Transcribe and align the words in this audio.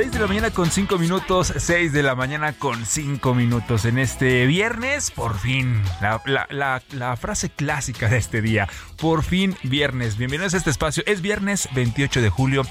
6 0.00 0.12
de 0.12 0.18
la 0.18 0.26
mañana 0.28 0.50
con 0.50 0.70
5 0.70 0.96
minutos, 0.96 1.52
6 1.54 1.92
de 1.92 2.02
la 2.02 2.14
mañana 2.14 2.54
con 2.54 2.86
5 2.86 3.34
minutos. 3.34 3.84
En 3.84 3.98
este 3.98 4.46
viernes, 4.46 5.10
por 5.10 5.38
fin, 5.38 5.82
la, 6.00 6.22
la, 6.24 6.46
la, 6.48 6.82
la, 6.92 7.16
frase 7.18 7.50
clásica 7.50 8.08
de 8.08 8.16
este 8.16 8.40
día, 8.40 8.66
por 8.96 9.22
fin 9.22 9.54
viernes. 9.62 10.16
Bienvenidos 10.16 10.54
a 10.54 10.56
este 10.56 10.70
espacio, 10.70 11.02
es 11.04 11.20
viernes 11.20 11.68
28 11.74 12.22
de 12.22 12.30
julio 12.30 12.62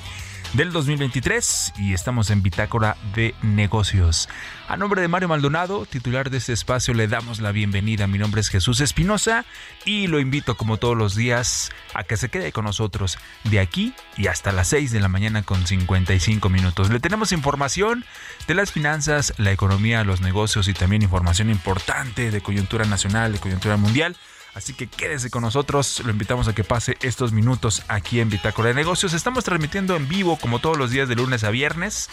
del 0.53 0.71
2023 0.71 1.73
y 1.77 1.93
estamos 1.93 2.29
en 2.31 2.41
Bitácora 2.41 2.97
de 3.13 3.35
Negocios. 3.41 4.27
A 4.67 4.77
nombre 4.77 5.01
de 5.01 5.07
Mario 5.07 5.27
Maldonado, 5.27 5.85
titular 5.85 6.29
de 6.29 6.37
este 6.37 6.53
espacio, 6.53 6.93
le 6.93 7.07
damos 7.07 7.39
la 7.39 7.51
bienvenida. 7.51 8.07
Mi 8.07 8.17
nombre 8.17 8.41
es 8.41 8.49
Jesús 8.49 8.81
Espinosa 8.81 9.45
y 9.85 10.07
lo 10.07 10.19
invito 10.19 10.57
como 10.57 10.77
todos 10.77 10.97
los 10.97 11.15
días 11.15 11.71
a 11.93 12.03
que 12.03 12.17
se 12.17 12.29
quede 12.29 12.51
con 12.51 12.65
nosotros 12.65 13.17
de 13.43 13.59
aquí 13.59 13.93
y 14.17 14.27
hasta 14.27 14.51
las 14.51 14.69
6 14.69 14.91
de 14.91 14.99
la 14.99 15.07
mañana 15.07 15.43
con 15.43 15.65
55 15.65 16.49
minutos. 16.49 16.89
Le 16.89 16.99
tenemos 16.99 17.31
información 17.31 18.03
de 18.47 18.55
las 18.55 18.71
finanzas, 18.71 19.33
la 19.37 19.51
economía, 19.51 20.03
los 20.03 20.21
negocios 20.21 20.67
y 20.67 20.73
también 20.73 21.01
información 21.01 21.49
importante 21.49 22.31
de 22.31 22.41
coyuntura 22.41 22.85
nacional, 22.85 23.33
de 23.33 23.39
coyuntura 23.39 23.77
mundial. 23.77 24.15
Así 24.53 24.73
que 24.73 24.87
quédese 24.87 25.29
con 25.29 25.43
nosotros, 25.43 26.01
lo 26.03 26.11
invitamos 26.11 26.47
a 26.47 26.55
que 26.55 26.63
pase 26.63 26.97
estos 27.01 27.31
minutos 27.31 27.83
aquí 27.87 28.19
en 28.19 28.29
Bitácora 28.29 28.69
de 28.69 28.75
Negocios. 28.75 29.13
Estamos 29.13 29.43
transmitiendo 29.43 29.95
en 29.95 30.07
vivo 30.07 30.37
como 30.37 30.59
todos 30.59 30.77
los 30.77 30.91
días 30.91 31.07
de 31.07 31.15
lunes 31.15 31.43
a 31.43 31.49
viernes 31.49 32.09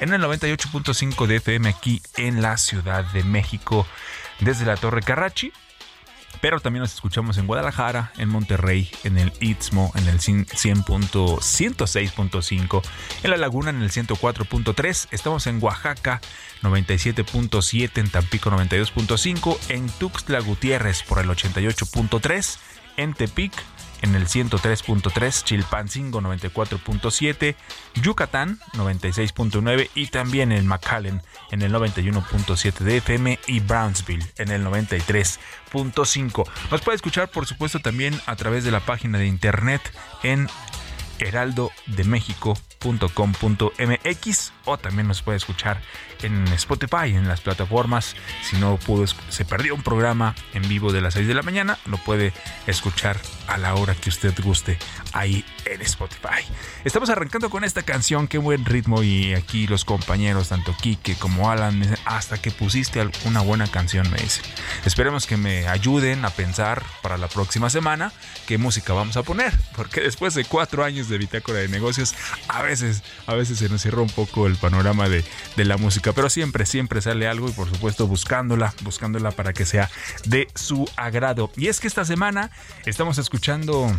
en 0.00 0.12
el 0.12 0.22
98.5 0.22 1.26
de 1.26 1.36
FM 1.36 1.68
aquí 1.68 2.02
en 2.16 2.42
la 2.42 2.56
Ciudad 2.56 3.04
de 3.12 3.24
México 3.24 3.86
desde 4.40 4.66
la 4.66 4.76
Torre 4.76 5.02
Carrachi. 5.02 5.52
Pero 6.42 6.58
también 6.58 6.80
nos 6.80 6.92
escuchamos 6.92 7.38
en 7.38 7.46
Guadalajara, 7.46 8.10
en 8.18 8.28
Monterrey, 8.28 8.90
en 9.04 9.16
el 9.16 9.32
Istmo, 9.38 9.92
en 9.94 10.08
el 10.08 10.18
100 10.20 10.82
punto- 10.82 11.38
106.5, 11.40 12.82
en 13.22 13.30
La 13.30 13.36
Laguna, 13.36 13.70
en 13.70 13.80
el 13.80 13.90
104.3. 13.92 15.06
Estamos 15.12 15.46
en 15.46 15.62
Oaxaca, 15.62 16.20
97.7, 16.62 18.00
en 18.00 18.10
Tampico, 18.10 18.50
92.5, 18.50 19.56
en 19.68 19.88
Tuxtla 19.88 20.40
Gutiérrez 20.40 21.04
por 21.04 21.20
el 21.20 21.28
88.3, 21.30 22.58
en 22.96 23.14
Tepic, 23.14 23.52
en 24.02 24.14
el 24.14 24.26
103.3, 24.26 25.44
Chilpancingo 25.44 26.20
94.7, 26.20 27.54
Yucatán 27.94 28.58
96.9 28.74 29.88
y 29.94 30.08
también 30.08 30.52
en 30.52 30.66
McAllen 30.66 31.22
en 31.50 31.62
el 31.62 31.72
91.7 31.72 32.78
de 32.78 32.98
FM 32.98 33.38
y 33.46 33.60
Brownsville 33.60 34.26
en 34.36 34.50
el 34.50 34.64
93.5. 34.64 36.48
Nos 36.70 36.80
puede 36.82 36.96
escuchar 36.96 37.30
por 37.30 37.46
supuesto 37.46 37.78
también 37.78 38.20
a 38.26 38.36
través 38.36 38.64
de 38.64 38.70
la 38.70 38.80
página 38.80 39.18
de 39.18 39.26
internet 39.26 39.80
en 40.22 40.48
heraldodemexico.com.mx 42.82 44.52
o 44.64 44.78
también 44.78 45.08
nos 45.08 45.22
puede 45.22 45.38
escuchar 45.38 45.80
en 46.22 46.46
Spotify, 46.48 47.08
en 47.14 47.26
las 47.28 47.40
plataformas. 47.40 48.14
Si 48.42 48.56
no 48.56 48.76
pudo, 48.76 49.06
se 49.28 49.44
perdió 49.44 49.74
un 49.74 49.82
programa 49.82 50.34
en 50.54 50.68
vivo 50.68 50.92
de 50.92 51.00
las 51.00 51.14
6 51.14 51.26
de 51.26 51.34
la 51.34 51.42
mañana, 51.42 51.78
lo 51.86 51.98
puede 51.98 52.32
escuchar 52.66 53.18
a 53.48 53.58
la 53.58 53.74
hora 53.74 53.94
que 53.94 54.08
usted 54.08 54.32
guste 54.42 54.78
ahí 55.12 55.44
en 55.64 55.82
Spotify. 55.82 56.44
Estamos 56.84 57.10
arrancando 57.10 57.50
con 57.50 57.64
esta 57.64 57.82
canción, 57.82 58.28
qué 58.28 58.38
buen 58.38 58.64
ritmo 58.64 59.02
y 59.02 59.34
aquí 59.34 59.66
los 59.66 59.84
compañeros, 59.84 60.48
tanto 60.48 60.74
Kike 60.80 61.16
como 61.16 61.50
Alan, 61.50 61.78
me 61.78 61.86
dicen, 61.86 62.02
hasta 62.04 62.40
que 62.40 62.50
pusiste 62.50 63.04
una 63.24 63.40
buena 63.40 63.66
canción, 63.66 64.10
me 64.10 64.18
dicen. 64.18 64.44
Esperemos 64.84 65.26
que 65.26 65.36
me 65.36 65.68
ayuden 65.68 66.24
a 66.24 66.30
pensar 66.30 66.82
para 67.02 67.18
la 67.18 67.28
próxima 67.28 67.68
semana 67.70 68.12
qué 68.46 68.58
música 68.58 68.92
vamos 68.92 69.16
a 69.16 69.22
poner, 69.22 69.52
porque 69.76 70.00
después 70.00 70.34
de 70.34 70.44
cuatro 70.44 70.84
años 70.84 71.08
de 71.08 71.18
bitácora 71.18 71.58
de 71.58 71.68
negocios, 71.68 72.14
a 72.48 72.62
veces, 72.62 72.71
a 73.26 73.34
veces 73.34 73.58
se 73.58 73.68
nos 73.68 73.82
cierra 73.82 74.00
un 74.00 74.08
poco 74.08 74.46
el 74.46 74.56
panorama 74.56 75.08
de, 75.08 75.24
la 75.56 75.76
música, 75.76 76.12
pero 76.12 76.28
siempre, 76.28 76.66
siempre 76.66 77.00
sale 77.00 77.28
algo 77.28 77.48
y 77.48 77.52
por 77.52 77.68
supuesto 77.68 78.06
buscándola, 78.06 78.74
buscándola 78.82 79.30
para 79.30 79.52
que 79.52 79.64
sea 79.64 79.90
de 80.24 80.48
su 80.54 80.88
agrado. 80.96 81.52
Y 81.56 81.68
es 81.68 81.78
que 81.78 81.86
esta 81.86 82.04
semana 82.04 82.50
estamos 82.84 83.18
escuchando 83.18 83.94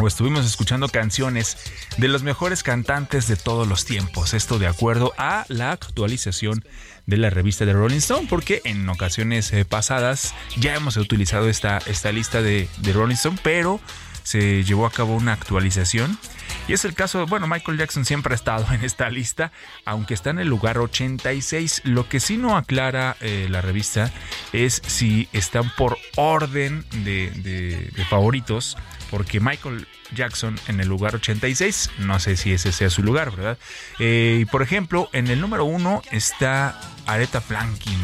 o 0.00 0.06
estuvimos 0.06 0.44
escuchando 0.46 0.88
canciones 0.88 1.56
de 1.98 2.08
los 2.08 2.22
mejores 2.22 2.62
cantantes 2.62 3.26
de 3.28 3.36
todos 3.36 3.66
los 3.66 3.84
tiempos. 3.84 4.34
Esto 4.34 4.58
de 4.58 4.66
acuerdo 4.66 5.12
a 5.18 5.46
la 5.48 5.72
actualización 5.72 6.64
de 7.06 7.16
la 7.16 7.30
revista 7.30 7.64
de 7.64 7.72
Rolling 7.72 7.98
Stone, 7.98 8.26
porque 8.28 8.60
en 8.64 8.88
ocasiones 8.88 9.52
eh, 9.52 9.64
pasadas 9.64 10.34
ya 10.56 10.74
hemos 10.74 10.96
utilizado 10.96 11.48
esta, 11.48 11.80
lista 12.12 12.42
de 12.42 12.68
Rolling 12.92 13.14
Stone, 13.14 13.38
pero 13.42 13.80
se 14.24 14.64
llevó 14.64 14.86
a 14.86 14.90
cabo 14.90 15.14
una 15.14 15.32
actualización. 15.32 16.18
Y 16.66 16.72
es 16.72 16.84
el 16.84 16.94
caso, 16.94 17.26
bueno, 17.26 17.46
Michael 17.46 17.78
Jackson 17.78 18.04
siempre 18.04 18.34
ha 18.34 18.36
estado 18.36 18.66
en 18.72 18.82
esta 18.82 19.08
lista, 19.10 19.52
aunque 19.84 20.14
está 20.14 20.30
en 20.30 20.40
el 20.40 20.48
lugar 20.48 20.78
86. 20.78 21.82
Lo 21.84 22.08
que 22.08 22.18
sí 22.18 22.36
no 22.36 22.56
aclara 22.56 23.16
eh, 23.20 23.46
la 23.50 23.60
revista 23.60 24.10
es 24.52 24.82
si 24.86 25.28
están 25.32 25.70
por 25.76 25.98
orden 26.16 26.84
de, 27.04 27.92
favoritos, 28.08 28.76
porque 29.10 29.40
Michael 29.40 29.86
Jackson 30.14 30.58
en 30.68 30.80
el 30.80 30.88
lugar 30.88 31.14
86, 31.14 31.90
no 31.98 32.18
sé 32.18 32.36
si 32.36 32.52
ese 32.52 32.72
sea 32.72 32.90
su 32.90 33.02
lugar, 33.02 33.30
¿verdad? 33.30 33.58
Eh, 33.98 34.38
y 34.40 34.44
por 34.46 34.62
ejemplo, 34.62 35.08
en 35.12 35.28
el 35.28 35.40
número 35.40 35.64
1 35.64 36.02
está 36.12 36.80
Aretha 37.06 37.40
Franklin. 37.40 37.98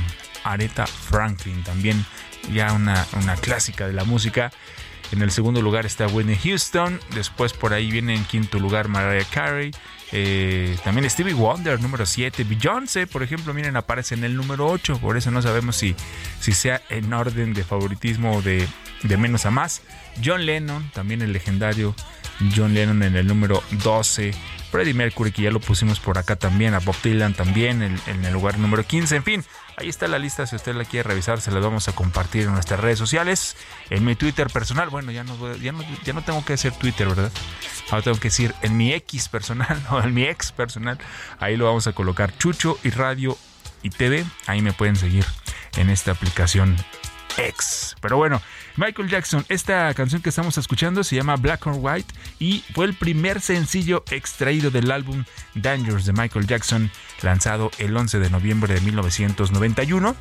Aretha 0.44 0.87
Franklin, 0.87 1.62
también 1.64 2.05
ya 2.52 2.73
una, 2.73 3.06
una 3.12 3.37
clásica 3.37 3.87
de 3.87 3.93
la 3.93 4.05
música. 4.05 4.50
En 5.12 5.22
el 5.22 5.30
segundo 5.30 5.60
lugar 5.60 5.86
está 5.86 6.06
Whitney 6.06 6.36
Houston. 6.36 7.00
Después 7.14 7.52
por 7.52 7.72
ahí 7.72 7.90
viene 7.90 8.14
en 8.14 8.24
quinto 8.24 8.58
lugar 8.58 8.88
Mariah 8.88 9.26
Carey. 9.30 9.72
Eh, 10.12 10.76
también 10.84 11.08
Stevie 11.08 11.34
Wonder, 11.34 11.80
número 11.80 12.06
7. 12.06 12.44
Beyoncé, 12.44 13.06
por 13.06 13.22
ejemplo, 13.22 13.54
miren, 13.54 13.76
aparece 13.76 14.14
en 14.14 14.24
el 14.24 14.36
número 14.36 14.66
8. 14.66 14.98
Por 14.98 15.16
eso 15.16 15.30
no 15.30 15.42
sabemos 15.42 15.76
si, 15.76 15.94
si 16.40 16.52
sea 16.52 16.80
en 16.88 17.12
orden 17.12 17.54
de 17.54 17.64
favoritismo 17.64 18.40
de, 18.42 18.66
de 19.02 19.16
menos 19.16 19.46
a 19.46 19.50
más. 19.50 19.82
John 20.24 20.46
Lennon, 20.46 20.90
también 20.92 21.22
el 21.22 21.32
legendario 21.32 21.94
John 22.54 22.75
Lennon 22.75 23.02
en 23.02 23.16
el 23.16 23.26
número 23.26 23.62
12. 23.82 24.32
Freddie 24.70 24.94
Mercury, 24.94 25.32
que 25.32 25.42
ya 25.42 25.50
lo 25.50 25.60
pusimos 25.60 25.98
por 25.98 26.16
acá 26.19 26.37
también. 26.37 26.75
A 26.75 26.78
Bob 26.78 26.94
Dylan 27.02 27.34
también 27.34 27.82
en, 27.82 28.25
el 28.25 28.32
lugar 28.32 28.58
número 28.58 28.87
15. 28.87 29.16
En 29.16 29.25
fin, 29.25 29.44
ahí 29.76 29.88
está 29.88 30.06
la 30.06 30.19
lista. 30.19 30.46
Si 30.46 30.54
usted 30.54 30.75
la 30.75 30.84
quiere 30.84 31.08
revisar, 31.08 31.40
se 31.40 31.50
la 31.50 31.58
vamos 31.58 31.88
a 31.88 31.92
compartir 31.92 32.44
en 32.44 32.52
nuestras 32.52 32.78
redes 32.78 32.98
sociales. 32.98 33.56
En 33.90 34.04
mi 34.04 34.14
Twitter 34.14 34.48
personal. 34.48 34.88
Bueno, 34.88 35.10
ya 35.10 35.25
no, 35.25 35.56
ya 35.56 35.72
no, 35.72 35.82
no 35.82 36.22
tengo 36.22 36.44
que 36.44 36.52
hacer 36.52 36.72
Twitter, 36.72 37.08
¿verdad? 37.08 37.32
Ahora 37.90 38.02
tengo 38.02 38.19
que 38.19 38.28
decir 38.28 38.54
en 38.62 38.76
mi 38.76 38.92
X 38.92 39.28
personal 39.28 39.82
o 39.90 40.00
en 40.00 40.14
mi 40.14 40.25
ex 40.25 40.52
personal. 40.52 40.98
Ahí 41.40 41.56
lo 41.56 41.64
vamos 41.64 41.87
a 41.88 41.92
colocar 41.92 42.37
Chucho 42.38 42.78
y 42.84 42.90
Radio 42.90 43.37
y 43.82 43.90
TV. 43.90 44.25
Ahí 44.46 44.62
me 44.62 44.72
pueden 44.72 44.94
seguir 44.94 45.25
en 45.76 45.90
esta 45.90 46.12
aplicación 46.12 46.76
X. 47.36 47.96
Pero 48.00 48.16
bueno, 48.16 48.40
Michael 48.76 49.08
Jackson, 49.08 49.44
esta 49.48 49.92
canción 49.94 50.22
que 50.22 50.28
estamos 50.28 50.58
escuchando 50.58 51.04
se 51.04 51.16
llama 51.16 51.36
Black 51.36 51.66
or 51.66 51.76
White 51.78 52.14
y 52.38 52.64
fue 52.74 52.86
el 52.86 52.94
primer 52.94 53.40
sencillo 53.40 54.04
extraído 54.10 54.70
del 54.70 54.90
álbum 54.90 55.24
Dangers 55.54 56.06
de 56.06 56.12
Michael 56.12 56.46
Jackson, 56.46 56.90
lanzado 57.22 57.70
el 57.78 57.96
11 57.96 58.18
de 58.18 58.30
noviembre 58.30 58.74
de 58.74 58.80
1991. 58.80 60.16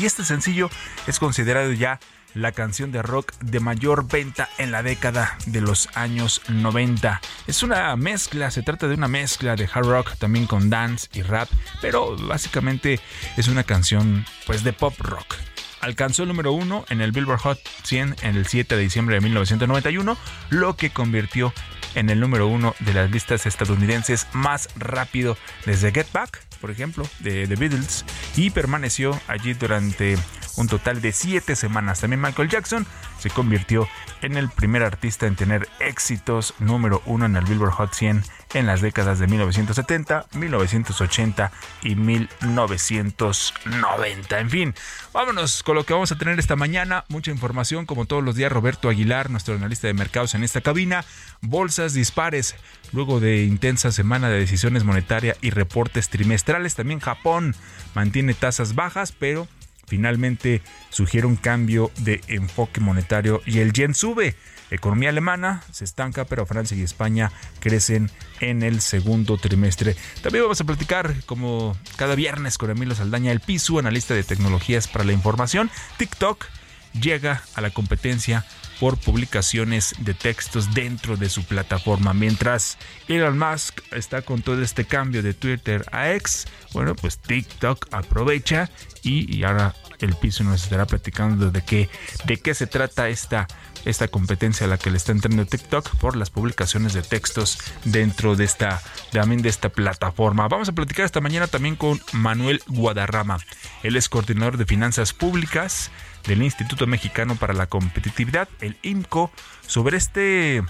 Y 0.00 0.04
este 0.04 0.24
sencillo 0.24 0.70
es 1.06 1.18
considerado 1.18 1.72
ya 1.72 1.98
la 2.34 2.52
canción 2.52 2.92
de 2.92 3.02
rock 3.02 3.32
de 3.40 3.60
mayor 3.60 4.06
venta 4.06 4.48
en 4.58 4.70
la 4.70 4.82
década 4.82 5.36
de 5.46 5.60
los 5.60 5.88
años 5.94 6.42
90. 6.48 7.20
Es 7.46 7.62
una 7.62 7.94
mezcla, 7.96 8.50
se 8.50 8.62
trata 8.62 8.86
de 8.86 8.94
una 8.94 9.08
mezcla 9.08 9.56
de 9.56 9.68
hard 9.72 9.86
rock 9.86 10.16
también 10.18 10.46
con 10.46 10.70
dance 10.70 11.08
y 11.14 11.22
rap, 11.22 11.48
pero 11.80 12.16
básicamente 12.16 13.00
es 13.36 13.48
una 13.48 13.64
canción 13.64 14.24
pues 14.46 14.62
de 14.62 14.72
pop 14.72 14.94
rock. 15.00 15.36
Alcanzó 15.80 16.22
el 16.22 16.28
número 16.28 16.52
uno 16.52 16.84
en 16.88 17.00
el 17.00 17.12
Billboard 17.12 17.40
Hot 17.40 17.58
100 17.84 18.16
en 18.22 18.36
el 18.36 18.46
7 18.46 18.76
de 18.76 18.82
diciembre 18.82 19.16
de 19.16 19.20
1991, 19.20 20.16
lo 20.50 20.76
que 20.76 20.90
convirtió 20.90 21.52
en 21.94 22.10
el 22.10 22.20
número 22.20 22.46
uno 22.46 22.74
de 22.80 22.94
las 22.94 23.10
listas 23.10 23.46
estadounidenses 23.46 24.26
más 24.32 24.68
rápido 24.76 25.36
desde 25.66 25.92
Get 25.92 26.10
Back, 26.12 26.42
por 26.60 26.70
ejemplo, 26.70 27.08
de 27.20 27.46
The 27.46 27.56
Beatles, 27.56 28.04
y 28.36 28.50
permaneció 28.50 29.18
allí 29.26 29.54
durante 29.54 30.16
un 30.58 30.68
total 30.68 31.00
de 31.00 31.12
siete 31.12 31.56
semanas. 31.56 32.00
También 32.00 32.20
Michael 32.20 32.48
Jackson 32.48 32.86
se 33.18 33.30
convirtió 33.30 33.88
en 34.22 34.36
el 34.36 34.50
primer 34.50 34.82
artista 34.82 35.26
en 35.26 35.36
tener 35.36 35.68
éxitos 35.80 36.54
número 36.58 37.00
uno 37.06 37.24
en 37.26 37.36
el 37.36 37.44
Billboard 37.44 37.72
Hot 37.72 37.94
100 37.94 38.24
en 38.54 38.66
las 38.66 38.80
décadas 38.80 39.18
de 39.18 39.26
1970, 39.26 40.26
1980 40.34 41.52
y 41.82 41.96
1990. 41.96 44.38
En 44.38 44.48
fin, 44.50 44.74
vámonos 45.12 45.62
con 45.62 45.76
lo 45.76 45.84
que 45.84 45.92
vamos 45.92 46.12
a 46.12 46.18
tener 46.18 46.38
esta 46.38 46.56
mañana. 46.56 47.04
Mucha 47.08 47.30
información, 47.30 47.84
como 47.86 48.06
todos 48.06 48.24
los 48.24 48.36
días. 48.36 48.50
Roberto 48.50 48.88
Aguilar, 48.88 49.28
nuestro 49.30 49.54
analista 49.54 49.86
de 49.86 49.92
mercados 49.94 50.34
en 50.34 50.44
esta 50.44 50.62
cabina. 50.62 51.04
Bolsas 51.40 51.94
dispares. 51.94 52.56
Luego 52.92 53.20
de 53.20 53.44
intensa 53.44 53.92
semana 53.92 54.28
de 54.30 54.40
decisiones 54.40 54.82
monetarias 54.84 55.36
y 55.42 55.50
reportes 55.50 56.08
trimestrales, 56.08 56.74
también 56.74 57.00
Japón 57.00 57.54
mantiene 57.94 58.32
tasas 58.32 58.74
bajas, 58.74 59.12
pero 59.12 59.46
finalmente 59.88 60.62
sugiere 60.90 61.26
un 61.26 61.36
cambio 61.36 61.90
de 61.98 62.20
enfoque 62.28 62.80
monetario 62.80 63.42
y 63.46 63.58
el 63.58 63.72
yen 63.72 63.94
sube. 63.94 64.36
Economía 64.70 65.08
alemana 65.08 65.62
se 65.72 65.84
estanca, 65.84 66.26
pero 66.26 66.44
Francia 66.44 66.76
y 66.76 66.82
España 66.82 67.32
crecen 67.58 68.10
en 68.40 68.62
el 68.62 68.82
segundo 68.82 69.38
trimestre. 69.38 69.96
También 70.22 70.44
vamos 70.44 70.60
a 70.60 70.64
platicar, 70.64 71.14
como 71.24 71.76
cada 71.96 72.14
viernes, 72.14 72.58
con 72.58 72.70
Emilio 72.70 72.94
Saldaña, 72.94 73.32
el 73.32 73.40
PISU, 73.40 73.78
analista 73.78 74.12
de 74.12 74.24
tecnologías 74.24 74.86
para 74.86 75.04
la 75.04 75.12
información. 75.12 75.70
TikTok 75.96 76.44
llega 76.92 77.42
a 77.54 77.62
la 77.62 77.70
competencia 77.70 78.44
por 78.80 78.96
publicaciones 78.98 79.94
de 79.98 80.14
textos 80.14 80.74
dentro 80.74 81.16
de 81.16 81.28
su 81.28 81.44
plataforma. 81.44 82.14
Mientras 82.14 82.78
Elon 83.08 83.38
Musk 83.38 83.80
está 83.92 84.22
con 84.22 84.42
todo 84.42 84.62
este 84.62 84.84
cambio 84.84 85.22
de 85.22 85.34
Twitter 85.34 85.84
a 85.92 86.12
X, 86.12 86.46
bueno, 86.72 86.94
pues 86.94 87.18
TikTok 87.18 87.88
aprovecha 87.92 88.70
y, 89.02 89.36
y 89.36 89.44
ahora 89.44 89.74
el 90.00 90.14
piso 90.14 90.44
nos 90.44 90.64
estará 90.64 90.86
platicando 90.86 91.50
de 91.50 91.62
qué, 91.62 91.88
de 92.24 92.38
qué 92.38 92.54
se 92.54 92.66
trata 92.66 93.08
esta, 93.08 93.46
esta 93.84 94.08
competencia 94.08 94.66
a 94.66 94.70
la 94.70 94.78
que 94.78 94.90
le 94.90 94.96
está 94.96 95.12
entrando 95.12 95.46
TikTok 95.46 95.96
por 95.96 96.16
las 96.16 96.30
publicaciones 96.30 96.92
de 96.92 97.02
textos 97.02 97.58
dentro 97.84 98.36
de 98.36 98.44
esta, 98.44 98.82
también 99.12 99.42
de 99.42 99.48
esta 99.48 99.68
plataforma. 99.68 100.48
Vamos 100.48 100.68
a 100.68 100.72
platicar 100.72 101.04
esta 101.04 101.20
mañana 101.20 101.46
también 101.46 101.76
con 101.76 102.00
Manuel 102.12 102.62
Guadarrama. 102.66 103.38
Él 103.82 103.96
es 103.96 104.08
coordinador 104.08 104.56
de 104.56 104.66
finanzas 104.66 105.12
públicas 105.12 105.90
del 106.26 106.42
Instituto 106.42 106.86
Mexicano 106.86 107.36
para 107.36 107.54
la 107.54 107.66
Competitividad, 107.66 108.48
el 108.60 108.76
IMCO, 108.82 109.30
sobre 109.66 109.96
este 109.96 110.62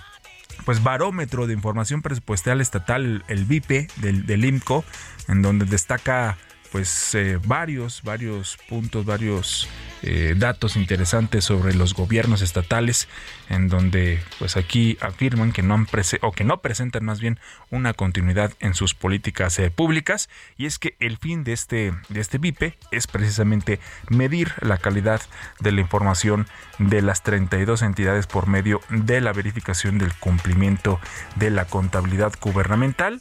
pues 0.64 0.82
barómetro 0.82 1.47
de 1.47 1.54
información 1.54 2.02
presupuestal 2.02 2.61
estatal, 2.61 3.25
el 3.28 3.44
VIPE 3.44 3.88
del, 3.97 4.26
del 4.26 4.44
IMCO, 4.44 4.85
en 5.28 5.40
donde 5.42 5.64
destaca 5.64 6.37
pues 6.70 7.14
eh, 7.14 7.38
varios, 7.44 8.02
varios 8.02 8.58
puntos, 8.68 9.04
varios 9.04 9.68
eh, 10.02 10.34
datos 10.37 10.76
interesantes 10.76 11.44
sobre 11.44 11.75
los 11.75 11.94
gobiernos 11.94 12.42
estatales, 12.42 13.08
en 13.48 13.68
donde 13.68 14.20
pues 14.38 14.56
aquí 14.56 14.96
afirman 15.00 15.52
que 15.52 15.62
no 15.62 15.75
han 15.75 15.87
o 16.22 16.32
que 16.32 16.44
no 16.44 16.60
presentan 16.60 17.04
más 17.04 17.20
bien 17.20 17.38
una 17.70 17.94
continuidad 17.94 18.52
en 18.60 18.75
sus 18.75 18.94
políticas 18.94 19.58
eh, 19.58 19.70
públicas, 19.70 20.28
y 20.56 20.66
es 20.66 20.78
que 20.78 20.96
el 21.00 21.18
fin 21.18 21.44
de 21.44 21.52
este, 21.52 21.94
de 22.08 22.20
este 22.20 22.38
VIPE 22.38 22.78
es 22.90 23.06
precisamente 23.06 23.80
medir 24.08 24.52
la 24.60 24.78
calidad 24.78 25.20
de 25.60 25.72
la 25.72 25.80
información 25.80 26.46
de 26.78 27.02
las 27.02 27.22
32 27.22 27.82
entidades 27.82 28.26
por 28.26 28.46
medio 28.46 28.80
de 28.90 29.20
la 29.20 29.32
verificación 29.32 29.98
del 29.98 30.14
cumplimiento 30.14 31.00
de 31.37 31.50
la 31.50 31.64
contabilidad 31.64 32.32
gubernamental 32.40 33.20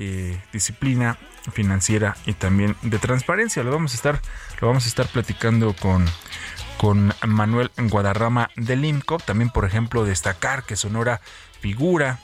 eh, 0.00 0.40
disciplina 0.52 1.18
financiera 1.52 2.16
y 2.24 2.32
también 2.34 2.76
de 2.82 2.98
transparencia. 2.98 3.64
Lo 3.64 3.72
vamos 3.72 3.92
a 3.92 3.96
estar, 3.96 4.20
lo 4.60 4.68
vamos 4.68 4.84
a 4.84 4.88
estar 4.88 5.08
platicando 5.08 5.74
con, 5.74 6.04
con 6.76 7.12
Manuel 7.26 7.72
Guadarrama 7.76 8.50
del 8.54 8.84
INCO. 8.84 9.18
También, 9.18 9.50
por 9.50 9.64
ejemplo, 9.64 10.04
destacar 10.04 10.62
que 10.62 10.76
Sonora 10.76 11.20
figura 11.60 12.20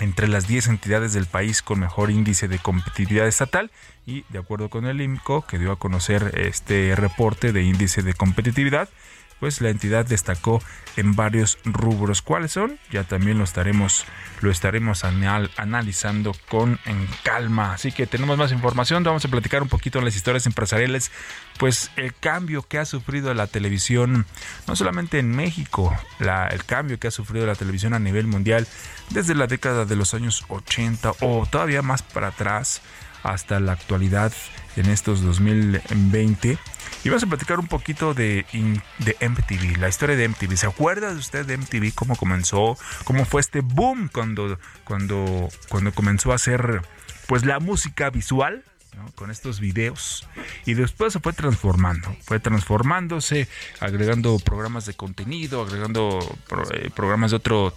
entre 0.00 0.28
las 0.28 0.46
10 0.46 0.66
entidades 0.66 1.12
del 1.12 1.26
país 1.26 1.62
con 1.62 1.80
mejor 1.80 2.10
índice 2.10 2.48
de 2.48 2.58
competitividad 2.58 3.26
estatal 3.26 3.70
y 4.04 4.24
de 4.28 4.38
acuerdo 4.38 4.68
con 4.68 4.86
el 4.86 5.00
IMCO 5.00 5.46
que 5.46 5.58
dio 5.58 5.72
a 5.72 5.78
conocer 5.78 6.32
este 6.36 6.94
reporte 6.96 7.52
de 7.52 7.62
índice 7.62 8.02
de 8.02 8.14
competitividad, 8.14 8.88
pues 9.40 9.60
la 9.60 9.70
entidad 9.70 10.06
destacó 10.06 10.62
en 10.96 11.14
varios 11.14 11.58
rubros. 11.64 12.22
¿Cuáles 12.22 12.52
son? 12.52 12.78
Ya 12.90 13.04
también 13.04 13.36
lo 13.38 13.44
estaremos, 13.44 14.04
lo 14.40 14.50
estaremos 14.50 15.04
anal- 15.04 15.50
analizando 15.56 16.34
con 16.48 16.78
calma. 17.22 17.74
Así 17.74 17.92
que 17.92 18.06
tenemos 18.06 18.38
más 18.38 18.52
información. 18.52 19.02
Vamos 19.04 19.24
a 19.24 19.28
platicar 19.28 19.62
un 19.62 19.68
poquito 19.68 20.00
las 20.00 20.16
historias 20.16 20.46
empresariales. 20.46 21.10
Pues 21.58 21.90
el 21.96 22.14
cambio 22.14 22.62
que 22.62 22.78
ha 22.78 22.84
sufrido 22.84 23.32
la 23.34 23.46
televisión, 23.46 24.26
no 24.66 24.76
solamente 24.76 25.18
en 25.18 25.30
México, 25.30 25.94
el 26.18 26.64
cambio 26.64 26.98
que 26.98 27.08
ha 27.08 27.10
sufrido 27.10 27.46
la 27.46 27.54
televisión 27.54 27.92
a 27.94 27.98
nivel 27.98 28.26
mundial 28.26 28.66
desde 29.10 29.34
la 29.34 29.46
década 29.46 29.84
de 29.84 29.96
los 29.96 30.14
años 30.14 30.44
80 30.48 31.12
o 31.20 31.46
todavía 31.50 31.82
más 31.82 32.02
para 32.02 32.28
atrás 32.28 32.80
hasta 33.22 33.60
la 33.60 33.72
actualidad 33.72 34.32
en 34.76 34.86
estos 34.86 35.22
2020. 35.22 36.58
Y 37.04 37.08
vamos 37.08 37.22
a 37.22 37.26
platicar 37.26 37.58
un 37.60 37.68
poquito 37.68 38.14
de, 38.14 38.46
de 38.98 39.16
MTV, 39.28 39.78
la 39.78 39.88
historia 39.88 40.16
de 40.16 40.28
MTV. 40.28 40.56
¿Se 40.56 40.66
acuerda 40.66 41.12
de 41.12 41.18
usted 41.18 41.46
de 41.46 41.56
MTV? 41.56 41.94
¿Cómo 41.94 42.16
comenzó? 42.16 42.76
¿Cómo 43.04 43.24
fue 43.24 43.40
este 43.40 43.60
boom 43.60 44.08
cuando, 44.12 44.58
cuando, 44.84 45.48
cuando 45.68 45.92
comenzó 45.92 46.32
a 46.32 46.36
hacer 46.36 46.82
pues 47.26 47.44
la 47.44 47.58
música 47.60 48.10
visual? 48.10 48.64
¿no? 48.96 49.12
con 49.14 49.30
estos 49.30 49.60
videos 49.60 50.26
y 50.64 50.72
después 50.72 51.12
se 51.12 51.20
fue 51.20 51.34
transformando, 51.34 52.16
fue 52.24 52.40
transformándose, 52.40 53.46
agregando 53.78 54.38
programas 54.38 54.86
de 54.86 54.94
contenido, 54.94 55.60
agregando 55.60 56.18
pro- 56.48 56.64
eh, 56.72 56.88
programas 56.96 57.32
de 57.32 57.36
otro, 57.36 57.76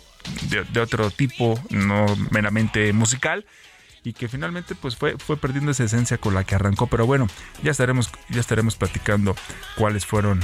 de, 0.49 0.63
de 0.63 0.79
otro 0.79 1.11
tipo, 1.11 1.61
no 1.71 2.05
meramente 2.31 2.93
musical 2.93 3.45
y 4.09 4.13
que 4.13 4.27
finalmente 4.27 4.73
pues 4.73 4.95
fue, 4.95 5.17
fue 5.19 5.37
perdiendo 5.37 5.69
esa 5.69 5.83
esencia 5.83 6.17
con 6.17 6.33
la 6.33 6.43
que 6.43 6.55
arrancó. 6.55 6.87
Pero 6.87 7.05
bueno, 7.05 7.27
ya 7.61 7.69
estaremos, 7.69 8.09
ya 8.29 8.39
estaremos 8.39 8.75
platicando 8.75 9.35
cuáles 9.77 10.07
fueron 10.07 10.39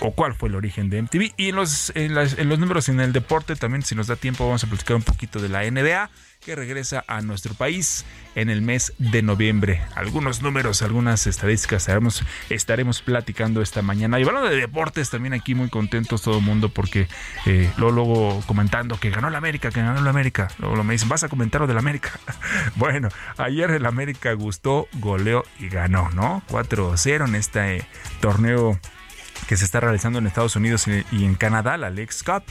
o 0.00 0.12
cuál 0.12 0.34
fue 0.34 0.48
el 0.48 0.54
origen 0.54 0.90
de 0.90 1.02
MTV. 1.02 1.32
Y 1.36 1.48
en 1.50 1.56
los, 1.56 1.92
en, 1.94 2.14
las- 2.14 2.38
en 2.38 2.48
los 2.48 2.58
números 2.58 2.88
en 2.88 3.00
el 3.00 3.12
deporte 3.12 3.56
también, 3.56 3.82
si 3.82 3.94
nos 3.94 4.06
da 4.06 4.16
tiempo, 4.16 4.44
vamos 4.46 4.64
a 4.64 4.66
platicar 4.66 4.96
un 4.96 5.02
poquito 5.02 5.40
de 5.40 5.48
la 5.48 5.68
NBA 5.70 6.10
que 6.40 6.56
regresa 6.56 7.04
a 7.06 7.20
nuestro 7.20 7.52
país 7.52 8.06
en 8.34 8.48
el 8.48 8.62
mes 8.62 8.94
de 8.96 9.20
noviembre. 9.20 9.82
Algunos 9.94 10.40
números, 10.40 10.80
algunas 10.80 11.26
estadísticas 11.26 11.82
estaremos, 11.82 12.24
estaremos 12.48 13.02
platicando 13.02 13.60
esta 13.60 13.82
mañana. 13.82 14.18
Y 14.18 14.22
hablando 14.22 14.48
de 14.48 14.56
deportes, 14.56 15.10
también 15.10 15.34
aquí 15.34 15.54
muy 15.54 15.68
contentos 15.68 16.22
todo 16.22 16.38
el 16.38 16.44
mundo 16.44 16.70
porque 16.70 17.08
eh, 17.44 17.70
luego, 17.76 18.42
comentando 18.46 18.98
que 18.98 19.10
ganó 19.10 19.28
la 19.28 19.36
América, 19.36 19.68
que 19.70 19.82
ganó 19.82 20.00
la 20.00 20.08
América. 20.08 20.48
Luego 20.58 20.82
me 20.82 20.94
dicen, 20.94 21.10
vas 21.10 21.24
a 21.24 21.28
comentar 21.28 21.60
lo 21.60 21.66
del 21.66 21.76
América. 21.76 22.18
bueno, 22.76 23.10
ayer 23.36 23.70
el 23.72 23.84
América 23.84 24.32
gustó, 24.32 24.88
goleó 24.94 25.44
y 25.58 25.68
ganó, 25.68 26.08
¿no? 26.14 26.42
4-0 26.48 27.28
en 27.28 27.34
este 27.34 27.76
eh, 27.76 27.84
torneo 28.20 28.80
que 29.50 29.56
se 29.56 29.64
está 29.64 29.80
realizando 29.80 30.20
en 30.20 30.28
Estados 30.28 30.54
Unidos 30.54 30.86
y 30.86 31.24
en 31.24 31.34
Canadá, 31.34 31.76
la 31.76 31.90
Lex 31.90 32.22
Cup. 32.22 32.44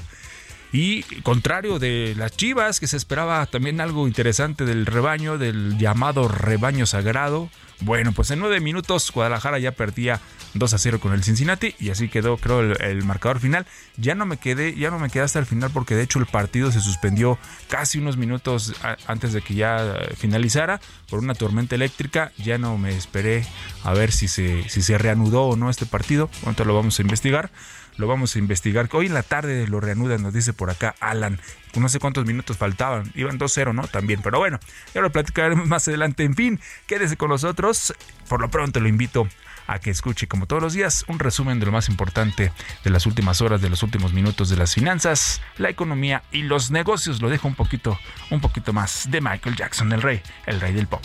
Y 0.73 1.03
contrario 1.21 1.79
de 1.79 2.13
las 2.17 2.35
Chivas, 2.35 2.81
que 2.81 2.87
se 2.87 2.97
esperaba 2.97 3.45
también 3.45 3.79
algo 3.79 4.05
interesante 4.05 4.65
del 4.65 4.85
rebaño, 4.85 5.37
del 5.37 5.77
llamado 5.77 6.27
rebaño 6.27 6.85
sagrado. 6.85 7.49
Bueno, 7.81 8.11
pues 8.11 8.29
en 8.31 8.39
nueve 8.39 8.59
minutos 8.59 9.09
Guadalajara 9.11 9.57
ya 9.57 9.71
perdía 9.71 10.19
2 10.53 10.73
a 10.73 10.77
0 10.77 10.99
con 10.99 11.13
el 11.13 11.23
Cincinnati 11.23 11.75
y 11.79 11.91
así 11.91 12.09
quedó, 12.09 12.37
creo, 12.37 12.59
el, 12.61 13.03
marcador 13.03 13.39
final. 13.39 13.65
Ya 13.97 14.15
no 14.15 14.25
me 14.25 14.37
quedé, 14.37 14.75
ya 14.75 14.89
no 14.89 14.99
me 14.99 15.09
quedé 15.09 15.23
hasta 15.23 15.39
el 15.39 15.45
final 15.45 15.71
porque 15.71 15.95
de 15.95 16.03
hecho 16.03 16.19
el 16.19 16.25
partido 16.25 16.71
se 16.71 16.81
suspendió 16.81 17.37
casi 17.69 17.99
unos 17.99 18.17
minutos 18.17 18.73
antes 19.07 19.31
de 19.31 19.41
que 19.41 19.53
ya 19.55 19.95
eh, 19.95 20.13
finalizara 20.17 20.81
por 21.09 21.19
una 21.19 21.35
tormenta 21.35 21.75
eléctrica. 21.75 22.33
Ya 22.37 22.57
no 22.57 22.77
me 22.77 22.95
esperé 22.95 23.45
a 23.83 23.93
ver 23.93 24.11
si 24.11 24.27
se, 24.27 24.67
si 24.67 24.81
se 24.81 24.97
reanudó 24.97 25.43
o 25.43 25.55
no 25.55 25.69
este 25.69 25.85
partido. 25.85 26.29
Pronto 26.41 26.65
lo 26.65 26.75
vamos 26.75 26.99
a 26.99 27.01
investigar 27.01 27.49
lo 27.99 28.07
vamos 28.07 28.35
a 28.35 28.39
investigar. 28.39 28.89
Hoy 28.93 29.07
en 29.07 29.13
la 29.13 29.23
tarde 29.23 29.67
lo 29.67 29.81
reanudan, 29.81 30.23
nos 30.23 30.33
dice 30.33 30.53
por 30.53 30.69
acá 30.69 30.95
Alan. 31.01 31.39
No 31.75 31.89
sé 31.89 31.99
cuántos 31.99 32.25
minutos 32.25 32.57
faltaban. 32.57 33.11
Iban 33.13 33.37
2-0, 33.37 33.75
¿no? 33.75 33.87
También. 33.87 34.21
Pero 34.23 34.39
bueno, 34.39 34.59
ya 34.95 35.01
lo 35.01 35.11
platicaremos 35.11 35.67
más 35.67 35.87
adelante. 35.87 36.23
En 36.23 36.33
fin, 36.33 36.59
quédese 36.87 37.17
con 37.17 37.29
nosotros. 37.29 37.93
Por 38.27 38.41
lo 38.41 38.49
pronto 38.49 38.79
lo 38.79 38.87
invito 38.87 39.27
a 39.67 39.79
que 39.79 39.91
escuche, 39.91 40.27
como 40.27 40.47
todos 40.47 40.63
los 40.63 40.73
días, 40.73 41.05
un 41.07 41.19
resumen 41.19 41.59
de 41.59 41.67
lo 41.67 41.71
más 41.71 41.89
importante 41.89 42.51
de 42.83 42.89
las 42.89 43.05
últimas 43.05 43.41
horas, 43.41 43.61
de 43.61 43.69
los 43.69 43.83
últimos 43.83 44.13
minutos 44.13 44.49
de 44.49 44.55
las 44.55 44.73
finanzas, 44.73 45.41
la 45.57 45.69
economía 45.69 46.23
y 46.31 46.43
los 46.43 46.71
negocios. 46.71 47.21
Lo 47.21 47.29
dejo 47.29 47.47
un 47.47 47.55
poquito, 47.55 47.99
un 48.31 48.39
poquito 48.41 48.73
más 48.73 49.11
de 49.11 49.21
Michael 49.21 49.55
Jackson, 49.55 49.91
el 49.91 50.01
rey, 50.01 50.21
el 50.47 50.59
rey 50.59 50.73
del 50.73 50.87
pop. 50.87 51.03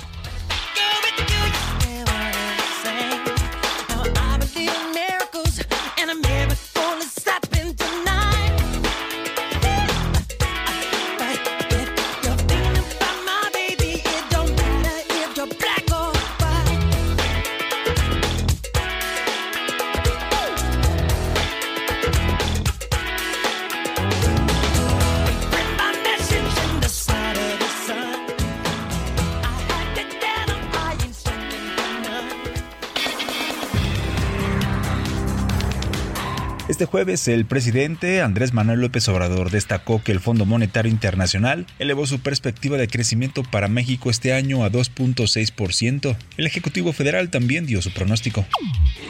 Jueves, 36.94 37.26
el 37.26 37.44
presidente 37.44 38.22
Andrés 38.22 38.52
Manuel 38.52 38.80
López 38.80 39.08
Obrador 39.08 39.50
destacó 39.50 40.00
que 40.00 40.12
el 40.12 40.20
Fondo 40.20 40.46
Monetario 40.46 40.92
Internacional 40.92 41.66
elevó 41.80 42.06
su 42.06 42.20
perspectiva 42.20 42.76
de 42.76 42.86
crecimiento 42.86 43.42
para 43.42 43.66
México 43.66 44.10
este 44.10 44.32
año 44.32 44.62
a 44.62 44.70
2.6%. 44.70 46.16
El 46.36 46.46
Ejecutivo 46.46 46.92
Federal 46.92 47.30
también 47.30 47.66
dio 47.66 47.82
su 47.82 47.92
pronóstico. 47.92 48.46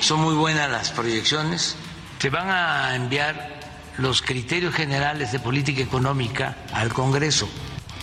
Son 0.00 0.18
muy 0.22 0.34
buenas 0.34 0.70
las 0.70 0.92
proyecciones. 0.92 1.76
Se 2.20 2.30
van 2.30 2.48
a 2.48 2.96
enviar 2.96 3.60
los 3.98 4.22
criterios 4.22 4.74
generales 4.74 5.30
de 5.30 5.38
política 5.38 5.82
económica 5.82 6.56
al 6.72 6.90
Congreso. 6.90 7.50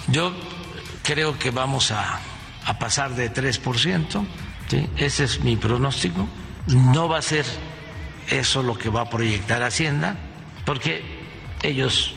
Yo 0.09 0.31
creo 1.01 1.39
que 1.39 1.49
vamos 1.49 1.89
a, 1.89 2.19
a 2.65 2.77
pasar 2.77 3.15
de 3.15 3.33
3%. 3.33 4.25
¿sí? 4.67 4.87
Ese 4.97 5.23
es 5.23 5.39
mi 5.39 5.55
pronóstico. 5.55 6.29
No 6.67 7.09
va 7.09 7.17
a 7.17 7.23
ser 7.23 7.45
eso 8.29 8.63
lo 8.63 8.77
que 8.77 8.89
va 8.89 9.01
a 9.01 9.09
proyectar 9.09 9.63
Hacienda, 9.63 10.15
porque 10.65 11.03
ellos 11.63 12.13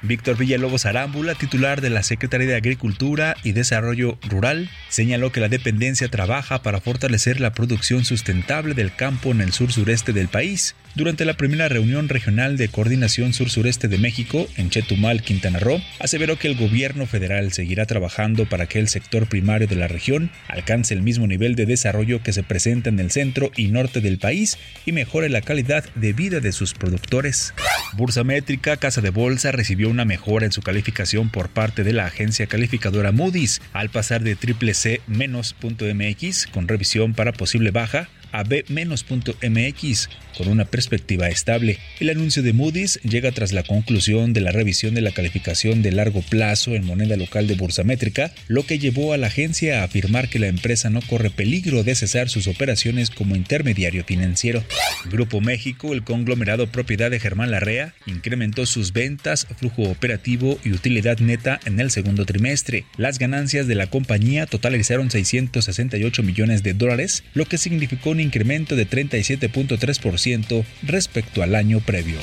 Víctor 0.03 0.37
Villalobos 0.37 0.85
Arámbula, 0.85 1.37
titular 1.37 1.81
de 1.81 1.91
la 1.91 2.03
Secretaría 2.03 2.49
de 2.49 2.57
Agricultura 2.57 3.37
y 3.45 3.53
Desarrollo 3.53 4.19
Rural, 4.29 4.69
señaló 4.89 5.31
que 5.31 5.39
la 5.39 5.49
dependencia 5.49 6.09
trabaja 6.09 6.65
para 6.65 6.81
fortalecer 6.81 7.39
la 7.39 7.53
producción 7.53 8.05
sustentable 8.05 8.75
del 8.75 8.93
campo 8.93 9.31
en 9.31 9.43
el 9.43 9.53
sur 9.53 9.71
sureste 9.71 10.13
del 10.13 10.27
país 10.27 10.75
durante 10.95 11.25
la 11.25 11.35
primera 11.35 11.69
reunión 11.69 12.09
regional 12.09 12.57
de 12.57 12.69
coordinación 12.69 13.33
sur-sureste 13.33 13.89
de 13.89 13.99
México 13.99 14.47
en 14.57 14.71
Chetumal, 14.71 15.23
Quintana 15.23 15.59
Roo, 15.59 15.81
aseveró 15.99 16.39
que 16.39 16.49
el 16.49 16.57
gobierno 16.57 17.07
federal 17.07 17.53
seguirá 17.53 17.87
trabajando 17.87 18.49
para 18.49 18.67
que 18.67 18.79
el 18.79 18.89
sector 18.89 19.27
primario 19.27 19.67
de 19.67 19.77
la 19.77 19.89
región 19.89 20.31
alcance 20.49 20.95
el 20.95 21.03
mismo 21.03 21.27
nivel 21.27 21.57
de 21.57 21.67
desarrollo 21.67 22.23
que 22.23 22.33
se 22.33 22.43
presenta 22.43 22.91
en 22.91 23.01
el 23.01 23.11
centro 23.11 23.51
y 23.57 23.69
norte 23.69 24.01
del 24.01 24.19
país 24.19 24.59
y 24.87 24.93
mejore 24.93 25.29
la 25.29 25.41
calidad 25.41 25.85
de 25.95 26.13
vida 26.13 26.41
de 26.41 26.53
sus 26.53 26.75
productores. 26.75 27.55
Bursa 27.95 28.25
Métrica, 28.25 28.77
Casa 28.77 29.01
de 29.01 29.11
Bolsa, 29.11 29.53
recibió 29.53 29.89
una 29.89 30.05
mejora 30.05 30.47
en 30.47 30.53
su 30.53 30.63
calificación 30.63 31.31
por 31.31 31.49
parte 31.49 31.85
de 31.85 31.93
la 31.93 32.07
agencia 32.07 32.47
calificadora 32.47 33.13
Moody's 33.13 33.61
al 33.73 33.91
pasar 33.91 34.23
de 34.23 34.37
triple 34.37 34.75
C 34.75 35.01
menos.mx 35.07 36.47
con 36.49 36.69
revisión 36.69 37.15
para 37.15 37.33
posible 37.33 37.71
baja 37.71 38.09
a 38.35 38.43
B-.mx 38.43 40.09
con 40.37 40.49
una 40.49 40.65
perspectiva 40.65 41.29
estable. 41.29 41.79
El 42.01 42.11
anuncio 42.11 42.43
de 42.43 42.53
Moody's 42.53 42.99
llega 43.03 43.31
tras 43.31 43.53
la 43.53 43.63
conclusión 43.63 44.33
de 44.33 44.41
la 44.41 44.51
revisión 44.51 44.93
de 44.95 45.01
la 45.01 45.13
calificación 45.13 45.83
de 45.83 45.93
largo 45.93 46.21
plazo 46.23 46.75
en 46.75 46.85
moneda 46.85 47.17
local 47.17 47.47
de 47.47 47.55
Bursamétrica, 47.55 48.33
lo 48.49 48.67
que 48.67 48.81
llevó 48.81 49.13
a 49.13 49.17
la 49.17 49.29
agencia 49.29 49.81
a 49.81 49.85
afirmar 49.85 50.29
que 50.29 50.41
la 50.41 50.49
empresa 50.49 50.91
no 50.91 51.01
corre 51.03 51.31
peligro 51.31 51.85
de 51.85 51.95
cesar 51.95 52.29
sus 52.29 52.49
operaciones 52.49 53.11
como 53.11 53.37
intermediario 53.37 54.05
financiero. 54.05 54.65
Grupo 55.11 55.41
México, 55.41 55.93
el 55.93 56.03
conglomerado 56.03 56.67
propiedad 56.67 57.13
de 57.13 57.21
Germán 57.21 57.53
Larrea, 57.53 57.95
incrementó 58.07 58.67
sus 58.67 58.93
ventas, 58.93 59.47
flujo 59.57 59.83
operativo 59.83 60.59
y 60.65 60.73
utilidad 60.73 61.19
neta 61.19 61.61
en 61.65 61.79
el 61.79 61.93
segundo 61.93 62.27
trimestre. 62.27 62.85
Las 62.97 63.21
ganancias 63.21 63.69
de 63.69 63.77
la 63.77 63.87
compañía 63.87 64.47
totalizaron 64.47 65.11
668 65.11 66.23
millones 66.25 66.65
de 66.65 66.75
dólares, 66.75 67.23
lo 67.35 67.45
que 67.45 67.59
significó 67.59 68.11
un 68.11 68.24
incremento 68.25 68.75
de 68.75 68.89
37.3% 68.89 70.65
respecto 70.83 71.43
al 71.43 71.55
año 71.55 71.81
previo. 71.81 72.19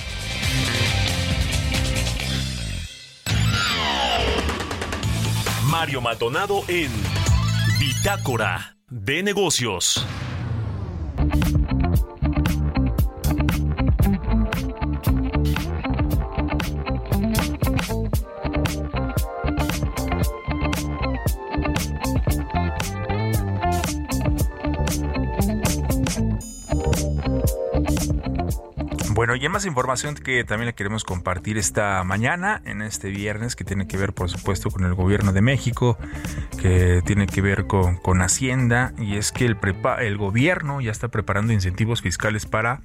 Mario 5.70 6.02
Maldonado 6.02 6.64
en 6.68 6.92
Bitácora 7.80 8.76
de 8.90 9.24
Negocios. 9.24 10.06
Y 29.42 29.46
hay 29.46 29.50
más 29.50 29.66
información 29.66 30.14
que 30.14 30.44
también 30.44 30.68
le 30.68 30.76
queremos 30.76 31.04
compartir 31.04 31.58
esta 31.58 32.04
mañana, 32.04 32.62
en 32.64 32.84
este 32.84 33.10
viernes, 33.10 33.56
que 33.56 33.64
tiene 33.64 33.88
que 33.88 33.98
ver, 33.98 34.14
por 34.14 34.30
supuesto, 34.30 34.70
con 34.70 34.86
el 34.86 34.94
gobierno 34.94 35.34
de 35.34 35.42
México, 35.42 35.98
que 36.62 37.02
tiene 37.08 37.26
que 37.26 37.42
ver 37.42 37.66
con, 37.66 37.96
con 37.96 38.22
Hacienda, 38.22 38.94
y 39.00 39.16
es 39.16 39.32
que 39.32 39.48
el, 39.48 39.58
prepa 39.58 39.96
el 39.96 40.18
gobierno 40.18 40.80
ya 40.80 40.92
está 40.92 41.08
preparando 41.08 41.54
incentivos 41.54 42.04
fiscales 42.04 42.46
para 42.46 42.82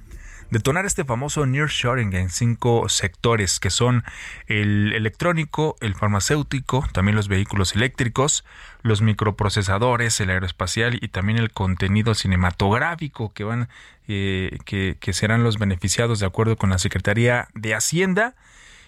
detonar 0.49 0.85
este 0.85 1.03
famoso 1.05 1.45
nearshoring 1.45 2.13
en 2.13 2.29
cinco 2.29 2.89
sectores 2.89 3.59
que 3.59 3.69
son 3.69 4.03
el 4.47 4.93
electrónico, 4.93 5.75
el 5.81 5.95
farmacéutico, 5.95 6.85
también 6.93 7.15
los 7.15 7.27
vehículos 7.27 7.75
eléctricos, 7.75 8.45
los 8.81 9.01
microprocesadores, 9.01 10.19
el 10.19 10.29
aeroespacial 10.29 10.97
y 11.01 11.09
también 11.09 11.37
el 11.37 11.51
contenido 11.51 12.15
cinematográfico 12.15 13.33
que 13.33 13.43
van 13.43 13.69
eh, 14.07 14.57
que, 14.65 14.97
que 14.99 15.13
serán 15.13 15.43
los 15.43 15.57
beneficiados 15.59 16.19
de 16.19 16.25
acuerdo 16.25 16.55
con 16.55 16.69
la 16.69 16.77
Secretaría 16.77 17.49
de 17.53 17.75
Hacienda. 17.75 18.35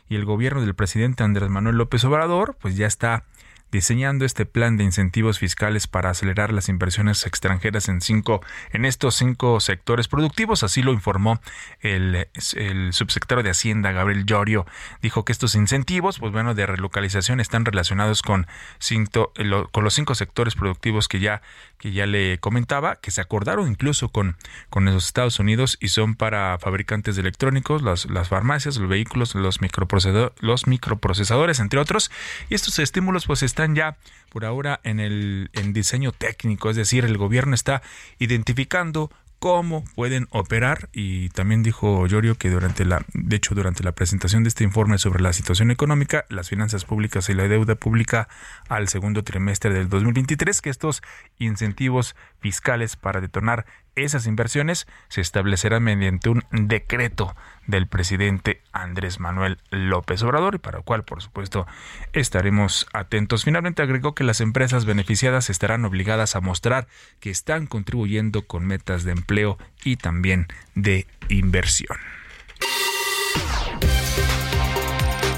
Y 0.07 0.15
el 0.15 0.25
gobierno 0.25 0.61
del 0.61 0.73
presidente 0.73 1.23
Andrés 1.23 1.49
Manuel 1.49 1.75
López 1.75 2.03
Obrador, 2.03 2.57
pues 2.59 2.75
ya 2.75 2.87
está 2.87 3.25
diseñando 3.71 4.25
este 4.25 4.45
plan 4.45 4.77
de 4.77 4.83
incentivos 4.83 5.39
fiscales 5.39 5.87
para 5.87 6.09
acelerar 6.09 6.51
las 6.53 6.69
inversiones 6.69 7.25
extranjeras 7.25 7.89
en 7.89 8.01
cinco 8.01 8.41
en 8.71 8.85
estos 8.85 9.15
cinco 9.15 9.59
sectores 9.59 10.07
productivos 10.07 10.63
así 10.63 10.81
lo 10.81 10.93
informó 10.93 11.41
el, 11.81 12.27
el 12.55 12.93
subsecretario 12.93 13.43
de 13.43 13.51
Hacienda 13.51 13.91
Gabriel 13.91 14.25
Llorio. 14.25 14.65
Dijo 15.01 15.25
que 15.25 15.31
estos 15.31 15.55
incentivos 15.55 16.19
pues 16.19 16.31
bueno 16.31 16.55
de 16.55 16.65
relocalización 16.65 17.39
están 17.39 17.65
relacionados 17.65 18.21
con 18.21 18.47
cinco, 18.79 19.33
con 19.71 19.83
los 19.83 19.93
cinco 19.93 20.15
sectores 20.15 20.55
productivos 20.55 21.07
que 21.07 21.19
ya 21.19 21.41
que 21.77 21.91
ya 21.91 22.05
le 22.05 22.39
comentaba 22.39 22.95
que 22.95 23.11
se 23.11 23.21
acordaron 23.21 23.67
incluso 23.67 24.09
con 24.09 24.35
con 24.69 24.85
los 24.85 25.05
Estados 25.05 25.39
Unidos 25.39 25.77
y 25.79 25.89
son 25.89 26.15
para 26.15 26.57
fabricantes 26.59 27.15
de 27.15 27.21
electrónicos 27.21 27.81
las, 27.81 28.05
las 28.05 28.29
farmacias 28.29 28.77
los 28.77 28.89
vehículos 28.89 29.35
los 29.35 29.61
microprocesadores 29.61 30.33
los 30.39 30.67
microprocesadores 30.67 31.59
entre 31.59 31.79
otros. 31.79 32.11
Y 32.49 32.55
estos 32.55 32.79
estímulos 32.79 33.25
pues 33.25 33.43
están 33.43 33.58
están 33.59 33.75
ya 33.75 33.97
por 34.29 34.45
ahora 34.45 34.79
en 34.83 35.01
el 35.01 35.49
diseño 35.73 36.13
técnico, 36.13 36.69
es 36.69 36.77
decir, 36.77 37.03
el 37.03 37.17
gobierno 37.17 37.55
está 37.55 37.81
identificando 38.17 39.11
cómo 39.39 39.83
pueden 39.95 40.27
operar 40.31 40.89
y 40.93 41.29
también 41.29 41.63
dijo 41.63 42.05
Llorio 42.07 42.35
que 42.35 42.49
durante 42.49 42.85
la 42.85 43.05
de 43.13 43.35
hecho 43.37 43.55
durante 43.55 43.83
la 43.83 43.93
presentación 43.93 44.43
de 44.43 44.49
este 44.49 44.63
informe 44.63 44.97
sobre 44.97 45.21
la 45.21 45.33
situación 45.33 45.71
económica, 45.71 46.25
las 46.29 46.49
finanzas 46.49 46.85
públicas 46.85 47.29
y 47.29 47.33
la 47.33 47.47
deuda 47.47 47.75
pública 47.75 48.29
al 48.67 48.87
segundo 48.87 49.23
trimestre 49.23 49.73
del 49.73 49.89
2023 49.89 50.61
que 50.61 50.69
estos 50.69 51.01
incentivos 51.37 52.15
fiscales 52.39 52.95
para 52.95 53.21
detonar 53.21 53.65
esas 53.95 54.27
inversiones 54.27 54.87
se 55.09 55.21
establecerán 55.21 55.83
mediante 55.83 56.29
un 56.29 56.43
decreto 56.51 57.35
del 57.67 57.87
presidente 57.87 58.61
Andrés 58.71 59.19
Manuel 59.19 59.59
López 59.71 60.23
Obrador 60.23 60.55
y 60.55 60.59
para 60.59 60.79
el 60.79 60.83
cual 60.83 61.03
por 61.03 61.21
supuesto 61.21 61.67
estaremos 62.13 62.87
atentos. 62.93 63.43
Finalmente 63.43 63.81
agregó 63.81 64.15
que 64.15 64.23
las 64.23 64.41
empresas 64.41 64.85
beneficiadas 64.85 65.49
estarán 65.49 65.85
obligadas 65.85 66.35
a 66.35 66.41
mostrar 66.41 66.87
que 67.19 67.29
están 67.29 67.67
contribuyendo 67.67 68.47
con 68.47 68.65
metas 68.65 69.03
de 69.03 69.11
empleo 69.11 69.57
y 69.83 69.97
también 69.97 70.47
de 70.75 71.05
inversión. 71.29 71.97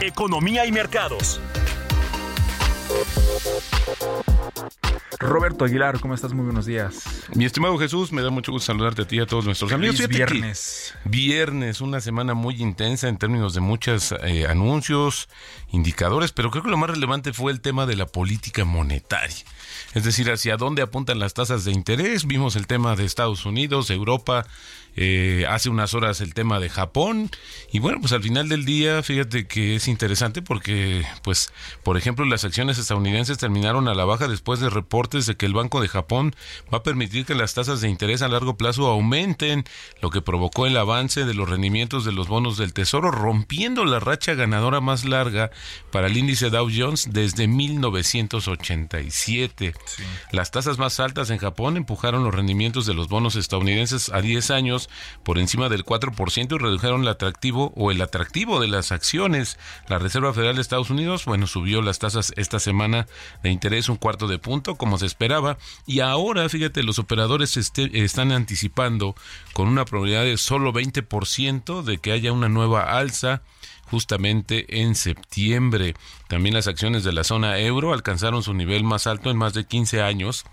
Economía 0.01 0.65
y 0.65 0.71
mercados. 0.71 1.41
Roberto 5.19 5.65
Aguilar, 5.65 5.99
¿cómo 5.99 6.15
estás? 6.15 6.33
Muy 6.33 6.45
buenos 6.45 6.65
días. 6.65 7.03
Mi 7.35 7.45
estimado 7.45 7.77
Jesús, 7.77 8.11
me 8.11 8.21
da 8.21 8.31
mucho 8.31 8.51
gusto 8.51 8.67
saludarte 8.67 9.03
a 9.03 9.07
ti 9.07 9.17
y 9.17 9.19
a 9.19 9.25
todos 9.25 9.45
nuestros 9.45 9.71
amigos. 9.71 9.97
Feliz 9.97 10.09
viernes. 10.09 10.93
Viernes, 11.05 11.79
una 11.79 12.01
semana 12.01 12.33
muy 12.33 12.61
intensa 12.61 13.07
en 13.07 13.17
términos 13.17 13.53
de 13.53 13.61
muchos 13.61 14.13
anuncios, 14.49 15.29
indicadores, 15.71 16.31
pero 16.31 16.49
creo 16.49 16.63
que 16.63 16.69
lo 16.69 16.77
más 16.77 16.89
relevante 16.89 17.33
fue 17.33 17.51
el 17.51 17.61
tema 17.61 17.85
de 17.85 17.95
la 17.95 18.07
política 18.07 18.65
monetaria. 18.65 19.45
Es 19.93 20.03
decir, 20.03 20.31
hacia 20.31 20.57
dónde 20.57 20.81
apuntan 20.81 21.19
las 21.19 21.33
tasas 21.33 21.65
de 21.65 21.71
interés. 21.71 22.25
Vimos 22.25 22.55
el 22.55 22.65
tema 22.65 22.95
de 22.95 23.05
Estados 23.05 23.45
Unidos, 23.45 23.89
Europa, 23.89 24.45
eh, 24.95 25.45
hace 25.49 25.69
unas 25.69 25.93
horas 25.93 26.19
el 26.21 26.33
tema 26.33 26.59
de 26.59 26.69
Japón 26.69 27.29
y 27.71 27.79
bueno 27.79 27.99
pues 28.01 28.11
al 28.13 28.21
final 28.21 28.49
del 28.49 28.65
día 28.65 29.01
fíjate 29.03 29.47
que 29.47 29.75
es 29.75 29.87
interesante 29.87 30.41
porque 30.41 31.05
pues 31.23 31.51
por 31.83 31.97
ejemplo 31.97 32.25
las 32.25 32.43
acciones 32.43 32.77
estadounidenses 32.77 33.37
terminaron 33.37 33.87
a 33.87 33.95
la 33.95 34.03
baja 34.05 34.27
después 34.27 34.59
de 34.59 34.69
reportes 34.69 35.25
de 35.25 35.35
que 35.35 35.45
el 35.45 35.53
Banco 35.53 35.79
de 35.81 35.87
Japón 35.87 36.35
va 36.73 36.79
a 36.79 36.83
permitir 36.83 37.25
que 37.25 37.35
las 37.35 37.53
tasas 37.53 37.79
de 37.81 37.89
interés 37.89 38.21
a 38.21 38.27
largo 38.27 38.57
plazo 38.57 38.87
aumenten 38.87 39.63
lo 40.01 40.09
que 40.09 40.21
provocó 40.21 40.67
el 40.67 40.75
avance 40.75 41.23
de 41.25 41.33
los 41.33 41.49
rendimientos 41.49 42.03
de 42.03 42.11
los 42.11 42.27
bonos 42.27 42.57
del 42.57 42.73
tesoro 42.73 43.11
rompiendo 43.11 43.85
la 43.85 43.99
racha 44.01 44.33
ganadora 44.33 44.81
más 44.81 45.05
larga 45.05 45.51
para 45.91 46.07
el 46.07 46.17
índice 46.17 46.49
Dow 46.49 46.69
Jones 46.75 47.07
desde 47.11 47.47
1987 47.47 49.73
Sí. 49.85 50.03
las 50.31 50.51
tasas 50.51 50.77
más 50.77 50.99
altas 50.99 51.29
en 51.29 51.37
Japón 51.37 51.77
empujaron 51.77 52.23
los 52.23 52.33
rendimientos 52.33 52.85
de 52.85 52.93
los 52.93 53.07
bonos 53.07 53.35
estadounidenses 53.35 54.09
a 54.09 54.21
10 54.21 54.51
años 54.51 54.80
por 55.23 55.37
encima 55.39 55.69
del 55.69 55.85
4% 55.85 56.55
y 56.55 56.57
redujeron 56.57 57.01
el 57.01 57.07
atractivo 57.07 57.73
o 57.75 57.91
el 57.91 58.01
atractivo 58.01 58.59
de 58.59 58.67
las 58.67 58.91
acciones. 58.91 59.57
La 59.87 59.99
Reserva 59.99 60.33
Federal 60.33 60.55
de 60.55 60.61
Estados 60.61 60.89
Unidos, 60.89 61.25
bueno, 61.25 61.47
subió 61.47 61.81
las 61.81 61.99
tasas 61.99 62.33
esta 62.37 62.59
semana 62.59 63.07
de 63.43 63.49
interés 63.51 63.89
un 63.89 63.97
cuarto 63.97 64.27
de 64.27 64.39
punto, 64.39 64.75
como 64.75 64.97
se 64.97 65.05
esperaba, 65.05 65.57
y 65.85 65.99
ahora, 65.99 66.47
fíjate, 66.49 66.83
los 66.83 66.99
operadores 66.99 67.57
este- 67.57 68.03
están 68.03 68.31
anticipando 68.31 69.15
con 69.53 69.67
una 69.67 69.85
probabilidad 69.85 70.23
de 70.23 70.37
solo 70.37 70.71
20% 70.71 71.83
de 71.83 71.97
que 71.97 72.11
haya 72.11 72.31
una 72.31 72.49
nueva 72.49 72.97
alza 72.97 73.41
justamente 73.85 74.81
en 74.81 74.95
septiembre. 74.95 75.95
También 76.29 76.55
las 76.55 76.67
acciones 76.67 77.03
de 77.03 77.11
la 77.11 77.23
zona 77.25 77.59
euro 77.59 77.93
alcanzaron 77.93 78.41
su 78.41 78.53
nivel 78.53 78.83
más 78.83 79.05
alto 79.05 79.29
en 79.29 79.37
más 79.37 79.53
de 79.53 79.65
15 79.65 80.01
años 80.01 80.45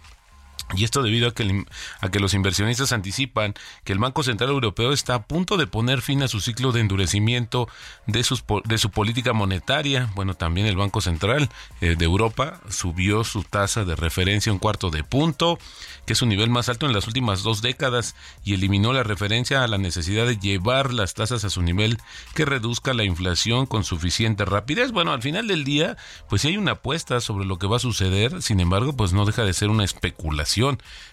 Y 0.77 0.85
esto 0.85 1.03
debido 1.03 1.29
a 1.29 1.35
que, 1.35 1.65
a 2.01 2.11
que 2.11 2.21
los 2.21 2.35
inversionistas 2.35 2.93
anticipan 2.93 3.55
que 3.85 3.93
el 3.93 3.99
Banco 3.99 4.23
Central 4.23 4.51
Europeo 4.51 4.93
está 4.93 5.15
a 5.15 5.23
punto 5.23 5.57
de 5.57 5.67
poner 5.67 6.03
fin 6.03 6.23
a 6.23 6.29
su 6.29 6.41
ciclo 6.41 6.73
de 6.73 6.81
endurecimiento 6.81 7.69
de, 8.07 8.23
sus, 8.23 8.45
de 8.65 8.77
su 8.77 8.91
política 8.91 9.33
monetaria. 9.33 10.11
Bueno, 10.15 10.35
también 10.35 10.67
el 10.67 10.77
Banco 10.77 11.01
Central 11.01 11.49
eh, 11.81 11.97
de 11.97 12.05
Europa 12.05 12.61
subió 12.69 13.25
su 13.25 13.45
tasa 13.45 13.85
de 13.85 13.97
referencia 13.97 14.53
un 14.53 14.59
cuarto 14.59 14.91
de 14.91 15.05
punto, 15.05 15.59
que 16.05 16.13
es 16.13 16.21
un 16.21 16.29
nivel 16.29 16.51
más 16.51 16.69
alto 16.69 16.85
en 16.85 16.93
las 16.93 17.07
últimas 17.07 17.43
dos 17.43 17.63
décadas, 17.63 18.15
y 18.45 18.53
eliminó 18.53 18.93
la 18.93 19.03
referencia 19.03 19.65
a 19.65 19.69
la 19.69 19.79
necesidad 19.79 20.27
de 20.27 20.37
llevar 20.37 20.93
las 20.93 21.15
tasas 21.15 21.45
a 21.45 21.51
su 21.51 21.63
nivel 21.63 21.99
que 22.35 22.45
reduzca 22.45 22.93
la 22.93 23.05
inflación 23.05 23.65
con 23.65 23.85
suficiente 23.85 24.45
rapidez. 24.45 24.93
Bueno, 24.93 25.13
al 25.13 25.23
final 25.23 25.47
del 25.47 25.65
día, 25.65 25.97
pues 26.29 26.43
si 26.43 26.49
hay 26.49 26.57
una 26.59 26.73
apuesta 26.73 27.21
sobre 27.21 27.47
lo 27.47 27.59
que 27.59 27.67
va 27.67 27.77
a 27.77 27.81
suceder, 27.81 28.43
sin 28.43 28.61
embargo, 28.61 28.95
pues 28.95 29.15
no 29.15 29.25
deja 29.25 29.45
de 29.45 29.55
ser 29.55 29.71
una 29.71 29.85
especulación 29.85 30.58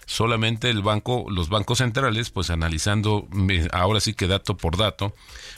Solamente 0.06 0.70
el 0.70 0.82
banco, 0.82 1.26
los 1.28 1.48
bancos 1.48 1.78
centrales, 1.78 2.30
pues 2.30 2.50
analizando 2.50 3.26
ahora 3.72 4.00
sí 4.00 4.14
que 4.14 4.26
dato 4.26 4.56
por 4.56 4.76
dato, 4.76 5.14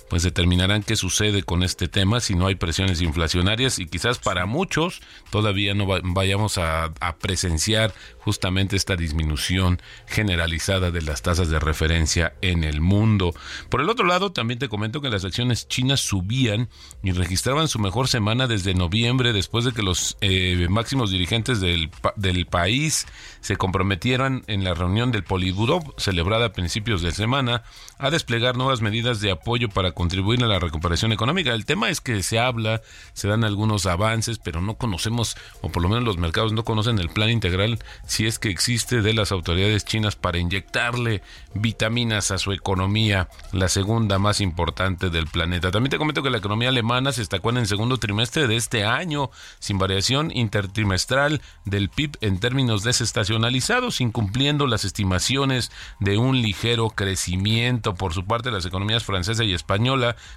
pues 0.09 0.23
determinarán 0.23 0.83
qué 0.83 0.97
sucede 0.97 1.43
con 1.43 1.63
este 1.63 1.89
tema 1.89 2.21
si 2.21 2.35
no 2.35 2.47
hay 2.47 2.55
presiones 2.55 3.01
inflacionarias 3.01 3.79
y 3.79 3.87
quizás 3.87 4.19
para 4.19 4.47
muchos 4.47 5.01
todavía 5.31 5.75
no 5.75 5.87
vayamos 5.87 6.59
a, 6.59 6.85
a, 7.01 7.17
presenciar 7.17 7.95
justamente 8.19 8.77
esta 8.77 8.97
disminución 8.97 9.81
generalizada 10.07 10.91
de 10.91 11.03
las 11.03 11.23
tasas 11.23 11.49
de 11.49 11.59
referencia 11.59 12.35
en 12.43 12.65
el 12.65 12.81
mundo. 12.81 13.35
Por 13.69 13.81
el 13.81 13.89
otro 13.89 14.07
lado, 14.07 14.33
también 14.33 14.59
te 14.59 14.69
comento 14.69 15.01
que 15.01 15.11
las 15.11 15.25
acciones 15.25 15.69
chinas 15.69 16.01
subían 16.01 16.69
y 17.03 17.13
registraban 17.13 17.69
su 17.69 17.79
mejor 17.79 18.09
semana 18.09 18.47
desde 18.47 18.75
noviembre 18.75 19.33
después 19.33 19.65
de 19.65 19.73
que 19.73 19.83
los 19.83 20.17
eh, 20.21 20.67
máximos 20.69 21.11
dirigentes 21.11 21.61
del, 21.61 21.91
del 22.17 22.47
país 22.47 23.07
se 23.41 23.57
comprometieran 23.57 24.45
en 24.47 24.65
la 24.65 24.75
reunión 24.75 25.11
del 25.11 25.25
Politburo 25.25 25.81
celebrada 25.97 26.47
a 26.47 26.53
principios 26.53 27.03
de 27.03 27.13
semana 27.13 27.63
a 27.99 28.11
desplegar 28.11 28.57
nuevas 28.57 28.81
medidas 28.81 29.21
de 29.21 29.31
apoyo 29.31 29.69
para 29.69 29.93
contribuir 29.99 30.45
a 30.45 30.47
la 30.47 30.61
recuperación 30.61 31.11
económica. 31.11 31.53
El 31.53 31.67
tema 31.67 31.91
es 31.91 32.01
que 32.01 32.23
se 32.23 32.39
habla, 32.39 32.83
se 33.15 33.27
dan 33.27 33.43
algunos 33.43 33.85
avances, 33.85 34.39
pero 34.39 34.61
no 34.61 34.77
conocemos, 34.77 35.37
o 35.61 35.71
por 35.71 35.83
lo 35.83 35.89
menos 35.89 36.05
los 36.05 36.19
mercados 36.19 36.53
no 36.53 36.63
conocen 36.63 37.01
el 37.01 37.09
plan 37.09 37.31
integral, 37.31 37.81
si 38.07 38.25
es 38.25 38.39
que 38.39 38.49
existe 38.49 39.03
de 39.03 39.13
las 39.13 39.33
autoridades 39.33 39.85
chinas 39.85 40.15
para 40.15 40.39
inyectarle 40.39 41.21
vitaminas 41.53 42.31
a 42.31 42.39
su 42.39 42.53
economía, 42.53 43.29
la 43.51 43.69
segunda 43.69 44.21
más 44.21 44.41
importante 44.41 45.11
del 45.11 45.27
planeta. 45.27 45.73
También 45.73 45.91
te 45.91 45.99
comento 45.99 46.23
que 46.23 46.31
la 46.31 46.39
economía 46.39 46.69
alemana 46.69 47.11
se 47.11 47.23
destacó 47.23 47.51
en 47.51 47.57
el 47.57 47.67
segundo 47.67 47.97
trimestre 47.97 48.47
de 48.47 48.55
este 48.55 48.85
año, 48.85 49.33
sin 49.59 49.79
variación 49.79 50.31
intertrimestral 50.33 51.43
del 51.65 51.89
PIB 51.89 52.19
en 52.21 52.39
términos 52.39 52.85
desestacionalizados, 52.85 54.01
incumpliendo 54.01 54.69
las 54.69 54.85
estimaciones 54.85 55.73
de 55.99 56.19
un 56.19 56.41
ligero 56.41 56.91
crecimiento 56.91 57.97
por 57.97 58.15
su 58.15 58.25
parte, 58.25 58.53
las 58.53 58.65
economías 58.65 59.03
francesa 59.03 59.43
y 59.43 59.55
española 59.55 59.88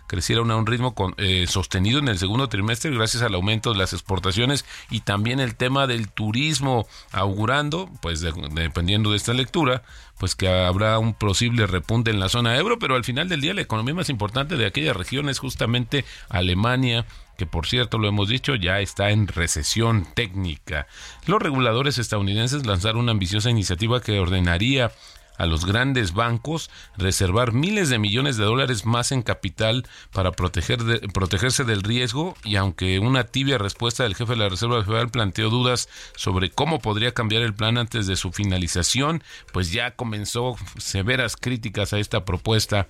crecieron 0.08 0.52
a 0.52 0.56
un 0.56 0.66
ritmo 0.66 0.94
eh, 1.18 1.46
sostenido 1.48 2.00
en 2.00 2.08
el 2.08 2.18
segundo 2.18 2.50
trimestre 2.50 2.92
gracias 2.92 3.24
al 3.24 3.36
aumento 3.36 3.72
de 3.72 3.80
las 3.80 3.94
exportaciones 3.94 4.66
y 4.90 5.02
también 5.02 5.40
el 5.40 5.56
tema 5.56 5.88
del 5.88 6.10
turismo, 6.10 6.88
augurando, 7.12 7.90
pues 8.02 8.22
dependiendo 8.22 9.12
de 9.12 9.18
esta 9.18 9.34
lectura, 9.34 9.84
pues 10.18 10.36
que 10.36 10.48
habrá 10.48 11.00
un 11.00 11.14
posible 11.14 11.66
repunte 11.66 12.12
en 12.12 12.20
la 12.20 12.30
zona 12.30 12.56
euro, 12.56 12.78
pero 12.78 12.96
al 12.96 13.04
final 13.04 13.28
del 13.28 13.42
día 13.42 13.54
la 13.54 13.62
economía 13.62 13.96
más 13.96 14.10
importante 14.10 14.56
de 14.56 14.68
aquella 14.68 14.94
región 14.94 15.30
es 15.30 15.40
justamente 15.40 16.06
Alemania, 16.30 17.06
que 17.38 17.48
por 17.48 17.66
cierto 17.66 17.98
lo 17.98 18.08
hemos 18.08 18.30
dicho 18.30 18.54
ya 18.56 18.80
está 18.82 19.10
en 19.10 19.28
recesión 19.28 20.06
técnica. 20.14 20.86
Los 21.26 21.42
reguladores 21.42 21.98
estadounidenses 21.98 22.68
lanzaron 22.68 23.02
una 23.02 23.14
ambiciosa 23.14 23.50
iniciativa 23.50 24.02
que 24.02 24.20
ordenaría 24.20 24.92
a 25.42 25.48
los 25.48 25.66
grandes 25.66 26.14
bancos 26.14 26.70
reservar 26.98 27.52
miles 27.52 27.90
de 27.90 27.98
millones 27.98 28.38
de 28.38 28.46
dólares 28.46 28.86
más 28.86 29.12
en 29.12 29.24
capital 29.24 29.88
para 30.14 30.32
proteger 30.32 31.02
protegerse 31.14 31.64
del 31.64 31.82
riesgo 31.82 32.36
y 32.44 32.58
aunque 32.58 33.00
una 33.00 33.24
tibia 33.24 33.58
respuesta 33.58 34.04
del 34.04 34.14
jefe 34.14 34.34
de 34.34 34.38
la 34.38 34.50
Reserva 34.50 34.84
Federal 34.84 35.10
planteó 35.10 35.50
dudas 35.50 35.90
sobre 36.16 36.52
cómo 36.52 36.78
podría 36.78 37.16
cambiar 37.16 37.42
el 37.42 37.56
plan 37.56 37.80
antes 37.80 38.06
de 38.06 38.18
su 38.18 38.32
finalización, 38.32 39.24
pues 39.52 39.72
ya 39.72 39.96
comenzó 39.96 40.58
severas 40.78 41.36
críticas 41.36 41.92
a 41.94 41.98
esta 41.98 42.24
propuesta 42.24 42.88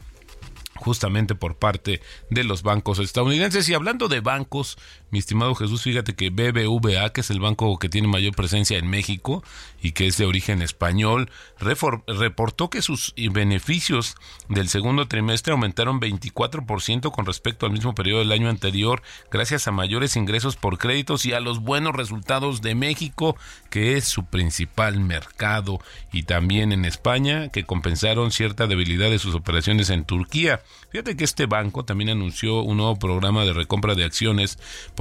justamente 0.76 1.36
por 1.36 1.56
parte 1.56 2.02
de 2.30 2.44
los 2.44 2.64
bancos 2.64 3.00
estadounidenses. 3.00 3.70
Y 3.70 3.74
hablando 3.74 4.08
de 4.08 4.20
bancos, 4.20 4.78
mi 5.12 5.20
estimado 5.20 5.54
Jesús, 5.56 5.84
fíjate 5.84 6.16
que 6.16 6.30
BBVA, 6.30 7.12
que 7.12 7.22
es 7.22 7.30
el 7.30 7.40
banco 7.40 7.78
que 7.78 7.90
tiene 7.90 8.08
mayor 8.08 8.34
presencia 8.34 8.78
en 8.78 8.90
México 8.90 9.44
y 9.82 9.92
que 9.92 10.08
es 10.08 10.18
de 10.18 10.26
origen 10.26 10.62
español, 10.62 11.30
reportó 11.60 12.70
que 12.70 12.82
sus 12.82 13.14
beneficios 13.32 14.16
del 14.48 14.70
segundo 14.70 15.08
trimestre 15.08 15.52
aumentaron 15.52 16.00
24% 16.00 17.12
con 17.12 17.26
respecto 17.26 17.66
al 17.66 17.74
mismo 17.74 17.94
periodo 17.94 18.20
del 18.20 18.32
año 18.32 18.50
anterior, 18.50 19.02
gracias 19.30 19.68
a 19.68 19.72
mayores 19.72 20.16
ingresos 20.16 20.56
por 20.56 20.78
créditos 20.78 21.26
y 21.26 21.34
a 21.34 21.42
los 21.42 21.60
buenos 21.60 21.94
resultados 21.94 22.62
de 22.62 22.76
México, 22.76 23.36
que 23.70 23.98
es 23.98 24.06
su 24.06 24.26
principal 24.26 25.00
mercado, 25.00 25.80
y 26.14 26.24
también 26.24 26.72
en 26.72 26.86
España, 26.86 27.50
que 27.50 27.66
compensaron 27.66 28.32
cierta 28.32 28.68
debilidad 28.68 29.10
de 29.10 29.20
sus 29.20 29.36
operaciones 29.36 29.90
en 29.90 30.06
Turquía. 30.06 30.62
Fíjate 30.90 31.18
que 31.18 31.24
este 31.26 31.46
banco 31.46 31.84
también 31.84 32.10
anunció 32.10 32.62
un 32.62 32.78
nuevo 32.78 32.98
programa 32.98 33.44
de 33.44 33.54
recompra 33.54 33.96
de 33.96 34.06
acciones 34.06 34.58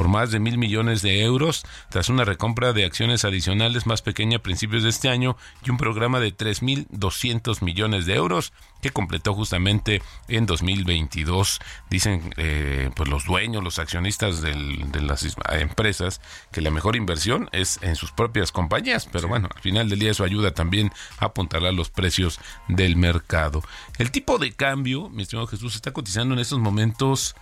más 0.09 0.31
de 0.31 0.41
mil 0.41 0.59
millones 0.59 1.03
de 1.03 1.23
euros, 1.23 1.65
tras 1.89 2.09
una 2.09 2.25
recompra 2.25 2.73
de 2.73 2.85
acciones 2.85 3.25
adicionales 3.25 3.87
más 3.87 4.03
pequeña 4.03 4.39
a 4.39 4.43
principios 4.43 4.83
de 4.83 4.91
este 4.91 5.09
año 5.09 5.37
y 5.65 5.71
un 5.71 5.77
programa 5.77 6.21
de 6.21 6.37
3.200 6.37 7.63
millones 7.63 8.07
de 8.07 8.15
euros 8.15 8.53
que 8.81 8.91
completó 8.91 9.35
justamente 9.35 10.03
en 10.29 10.47
2022. 10.47 11.61
Dicen 11.91 12.33
eh, 12.37 12.91
pues 12.97 13.09
los 13.09 13.25
dueños, 13.25 13.63
los 13.63 13.79
accionistas 13.79 14.41
de 14.41 15.01
las 15.01 15.27
empresas 15.53 16.21
que 16.53 16.61
la 16.61 16.71
mejor 16.71 16.97
inversión 16.97 17.49
es 17.53 17.79
en 17.83 17.97
sus 17.97 18.13
propias 18.13 18.53
compañías, 18.53 19.09
pero 19.11 19.29
bueno, 19.29 19.49
al 19.55 19.61
final 19.61 19.89
del 19.89 19.99
día 19.99 20.11
eso 20.13 20.25
ayuda 20.25 20.53
también 20.53 20.93
a 21.19 21.27
apuntalar 21.27 21.75
los 21.75 21.91
precios 21.91 22.41
del 22.69 22.97
mercado. 22.97 23.63
El 23.99 24.11
tipo 24.11 24.39
de 24.39 24.53
cambio, 24.53 25.09
mi 25.11 25.23
estimado 25.23 25.47
Jesús, 25.47 25.75
está 25.75 25.93
cotizando 25.93 26.35
en 26.35 26.41
estos 26.41 26.59
momentos 26.59 27.35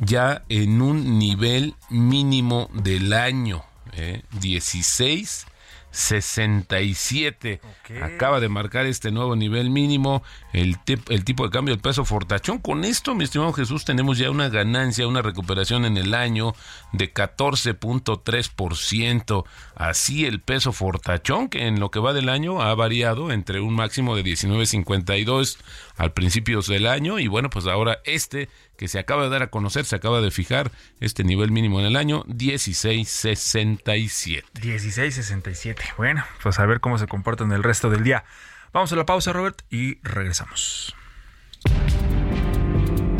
ya 0.00 0.42
en 0.48 0.82
un 0.82 1.18
nivel 1.18 1.76
mínimo 1.88 2.68
del 2.72 3.12
año, 3.12 3.62
eh, 3.92 4.22
16 4.40 5.46
67. 5.90 7.60
Acaba 8.02 8.40
de 8.40 8.48
marcar 8.48 8.86
este 8.86 9.10
nuevo 9.10 9.36
nivel 9.36 9.68
mínimo, 9.70 10.22
el, 10.52 10.76
el 11.08 11.24
tipo 11.24 11.44
de 11.44 11.50
cambio 11.50 11.74
del 11.74 11.82
peso 11.82 12.04
fortachón. 12.04 12.58
Con 12.58 12.84
esto, 12.84 13.16
mi 13.16 13.24
estimado 13.24 13.52
Jesús, 13.52 13.84
tenemos 13.84 14.16
ya 14.18 14.30
una 14.30 14.48
ganancia, 14.48 15.08
una 15.08 15.22
recuperación 15.22 15.84
en 15.84 15.96
el 15.96 16.14
año 16.14 16.54
de 16.92 17.12
14.3%. 17.12 19.44
Así 19.74 20.26
el 20.26 20.40
peso 20.40 20.70
fortachón, 20.72 21.48
que 21.48 21.66
en 21.66 21.80
lo 21.80 21.90
que 21.90 21.98
va 21.98 22.12
del 22.12 22.28
año 22.28 22.62
ha 22.62 22.72
variado 22.74 23.32
entre 23.32 23.60
un 23.60 23.74
máximo 23.74 24.14
de 24.14 24.22
19.52 24.22 25.58
al 25.96 26.12
principios 26.12 26.68
del 26.68 26.86
año 26.86 27.18
y 27.18 27.26
bueno, 27.26 27.50
pues 27.50 27.66
ahora 27.66 27.98
este 28.04 28.48
que 28.80 28.88
se 28.88 28.98
acaba 28.98 29.22
de 29.24 29.28
dar 29.28 29.42
a 29.42 29.50
conocer, 29.50 29.84
se 29.84 29.94
acaba 29.94 30.22
de 30.22 30.30
fijar 30.30 30.72
este 31.00 31.22
nivel 31.22 31.50
mínimo 31.50 31.80
en 31.80 31.86
el 31.86 31.96
año 31.96 32.24
1667. 32.28 34.42
1667. 34.54 35.82
Bueno, 35.98 36.24
pues 36.42 36.58
a 36.58 36.64
ver 36.64 36.80
cómo 36.80 36.96
se 36.96 37.06
comporta 37.06 37.44
en 37.44 37.52
el 37.52 37.62
resto 37.62 37.90
del 37.90 38.04
día. 38.04 38.24
Vamos 38.72 38.90
a 38.90 38.96
la 38.96 39.04
pausa, 39.04 39.34
Robert, 39.34 39.60
y 39.68 39.96
regresamos. 39.96 40.96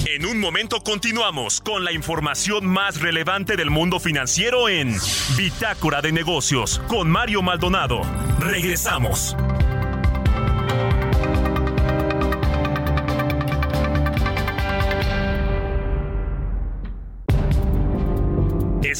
En 0.06 0.24
un 0.24 0.40
momento 0.40 0.80
continuamos 0.80 1.60
con 1.60 1.84
la 1.84 1.92
información 1.92 2.66
más 2.66 3.02
relevante 3.02 3.58
del 3.58 3.68
mundo 3.68 4.00
financiero 4.00 4.70
en 4.70 4.96
Bitácora 5.36 6.00
de 6.00 6.12
Negocios 6.12 6.80
con 6.88 7.10
Mario 7.10 7.42
Maldonado. 7.42 8.00
Regresamos. 8.38 9.36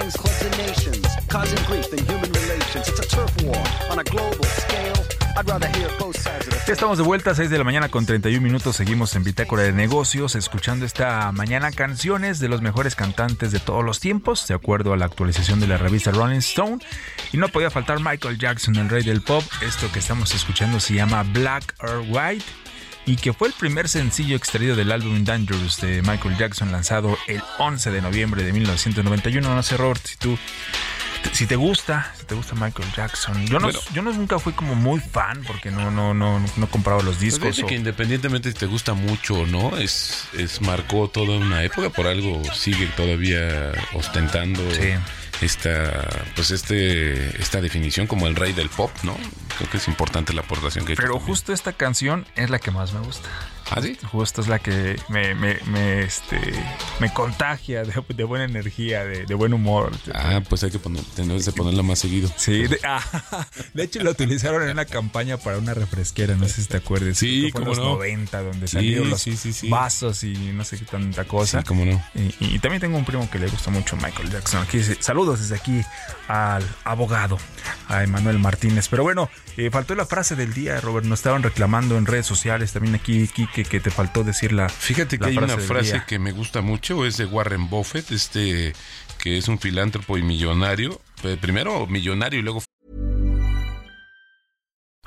gangs 0.00 0.56
nations 0.56 1.06
causing 1.28 1.62
grief 1.66 1.92
in 1.92 2.04
human 2.06 2.32
relations 2.32 2.88
it's 2.88 3.00
a 3.00 3.08
turf 3.08 3.42
war 3.44 3.56
on 3.90 3.98
a 3.98 4.04
global 4.04 4.44
scale 4.44 5.20
Estamos 6.68 6.98
de 6.98 7.04
vuelta 7.04 7.30
a 7.30 7.34
6 7.34 7.50
de 7.50 7.56
la 7.56 7.64
mañana 7.64 7.88
con 7.88 8.04
31 8.04 8.42
minutos. 8.42 8.76
Seguimos 8.76 9.14
en 9.16 9.24
Bitácora 9.24 9.62
de 9.62 9.72
Negocios, 9.72 10.34
escuchando 10.34 10.84
esta 10.84 11.32
mañana 11.32 11.70
canciones 11.70 12.40
de 12.40 12.48
los 12.48 12.60
mejores 12.60 12.94
cantantes 12.94 13.50
de 13.50 13.58
todos 13.58 13.82
los 13.82 14.00
tiempos, 14.00 14.46
de 14.48 14.54
acuerdo 14.54 14.92
a 14.92 14.96
la 14.96 15.06
actualización 15.06 15.58
de 15.60 15.66
la 15.66 15.78
revista 15.78 16.10
Rolling 16.10 16.38
Stone. 16.38 16.78
Y 17.32 17.38
no 17.38 17.48
podía 17.48 17.70
faltar 17.70 18.00
Michael 18.00 18.38
Jackson, 18.38 18.76
el 18.76 18.90
rey 18.90 19.02
del 19.02 19.22
pop. 19.22 19.42
Esto 19.62 19.90
que 19.92 20.00
estamos 20.00 20.34
escuchando 20.34 20.78
se 20.78 20.94
llama 20.94 21.22
Black 21.22 21.74
or 21.78 22.04
White 22.08 22.44
y 23.06 23.16
que 23.16 23.32
fue 23.32 23.48
el 23.48 23.54
primer 23.54 23.88
sencillo 23.88 24.36
extraído 24.36 24.76
del 24.76 24.92
álbum 24.92 25.24
Dangerous 25.24 25.80
de 25.80 26.02
Michael 26.02 26.36
Jackson 26.38 26.70
lanzado 26.72 27.16
el 27.26 27.42
11 27.58 27.90
de 27.90 28.02
noviembre 28.02 28.42
de 28.44 28.52
1991. 28.52 29.54
No 29.54 29.62
sé, 29.62 29.76
Robert, 29.76 30.04
si 30.06 30.16
tú 30.16 30.38
si 31.32 31.46
te 31.46 31.54
gusta, 31.56 32.14
si 32.18 32.24
te 32.24 32.34
gusta 32.34 32.54
Michael 32.54 32.88
Jackson. 32.96 33.46
Yo 33.46 33.58
no, 33.58 33.66
Bueno. 33.66 33.80
yo 33.92 34.00
no 34.02 34.12
nunca 34.12 34.38
fui 34.38 34.52
como 34.54 34.74
muy 34.74 35.00
fan 35.00 35.42
porque 35.46 35.70
no, 35.70 35.90
no, 35.90 36.14
no, 36.14 36.42
no 36.56 36.66
compraba 36.70 37.02
los 37.02 37.16
Pues 37.16 37.20
discos. 37.20 37.40
fíjate 37.56 37.62
o- 37.62 37.66
que 37.66 37.74
independientemente 37.74 38.50
si 38.52 38.58
te 38.58 38.66
gusta 38.66 38.94
mucho 38.94 39.34
o 39.34 39.46
no, 39.46 39.76
es, 39.76 40.24
es 40.38 40.60
marcó 40.62 41.08
toda 41.08 41.36
una 41.36 41.62
época, 41.62 41.90
por 41.90 42.06
algo 42.06 42.42
sigue 42.54 42.86
todavía 42.96 43.72
ostentando 43.92 44.62
Sí. 44.74 44.92
Esta, 45.40 46.24
pues 46.36 46.50
este, 46.50 47.40
esta 47.40 47.60
definición 47.60 48.06
como 48.06 48.26
el 48.26 48.36
rey 48.36 48.52
del 48.52 48.68
pop, 48.68 48.90
¿no? 49.02 49.16
Creo 49.58 49.70
que 49.70 49.76
es 49.78 49.88
importante 49.88 50.32
la 50.32 50.42
aportación 50.42 50.84
que 50.84 50.92
hecho 50.94 51.02
Pero 51.02 51.18
justo 51.18 51.52
esta 51.52 51.72
canción 51.72 52.26
es 52.36 52.50
la 52.50 52.58
que 52.58 52.70
más 52.70 52.92
me 52.92 53.00
gusta. 53.00 53.28
¿Ah, 53.72 53.80
sí? 53.80 53.96
Justo 54.10 54.40
es 54.40 54.48
la 54.48 54.58
que 54.58 54.96
me, 55.08 55.32
me, 55.36 55.56
me, 55.66 56.02
este, 56.02 56.40
me 56.98 57.12
contagia 57.12 57.84
de, 57.84 57.92
de 58.08 58.24
buena 58.24 58.44
energía, 58.44 59.04
de, 59.04 59.26
de 59.26 59.34
buen 59.34 59.54
humor. 59.54 59.92
Ah, 60.12 60.40
pues 60.48 60.64
hay 60.64 60.72
que 60.72 60.80
poner, 60.80 61.04
tenemos 61.14 61.44
que 61.44 61.52
ponerla 61.52 61.84
más 61.84 62.00
seguido. 62.00 62.28
Sí, 62.36 62.66
de, 62.66 62.80
ah, 62.82 63.00
de 63.74 63.84
hecho 63.84 64.02
la 64.02 64.10
utilizaron 64.10 64.64
en 64.64 64.70
una 64.70 64.86
campaña 64.86 65.36
para 65.36 65.58
una 65.58 65.72
refresquera, 65.72 66.34
no 66.34 66.48
sé 66.48 66.62
si 66.62 66.68
te 66.68 66.78
acuerdas. 66.78 67.18
Sí, 67.18 67.44
en 67.46 67.50
cómo 67.52 67.66
los 67.66 67.78
no. 67.78 67.84
90, 67.94 68.42
donde 68.42 68.66
Sí, 68.66 68.72
salieron 68.74 69.10
los 69.10 69.20
sí, 69.22 69.36
sí, 69.36 69.52
sí. 69.52 69.68
vasos 69.68 70.24
y 70.24 70.32
no 70.32 70.64
sé 70.64 70.76
qué 70.76 70.84
tanta 70.86 71.24
cosa. 71.24 71.60
Sí, 71.60 71.64
cómo 71.66 71.84
no. 71.84 72.02
Y, 72.16 72.34
y 72.40 72.58
también 72.58 72.80
tengo 72.80 72.98
un 72.98 73.04
primo 73.04 73.30
que 73.30 73.38
le 73.38 73.46
gusta 73.46 73.70
mucho 73.70 73.94
Michael 73.96 74.30
Jackson. 74.32 74.62
Aquí 74.62 74.78
dice, 74.78 74.96
saludos 75.00 75.29
desde 75.36 75.56
aquí 75.56 75.82
al 76.28 76.62
abogado, 76.84 77.38
a 77.88 78.02
Emanuel 78.02 78.38
Martínez. 78.38 78.88
Pero 78.88 79.02
bueno, 79.02 79.28
eh, 79.56 79.70
faltó 79.70 79.94
la 79.94 80.06
frase 80.06 80.36
del 80.36 80.54
día, 80.54 80.80
Robert. 80.80 81.06
Nos 81.06 81.20
estaban 81.20 81.42
reclamando 81.42 81.98
en 81.98 82.06
redes 82.06 82.26
sociales 82.26 82.72
también 82.72 82.94
aquí, 82.94 83.28
Kike, 83.28 83.64
que 83.64 83.80
te 83.80 83.90
faltó 83.90 84.24
decir 84.24 84.52
la 84.52 84.68
Fíjate 84.68 85.18
que 85.18 85.24
la 85.24 85.30
hay 85.30 85.38
una 85.38 85.56
del 85.56 85.60
frase 85.60 86.02
que 86.06 86.18
me 86.18 86.32
gusta 86.32 86.60
mucho, 86.60 87.04
es 87.04 87.16
de 87.16 87.26
Warren 87.26 87.68
Buffett, 87.68 88.10
este 88.10 88.72
que 89.18 89.36
es 89.36 89.48
un 89.48 89.58
filántropo 89.58 90.16
y 90.16 90.22
millonario. 90.22 91.00
Eh, 91.22 91.36
Primero 91.40 91.86
millonario 91.86 92.40
y 92.40 92.42
luego 92.42 92.62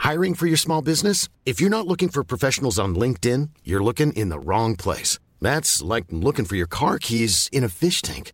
Hiring 0.04 0.36
for 0.36 0.48
your 0.48 0.58
small 0.58 0.82
business? 0.82 1.30
If 1.46 1.62
you're 1.62 1.70
not 1.70 1.88
looking 1.88 2.10
for 2.10 2.26
professionals 2.26 2.78
on 2.78 2.94
LinkedIn, 2.94 3.52
you're 3.64 3.82
looking 3.82 4.12
in 4.12 4.28
the 4.28 4.38
wrong 4.38 4.76
place. 4.76 5.18
That's 5.42 5.82
like 5.82 6.06
looking 6.12 6.44
for 6.44 6.58
your 6.58 6.68
car 6.68 7.00
keys 7.00 7.48
in 7.54 7.64
a 7.64 7.70
fish 7.70 8.02
tank. 8.02 8.34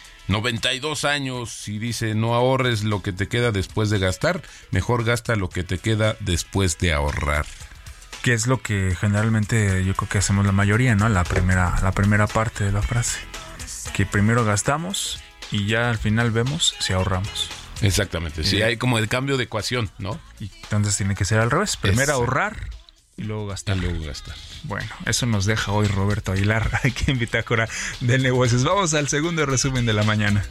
92 0.31 1.05
años 1.05 1.67
y 1.67 1.77
dice 1.79 2.15
no 2.15 2.33
ahorres 2.35 2.83
lo 2.83 3.01
que 3.01 3.11
te 3.13 3.27
queda 3.27 3.51
después 3.51 3.89
de 3.89 3.99
gastar, 3.99 4.41
mejor 4.71 5.03
gasta 5.03 5.35
lo 5.35 5.49
que 5.49 5.63
te 5.63 5.77
queda 5.77 6.15
después 6.21 6.77
de 6.79 6.93
ahorrar. 6.93 7.45
Que 8.23 8.33
es 8.33 8.47
lo 8.47 8.61
que 8.61 8.95
generalmente 8.99 9.83
yo 9.83 9.95
creo 9.95 10.07
que 10.09 10.17
hacemos 10.19 10.45
la 10.45 10.51
mayoría, 10.51 10.95
¿no? 10.95 11.09
La 11.09 11.23
primera, 11.23 11.79
la 11.81 11.91
primera 11.91 12.27
parte 12.27 12.63
de 12.63 12.71
la 12.71 12.81
frase. 12.81 13.19
Que 13.93 14.05
primero 14.05 14.45
gastamos 14.45 15.19
y 15.51 15.65
ya 15.67 15.89
al 15.89 15.97
final 15.97 16.31
vemos 16.31 16.75
si 16.79 16.93
ahorramos. 16.93 17.49
Exactamente, 17.81 18.43
sí, 18.43 18.57
Sí. 18.57 18.61
hay 18.61 18.77
como 18.77 18.99
el 18.99 19.07
cambio 19.07 19.37
de 19.37 19.45
ecuación, 19.45 19.89
¿no? 19.97 20.19
Y 20.39 20.51
entonces 20.63 20.95
tiene 20.97 21.15
que 21.15 21.25
ser 21.25 21.39
al 21.39 21.49
revés. 21.49 21.77
Primero 21.77 22.01
Exacto. 22.13 22.21
ahorrar 22.21 22.69
y 23.17 23.23
luego 23.23 23.47
gastar. 23.47 23.75
Y 23.77 23.81
luego 23.81 24.05
gastar. 24.05 24.35
Bueno, 24.63 24.89
eso 25.05 25.25
nos 25.25 25.45
deja 25.45 25.71
hoy 25.71 25.87
Roberto 25.87 26.31
Aguilar 26.31 26.79
aquí 26.83 27.11
en 27.11 27.19
Bitácora 27.19 27.67
de 27.99 28.19
Negocios. 28.19 28.63
Vamos 28.63 28.93
al 28.93 29.07
segundo 29.07 29.45
resumen 29.45 29.85
de 29.85 29.93
la 29.93 30.03
mañana. 30.03 30.45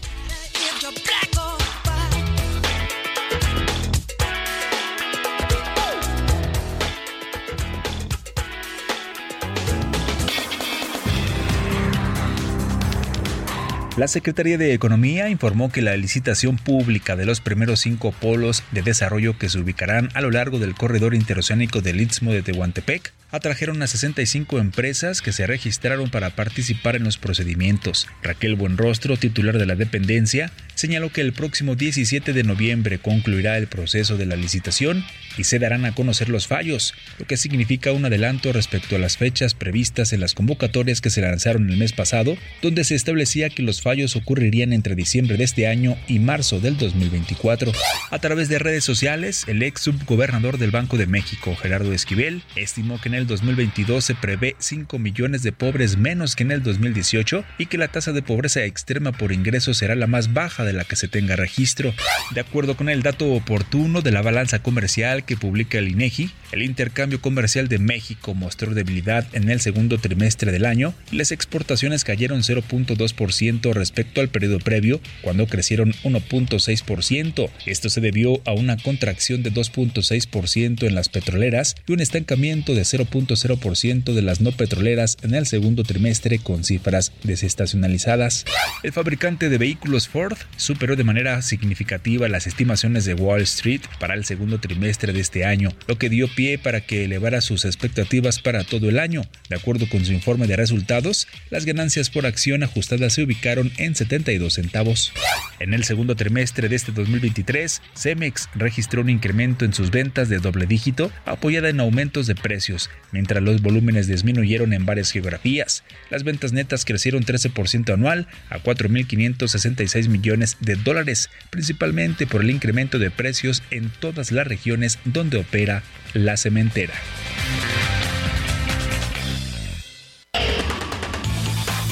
La 14.01 14.09
Secretaría 14.09 14.57
de 14.57 14.73
Economía 14.73 15.29
informó 15.29 15.71
que 15.71 15.83
la 15.83 15.95
licitación 15.95 16.57
pública 16.57 17.17
de 17.17 17.27
los 17.27 17.43
primeros 17.43 17.81
cinco 17.81 18.13
polos 18.13 18.65
de 18.73 18.81
desarrollo 18.81 19.37
que 19.37 19.51
se 19.51 19.59
ubicarán 19.59 20.09
a 20.15 20.23
lo 20.23 20.31
largo 20.31 20.59
del 20.59 20.75
corredor 20.75 21.15
interoceánico 21.15 21.83
del 21.83 22.01
Istmo 22.01 22.33
de 22.33 22.41
Tehuantepec 22.41 23.13
atrajeron 23.31 23.83
a 23.83 23.87
65 23.87 24.59
empresas 24.59 25.21
que 25.21 25.33
se 25.33 25.47
registraron 25.47 26.09
para 26.09 26.31
participar 26.31 26.97
en 26.97 27.05
los 27.05 27.19
procedimientos. 27.19 28.09
Raquel 28.23 28.55
Buenrostro, 28.55 29.19
titular 29.19 29.59
de 29.59 29.67
la 29.67 29.77
dependencia, 29.77 30.51
señaló 30.81 31.13
que 31.13 31.21
el 31.21 31.35
próximo 31.35 31.77
17 31.77 32.33
de 32.33 32.43
noviembre 32.43 32.99
concluirá 32.99 33.59
el 33.59 33.67
proceso 33.67 34.17
de 34.17 34.25
la 34.25 34.35
licitación 34.35 35.05
y 35.37 35.45
se 35.45 35.59
darán 35.59 35.85
a 35.85 35.95
conocer 35.95 36.31
los 36.31 36.47
fallos, 36.47 36.95
lo 37.19 37.27
que 37.27 37.37
significa 37.37 37.93
un 37.93 38.07
adelanto 38.07 38.51
respecto 38.53 38.97
a 38.97 38.99
las 38.99 39.19
fechas 39.19 39.53
previstas 39.53 40.15
en 40.15 40.21
las 40.21 40.33
convocatorias 40.33 41.03
que 41.03 41.11
se 41.11 41.21
lanzaron 41.21 41.69
el 41.69 41.77
mes 41.77 41.93
pasado, 41.93 42.37
donde 42.63 42.85
se 42.85 42.95
establecía 42.95 43.51
que 43.51 43.63
los 43.63 43.83
fallos 43.83 44.17
ocurrirían 44.17 44.73
entre 44.73 44.95
diciembre 44.95 45.37
de 45.37 45.45
este 45.45 45.69
año 45.69 45.99
y 46.09 46.19
marzo 46.19 46.61
del 46.61 46.79
2024. 46.79 47.73
A 48.11 48.19
través 48.19 48.49
de 48.49 48.59
redes 48.59 48.83
sociales, 48.83 49.45
el 49.49 49.63
ex 49.63 49.83
subgobernador 49.83 50.57
del 50.57 50.71
Banco 50.71 50.97
de 50.97 51.07
México, 51.07 51.55
Gerardo 51.57 51.93
Esquivel, 51.93 52.43
estimó 52.57 52.99
que 52.99 53.11
en 53.11 53.17
el 53.17 53.27
2022 53.27 54.03
se 54.03 54.15
prevé 54.15 54.57
5 54.59 54.99
millones 54.99 55.43
de 55.43 55.53
pobres 55.53 55.99
menos 55.99 56.37
que 56.37 56.43
en 56.43 56.53
el 56.53 56.63
2018 56.63 57.45
y 57.59 57.67
que 57.67 57.79
la 57.79 57.89
tasa 57.89 58.13
de 58.13 58.23
pobreza 58.23 58.65
extrema 58.65 59.13
por 59.13 59.33
ingresos 59.33 59.77
será 59.77 59.95
la 59.95 60.07
más 60.07 60.33
baja 60.33 60.65
de 60.65 60.70
la 60.73 60.85
que 60.85 60.97
se 60.97 61.09
tenga 61.09 61.37
registro. 61.37 61.95
De 62.35 62.41
acuerdo 62.41 62.77
con 62.77 62.89
el 62.89 63.03
dato 63.03 63.33
oportuno 63.33 64.03
de 64.03 64.13
la 64.13 64.23
balanza 64.23 64.63
comercial 64.63 65.25
que 65.25 65.37
publica 65.37 65.79
el 65.79 65.89
INEGI, 65.89 66.31
el 66.53 66.63
intercambio 66.63 67.21
comercial 67.21 67.69
de 67.69 67.79
México 67.79 68.35
mostró 68.35 68.75
debilidad 68.75 69.27
en 69.33 69.51
el 69.51 69.61
segundo 69.61 69.99
trimestre 69.99 70.53
del 70.53 70.67
año 70.67 70.95
y 71.11 71.17
las 71.17 71.33
exportaciones 71.33 72.05
cayeron 72.05 72.43
0.2% 72.43 73.73
respecto 73.73 74.21
al 74.21 74.29
periodo 74.29 74.59
previo, 74.59 75.01
cuando 75.23 75.47
crecieron 75.47 75.93
1.6%. 76.05 77.51
Esto 77.67 77.91
se 77.91 78.01
debió 78.01 78.41
a 78.47 78.53
una 78.53 78.77
contracción 78.77 79.43
de 79.43 79.53
2.6% 79.53 80.87
en 80.87 80.95
las 80.95 81.09
petroleras 81.09 81.77
y 81.87 81.93
un 81.93 82.01
estancamiento 82.01 82.75
de 82.75 82.83
0.0% 82.83 84.13
de 84.13 84.23
las 84.23 84.41
no 84.41 84.53
petroleras 84.53 85.17
en 85.23 85.35
el 85.35 85.47
segundo 85.47 85.85
trimestre 85.85 86.39
con 86.39 86.65
cifras 86.65 87.13
desestacionalizadas. 87.23 88.45
El 88.83 88.93
fabricante 88.93 89.49
de 89.49 89.59
vehículos 89.59 90.09
Ford 90.09 90.37
superó 90.61 90.95
de 90.95 91.05
manera 91.05 91.41
significativa 91.43 92.29
las 92.29 92.47
estimaciones 92.47 93.05
de 93.05 93.15
Wall 93.15 93.41
Street 93.43 93.81
para 93.99 94.15
el 94.15 94.25
segundo 94.25 94.61
trimestre 94.61 95.13
de 95.13 95.21
este 95.21 95.45
año, 95.45 95.71
lo 95.87 95.97
que 95.97 96.11
dio 96.11 96.29
pie 96.29 96.59
para 96.59 96.83
que 96.83 97.05
elevara 97.05 97.41
sus 97.41 97.65
expectativas 97.65 98.41
para 98.41 98.63
todo 98.65 98.89
el 98.89 98.99
año. 98.99 99.23
De 99.49 99.57
acuerdo 99.57 99.89
con 99.89 100.05
su 100.05 100.13
informe 100.13 100.47
de 100.47 100.57
resultados, 100.57 101.27
las 101.49 101.65
ganancias 101.65 102.11
por 102.11 102.27
acción 102.27 102.63
ajustadas 102.63 103.15
se 103.15 103.23
ubicaron 103.23 103.73
en 103.79 103.95
72 103.95 104.55
centavos. 104.55 105.13
En 105.61 105.75
el 105.75 105.85
segundo 105.85 106.15
trimestre 106.15 106.69
de 106.69 106.77
este 106.77 106.93
2023, 106.93 107.83
Cemex 107.95 108.49
registró 108.55 109.03
un 109.03 109.11
incremento 109.11 109.65
en 109.65 109.73
sus 109.73 109.91
ventas 109.91 110.29
de 110.29 110.39
doble 110.39 110.67
dígito, 110.67 111.11
apoyada 111.25 111.69
en 111.69 111.81
aumentos 111.81 112.27
de 112.27 112.35
precios, 112.35 112.91
mientras 113.13 113.43
los 113.43 113.63
volúmenes 113.63 114.07
disminuyeron 114.07 114.73
en 114.73 114.87
varias 114.87 115.11
geografías. 115.11 115.85
Las 116.11 116.25
ventas 116.25 116.53
netas 116.53 116.85
crecieron 116.85 117.25
13% 117.25 117.93
anual 117.93 118.27
a 118.49 118.59
4.566 118.59 120.09
millones 120.09 120.50
de 120.61 120.77
dólares, 120.77 121.31
principalmente 121.51 122.27
por 122.27 122.43
el 122.43 122.51
incremento 122.51 122.99
de 122.99 123.11
precios 123.11 123.63
en 123.71 123.91
todas 123.91 124.33
las 124.33 124.47
regiones 124.47 124.99
donde 125.05 125.39
opera 125.39 125.83
la 126.15 126.37
cementera. 126.37 126.95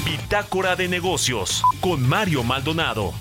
Bitácora 0.05 0.77
de 0.77 0.89
negocios 0.89 1.63
con 1.81 2.07
Mario 2.07 2.43
Maldonado. 2.43 3.15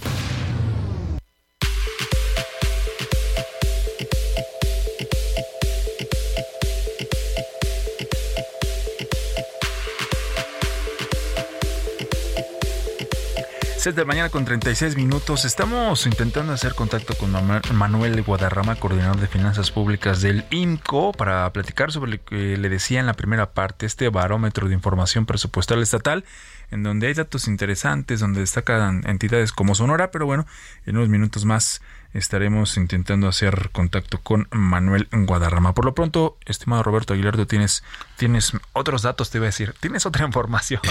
6 13.88 13.96
de 13.96 14.02
la 14.02 14.06
mañana 14.06 14.30
con 14.30 14.44
36 14.44 14.98
minutos. 14.98 15.46
Estamos 15.46 16.06
intentando 16.08 16.52
hacer 16.52 16.76
contacto 16.76 17.14
con 17.16 17.32
Manuel 17.32 18.22
Guadarrama, 18.22 18.76
coordinador 18.76 19.16
de 19.16 19.28
finanzas 19.28 19.72
públicas 19.72 20.22
del 20.22 20.44
INCO, 20.50 21.14
para 21.14 21.50
platicar 21.54 21.94
sobre 21.94 22.12
lo 22.12 22.26
que 22.26 22.58
le 22.58 22.68
decía 22.68 23.00
en 23.00 23.06
la 23.06 23.14
primera 23.14 23.54
parte, 23.54 23.86
este 23.86 24.10
barómetro 24.10 24.68
de 24.68 24.74
información 24.74 25.26
presupuestal 25.26 25.82
estatal, 25.82 26.26
en 26.70 26.84
donde 26.84 27.08
hay 27.08 27.14
datos 27.14 27.48
interesantes, 27.48 28.20
donde 28.20 28.42
destacan 28.42 29.08
entidades 29.08 29.54
como 29.54 29.74
Sonora, 29.74 30.12
pero 30.12 30.26
bueno, 30.26 30.46
en 30.86 30.98
unos 30.98 31.08
minutos 31.08 31.46
más 31.46 31.82
estaremos 32.18 32.78
intentando 32.78 33.28
hacer 33.28 33.70
contacto 33.72 34.20
con 34.22 34.48
Manuel 34.52 35.08
Guadarrama. 35.12 35.74
Por 35.74 35.86
lo 35.86 35.94
pronto, 35.94 36.38
estimado 36.46 36.82
Roberto 36.82 37.14
Aguilar, 37.14 37.38
tú 37.38 37.46
tienes, 37.46 37.84
tienes 38.18 38.54
otros 38.74 39.04
datos, 39.04 39.30
te 39.30 39.38
iba 39.38 39.46
a 39.46 39.48
decir, 39.54 39.76
tienes 39.80 40.06
otra 40.06 40.26
información. 40.26 40.82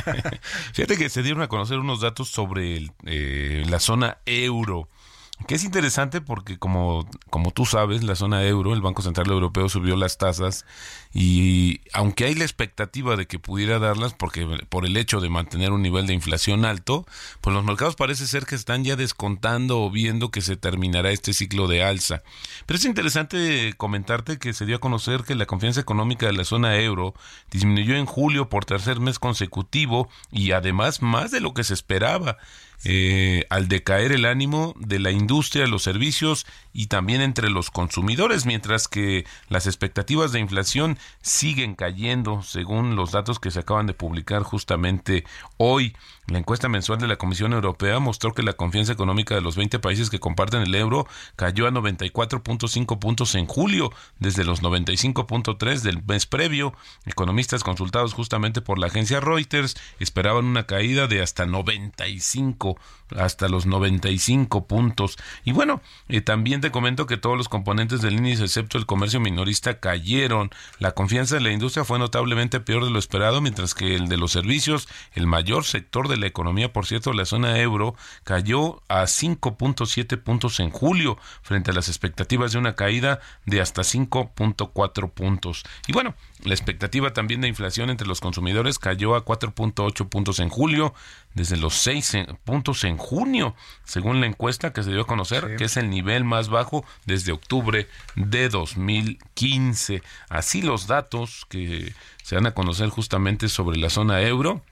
Fíjate 0.72 0.96
que 0.96 1.08
se 1.08 1.22
dieron 1.22 1.42
a 1.42 1.48
conocer 1.48 1.78
unos 1.78 2.00
datos 2.00 2.28
sobre 2.30 2.90
eh, 3.04 3.64
la 3.68 3.80
zona 3.80 4.18
euro. 4.26 4.88
Que 5.46 5.54
es 5.54 5.64
interesante 5.64 6.20
porque 6.20 6.58
como, 6.58 7.08
como 7.30 7.50
tú 7.50 7.64
sabes, 7.64 8.04
la 8.04 8.14
zona 8.14 8.44
euro, 8.44 8.74
el 8.74 8.82
Banco 8.82 9.02
Central 9.02 9.28
Europeo 9.28 9.68
subió 9.70 9.96
las 9.96 10.18
tasas 10.18 10.66
y 11.12 11.80
aunque 11.92 12.26
hay 12.26 12.34
la 12.34 12.44
expectativa 12.44 13.16
de 13.16 13.26
que 13.26 13.40
pudiera 13.40 13.80
darlas 13.80 14.14
porque 14.14 14.46
por 14.68 14.86
el 14.86 14.96
hecho 14.96 15.20
de 15.20 15.28
mantener 15.28 15.72
un 15.72 15.82
nivel 15.82 16.06
de 16.06 16.14
inflación 16.14 16.64
alto, 16.64 17.04
pues 17.40 17.52
los 17.52 17.64
mercados 17.64 17.96
parece 17.96 18.28
ser 18.28 18.46
que 18.46 18.54
están 18.54 18.84
ya 18.84 18.94
descontando 18.94 19.82
o 19.82 19.90
viendo 19.90 20.30
que 20.30 20.40
se 20.40 20.56
terminará 20.56 21.10
este 21.10 21.32
ciclo 21.32 21.66
de 21.66 21.82
alza. 21.82 22.22
Pero 22.66 22.78
es 22.78 22.84
interesante 22.84 23.74
comentarte 23.76 24.38
que 24.38 24.52
se 24.52 24.66
dio 24.66 24.76
a 24.76 24.80
conocer 24.80 25.24
que 25.24 25.34
la 25.34 25.46
confianza 25.46 25.80
económica 25.80 26.26
de 26.26 26.32
la 26.32 26.44
zona 26.44 26.76
euro 26.78 27.14
disminuyó 27.50 27.96
en 27.96 28.06
julio 28.06 28.48
por 28.48 28.64
tercer 28.64 29.00
mes 29.00 29.18
consecutivo 29.18 30.08
y 30.30 30.52
además 30.52 31.02
más 31.02 31.32
de 31.32 31.40
lo 31.40 31.54
que 31.54 31.64
se 31.64 31.74
esperaba 31.74 32.36
eh, 32.82 33.44
al 33.50 33.68
decaer 33.68 34.10
el 34.10 34.24
ánimo 34.24 34.74
de 34.78 34.98
la 35.00 35.10
industria, 35.10 35.66
los 35.66 35.82
servicios 35.82 36.46
y 36.72 36.86
también 36.86 37.20
entre 37.20 37.50
los 37.50 37.70
consumidores, 37.70 38.46
mientras 38.46 38.88
que 38.88 39.26
las 39.50 39.66
expectativas 39.66 40.32
de 40.32 40.40
inflación 40.40 40.98
siguen 41.22 41.74
cayendo, 41.74 42.42
según 42.42 42.96
los 42.96 43.12
datos 43.12 43.38
que 43.38 43.50
se 43.50 43.60
acaban 43.60 43.86
de 43.86 43.94
publicar 43.94 44.42
justamente 44.42 45.24
hoy. 45.56 45.94
La 46.26 46.38
encuesta 46.38 46.68
mensual 46.68 47.00
de 47.00 47.08
la 47.08 47.16
Comisión 47.16 47.52
Europea 47.52 47.98
mostró 47.98 48.32
que 48.32 48.44
la 48.44 48.52
confianza 48.52 48.92
económica 48.92 49.34
de 49.34 49.40
los 49.40 49.56
20 49.56 49.80
países 49.80 50.10
que 50.10 50.20
comparten 50.20 50.62
el 50.62 50.74
euro 50.74 51.06
cayó 51.34 51.66
a 51.66 51.72
94.5 51.72 52.98
puntos 53.00 53.34
en 53.34 53.46
julio, 53.46 53.92
desde 54.20 54.44
los 54.44 54.62
95.3 54.62 55.80
del 55.80 56.04
mes 56.04 56.26
previo. 56.26 56.72
Economistas 57.04 57.64
consultados 57.64 58.14
justamente 58.14 58.60
por 58.60 58.78
la 58.78 58.86
agencia 58.86 59.18
Reuters 59.18 59.76
esperaban 59.98 60.44
una 60.44 60.66
caída 60.66 61.08
de 61.08 61.20
hasta 61.20 61.46
95 61.46 62.78
hasta 63.16 63.48
los 63.48 63.66
95 63.66 64.66
puntos. 64.66 65.18
Y 65.44 65.52
bueno, 65.52 65.80
eh, 66.08 66.20
también 66.20 66.60
te 66.60 66.70
comento 66.70 67.06
que 67.06 67.16
todos 67.16 67.36
los 67.36 67.48
componentes 67.48 68.00
del 68.00 68.14
índice, 68.14 68.44
excepto 68.44 68.78
el 68.78 68.86
comercio 68.86 69.20
minorista, 69.20 69.80
cayeron. 69.80 70.50
Confianza 70.92 71.36
de 71.36 71.40
la 71.40 71.52
industria 71.52 71.84
fue 71.84 71.98
notablemente 71.98 72.60
peor 72.60 72.84
de 72.84 72.90
lo 72.90 72.98
esperado, 72.98 73.40
mientras 73.40 73.74
que 73.74 73.94
el 73.94 74.08
de 74.08 74.16
los 74.16 74.32
servicios, 74.32 74.88
el 75.14 75.26
mayor 75.26 75.64
sector 75.64 76.08
de 76.08 76.16
la 76.16 76.26
economía, 76.26 76.72
por 76.72 76.86
cierto, 76.86 77.12
la 77.12 77.24
zona 77.24 77.58
euro, 77.58 77.94
cayó 78.24 78.82
a 78.88 79.02
5.7 79.02 80.22
puntos 80.22 80.60
en 80.60 80.70
julio, 80.70 81.18
frente 81.42 81.70
a 81.70 81.74
las 81.74 81.88
expectativas 81.88 82.52
de 82.52 82.58
una 82.58 82.74
caída 82.74 83.20
de 83.46 83.60
hasta 83.60 83.82
5.4 83.82 85.10
puntos. 85.10 85.64
Y 85.86 85.92
bueno, 85.92 86.14
la 86.44 86.54
expectativa 86.54 87.12
también 87.12 87.40
de 87.40 87.48
inflación 87.48 87.90
entre 87.90 88.06
los 88.06 88.20
consumidores 88.20 88.78
cayó 88.78 89.14
a 89.14 89.24
4.8 89.24 90.08
puntos 90.08 90.38
en 90.40 90.48
julio, 90.48 90.94
desde 91.34 91.56
los 91.56 91.74
6 91.74 92.14
en- 92.14 92.26
puntos 92.44 92.84
en 92.84 92.96
junio, 92.96 93.54
según 93.84 94.20
la 94.20 94.26
encuesta 94.26 94.72
que 94.72 94.82
se 94.82 94.90
dio 94.90 95.02
a 95.02 95.06
conocer, 95.06 95.56
que 95.56 95.64
es 95.64 95.76
el 95.76 95.90
nivel 95.90 96.24
más 96.24 96.48
bajo 96.48 96.84
desde 97.06 97.32
octubre 97.32 97.86
de 98.16 98.48
2015. 98.48 100.02
Así 100.28 100.62
los 100.62 100.86
datos 100.86 101.46
que 101.48 101.92
se 102.22 102.34
dan 102.36 102.46
a 102.46 102.54
conocer 102.54 102.88
justamente 102.88 103.48
sobre 103.48 103.78
la 103.78 103.90
zona 103.90 104.20
euro 104.22 104.62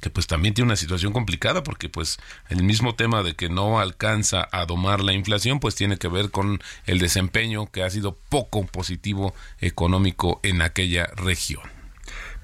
que 0.00 0.10
pues 0.10 0.26
también 0.26 0.54
tiene 0.54 0.66
una 0.66 0.76
situación 0.76 1.12
complicada 1.12 1.62
porque 1.62 1.88
pues 1.88 2.18
el 2.48 2.62
mismo 2.62 2.94
tema 2.94 3.22
de 3.22 3.34
que 3.34 3.48
no 3.48 3.80
alcanza 3.80 4.48
a 4.52 4.66
domar 4.66 5.00
la 5.00 5.12
inflación 5.12 5.60
pues 5.60 5.74
tiene 5.74 5.98
que 5.98 6.08
ver 6.08 6.30
con 6.30 6.60
el 6.86 6.98
desempeño 6.98 7.70
que 7.70 7.82
ha 7.82 7.90
sido 7.90 8.16
poco 8.28 8.66
positivo 8.66 9.34
económico 9.60 10.40
en 10.42 10.62
aquella 10.62 11.06
región. 11.16 11.62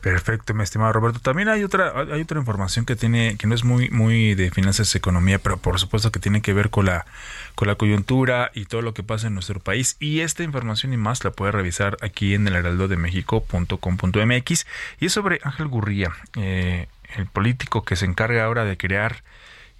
Perfecto, 0.06 0.54
mi 0.54 0.62
estimado 0.62 0.92
Roberto. 0.92 1.18
También 1.18 1.48
hay 1.48 1.64
otra, 1.64 1.92
hay 2.12 2.22
otra 2.22 2.38
información 2.38 2.84
que 2.84 2.94
tiene, 2.94 3.36
que 3.38 3.48
no 3.48 3.56
es 3.56 3.64
muy, 3.64 3.90
muy 3.90 4.36
de 4.36 4.52
finanzas 4.52 4.94
y 4.94 4.98
economía, 4.98 5.40
pero 5.40 5.56
por 5.56 5.80
supuesto 5.80 6.12
que 6.12 6.20
tiene 6.20 6.42
que 6.42 6.52
ver 6.52 6.70
con 6.70 6.86
la, 6.86 7.06
con 7.56 7.66
la 7.66 7.74
coyuntura 7.74 8.52
y 8.54 8.66
todo 8.66 8.82
lo 8.82 8.94
que 8.94 9.02
pasa 9.02 9.26
en 9.26 9.34
nuestro 9.34 9.58
país. 9.58 9.96
Y 9.98 10.20
esta 10.20 10.44
información 10.44 10.92
y 10.92 10.96
más 10.96 11.24
la 11.24 11.32
puede 11.32 11.50
revisar 11.50 11.96
aquí 12.02 12.34
en 12.34 12.46
el 12.46 12.54
heraldodemexico.com.mx. 12.54 14.66
Y 15.00 15.06
es 15.06 15.12
sobre 15.12 15.40
Ángel 15.42 15.66
Gurría, 15.66 16.12
eh, 16.36 16.86
el 17.16 17.26
político 17.26 17.84
que 17.84 17.96
se 17.96 18.06
encarga 18.06 18.44
ahora 18.44 18.64
de 18.64 18.76
crear 18.76 19.22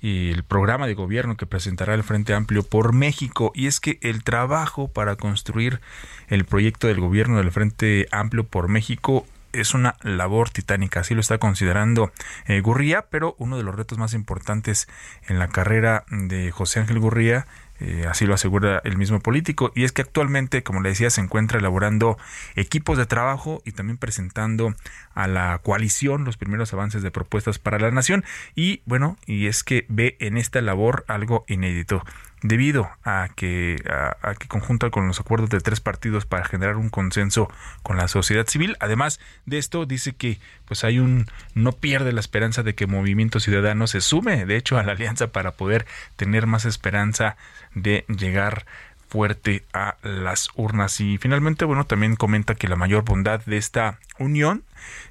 y 0.01 0.31
el 0.31 0.45
programa 0.45 0.87
de 0.87 0.95
gobierno 0.95 1.37
que 1.37 1.47
presentará 1.47 1.95
el 1.95 2.05
Frente 2.05 2.35
Amplio 2.35 2.63
por 2.63 2.93
México. 2.93 3.53
Y 3.55 3.67
es 3.67 3.81
que 3.81 3.99
el 4.03 4.23
trabajo 4.25 4.89
para 4.89 5.17
construir 5.17 5.81
el 6.29 6.45
proyecto 6.45 6.87
del 6.87 7.01
gobierno 7.01 7.39
del 7.39 7.51
Frente 7.51 8.07
Amplio 8.13 8.45
por 8.45 8.69
México 8.69 9.27
es 9.53 9.75
una 9.75 9.97
labor 10.03 10.51
titánica, 10.51 11.01
así 11.01 11.15
lo 11.15 11.21
está 11.21 11.39
considerando 11.39 12.13
eh, 12.47 12.61
Gurría, 12.61 13.07
pero 13.11 13.35
uno 13.39 13.57
de 13.57 13.63
los 13.63 13.75
retos 13.75 13.97
más 13.97 14.13
importantes 14.13 14.87
en 15.29 15.39
la 15.39 15.49
carrera 15.49 16.05
de 16.11 16.51
José 16.51 16.81
Ángel 16.81 16.99
Gurría 16.99 17.47
eh, 17.81 18.07
así 18.09 18.27
lo 18.27 18.35
asegura 18.35 18.81
el 18.85 18.97
mismo 18.97 19.21
político, 19.21 19.73
y 19.75 19.85
es 19.85 19.93
que 19.93 20.03
actualmente, 20.03 20.63
como 20.63 20.81
le 20.81 20.91
decía, 20.91 21.11
se 21.11 21.21
encuentra 21.21 21.59
elaborando 21.59 22.19
equipos 22.55 22.99
de 22.99 23.07
trabajo 23.07 23.63
y 23.65 23.73
también 23.73 23.99
presentando 23.99 24.75
a 25.15 25.27
la 25.27 25.59
coalición 25.63 26.25
los 26.25 26.37
primeros 26.37 26.73
avances 26.73 27.03
de 27.03 27.11
propuestas 27.11 27.59
para 27.59 27.79
la 27.79 27.91
nación. 27.91 28.25
Y 28.55 28.83
bueno, 28.87 29.17
y 29.27 29.47
es 29.47 29.65
que 29.65 29.87
ve 29.89 30.17
en 30.21 30.37
esta 30.37 30.61
labor 30.61 31.05
algo 31.09 31.45
inédito 31.49 32.03
debido 32.49 32.91
a 33.05 33.29
que, 33.35 33.77
a, 33.89 34.17
a 34.23 34.35
que 34.35 34.49
conjunta 34.49 34.91
con 34.91 35.07
los 35.07 35.21
acuerdos 35.21 35.51
de 35.51 35.61
tres 35.61 35.81
partidos 35.81 36.27
para 36.27 36.45
generar 36.45 36.77
un 36.77 36.89
consenso 36.89 37.51
con 37.83 37.97
la 37.97 38.09
sociedad 38.09 38.47
civil. 38.47 38.77
Además 38.81 39.21
de 39.47 39.59
esto, 39.59 39.87
dice 39.87 40.15
que 40.15 40.39
pues 40.67 40.85
hay 40.85 40.99
un 40.99 41.27
no 41.55 41.73
pierde 41.73 42.13
la 42.13 42.21
esperanza 42.21 42.63
de 42.63 42.75
que 42.75 42.87
Movimiento 42.87 43.41
Ciudadano 43.41 43.87
se 43.87 44.01
sume, 44.01 44.47
de 44.47 44.57
hecho, 44.57 44.79
a 44.79 44.83
la 44.83 44.93
alianza 44.93 45.29
para 45.29 45.53
poder 45.53 45.87
tener 46.17 46.47
más 46.47 46.65
esperanza 46.65 47.37
de 47.75 48.05
llegar 48.09 48.67
fuerte 49.09 49.65
a 49.73 49.97
las 50.03 50.49
urnas 50.57 51.01
y 51.01 51.17
finalmente 51.19 51.65
bueno 51.65 51.85
también 51.85 52.17
comenta 52.17 52.57
que 52.57 52.67
la 52.67 52.75
mayor 52.75 53.05
bondad 53.05 53.41
de 53.47 53.57
esta 53.57 54.01
unión 54.19 54.65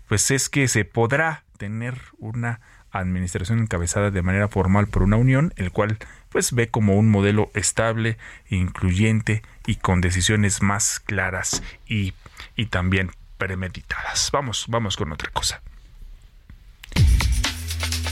pues 0.10 0.32
es 0.32 0.50
que 0.50 0.68
se 0.68 0.84
podrá 0.84 1.44
tener 1.58 1.96
una 2.18 2.60
administración 3.00 3.60
encabezada 3.60 4.12
de 4.12 4.22
manera 4.22 4.48
formal 4.48 4.88
por 4.88 5.04
una 5.04 5.18
unión, 5.18 5.54
el 5.58 5.72
cual 5.72 5.98
pues 6.36 6.52
ve 6.52 6.68
como 6.68 6.96
un 6.96 7.10
modelo 7.10 7.50
estable, 7.54 8.18
incluyente 8.50 9.42
y 9.66 9.76
con 9.76 10.02
decisiones 10.02 10.62
más 10.62 11.00
claras 11.00 11.64
y, 11.88 12.14
y 12.58 12.66
también 12.66 13.12
premeditadas. 13.38 14.32
Vamos, 14.34 14.66
vamos 14.68 14.98
con 14.98 15.14
otra 15.14 15.30
cosa. 15.32 15.62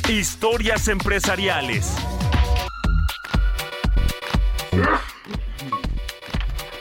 Historias 0.08 0.88
empresariales. 0.88 1.98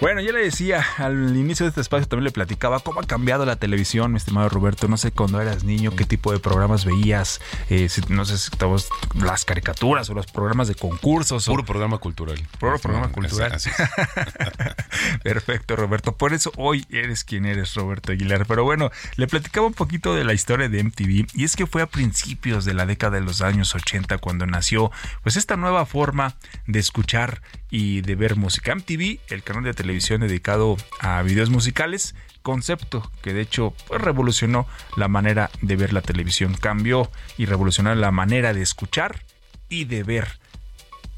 Bueno, 0.02 0.20
ya 0.20 0.32
le 0.32 0.40
decía 0.42 0.84
al 0.98 1.36
inicio 1.36 1.64
de 1.64 1.68
este 1.68 1.80
espacio, 1.80 2.08
también 2.08 2.24
le 2.24 2.30
platicaba 2.32 2.80
cómo 2.80 2.98
ha 2.98 3.04
cambiado 3.06 3.46
la 3.46 3.54
televisión, 3.54 4.10
mi 4.10 4.16
estimado 4.16 4.48
Roberto. 4.48 4.88
No 4.88 4.96
sé 4.96 5.12
cuando 5.12 5.40
eras 5.40 5.62
niño 5.62 5.94
qué 5.94 6.04
tipo 6.04 6.32
de 6.32 6.40
programas 6.40 6.84
veías, 6.84 7.40
eh, 7.70 7.88
si- 7.88 8.00
no 8.08 8.24
sé 8.24 8.36
si 8.36 8.48
estabas 8.52 8.88
las 9.14 9.44
caricaturas 9.44 10.10
o 10.10 10.14
los 10.14 10.26
programas 10.26 10.66
de 10.66 10.74
concursos. 10.74 11.46
o- 11.46 11.52
Puro 11.52 11.64
programa 11.64 11.98
cultural. 11.98 12.36
Puro 12.58 12.80
programa 12.80 13.12
cultural. 13.12 13.52
Es. 13.54 13.68
Perfecto, 15.22 15.76
Roberto. 15.76 16.16
Por 16.16 16.32
eso 16.34 16.50
hoy 16.56 16.84
eres 16.90 17.22
quien 17.22 17.46
eres, 17.46 17.72
Roberto 17.74 18.10
Aguilar. 18.10 18.44
Pero 18.48 18.64
bueno, 18.64 18.90
le 19.14 19.28
platicaba 19.28 19.68
un 19.68 19.74
poquito 19.74 20.16
de 20.16 20.24
la 20.24 20.32
historia 20.32 20.68
de 20.68 20.82
MTV. 20.82 21.28
Y 21.34 21.44
es 21.44 21.54
que 21.54 21.68
fue 21.68 21.80
a 21.80 21.86
principios 21.86 22.64
de 22.64 22.74
la 22.74 22.86
década 22.86 23.18
de 23.18 23.24
los 23.24 23.40
años 23.40 23.72
80 23.76 24.18
cuando 24.18 24.46
nació 24.46 24.90
pues 25.22 25.36
esta 25.36 25.56
nueva 25.56 25.86
forma 25.86 26.34
de 26.66 26.80
escuchar 26.80 27.40
y 27.70 28.00
de 28.00 28.16
ver 28.16 28.34
música. 28.34 28.74
MTV, 28.74 29.20
el 29.28 29.44
canal 29.44 29.62
de 29.62 29.72
televisión 29.72 29.91
dedicado 30.00 30.76
a 31.00 31.22
videos 31.22 31.50
musicales, 31.50 32.14
concepto 32.42 33.10
que 33.22 33.32
de 33.32 33.40
hecho 33.40 33.74
pues, 33.86 34.00
revolucionó 34.00 34.66
la 34.96 35.08
manera 35.08 35.50
de 35.60 35.76
ver 35.76 35.92
la 35.92 36.02
televisión. 36.02 36.54
Cambió 36.54 37.10
y 37.38 37.46
revolucionó 37.46 37.94
la 37.94 38.10
manera 38.10 38.52
de 38.52 38.62
escuchar 38.62 39.24
y 39.68 39.84
de 39.84 40.02
ver 40.02 40.38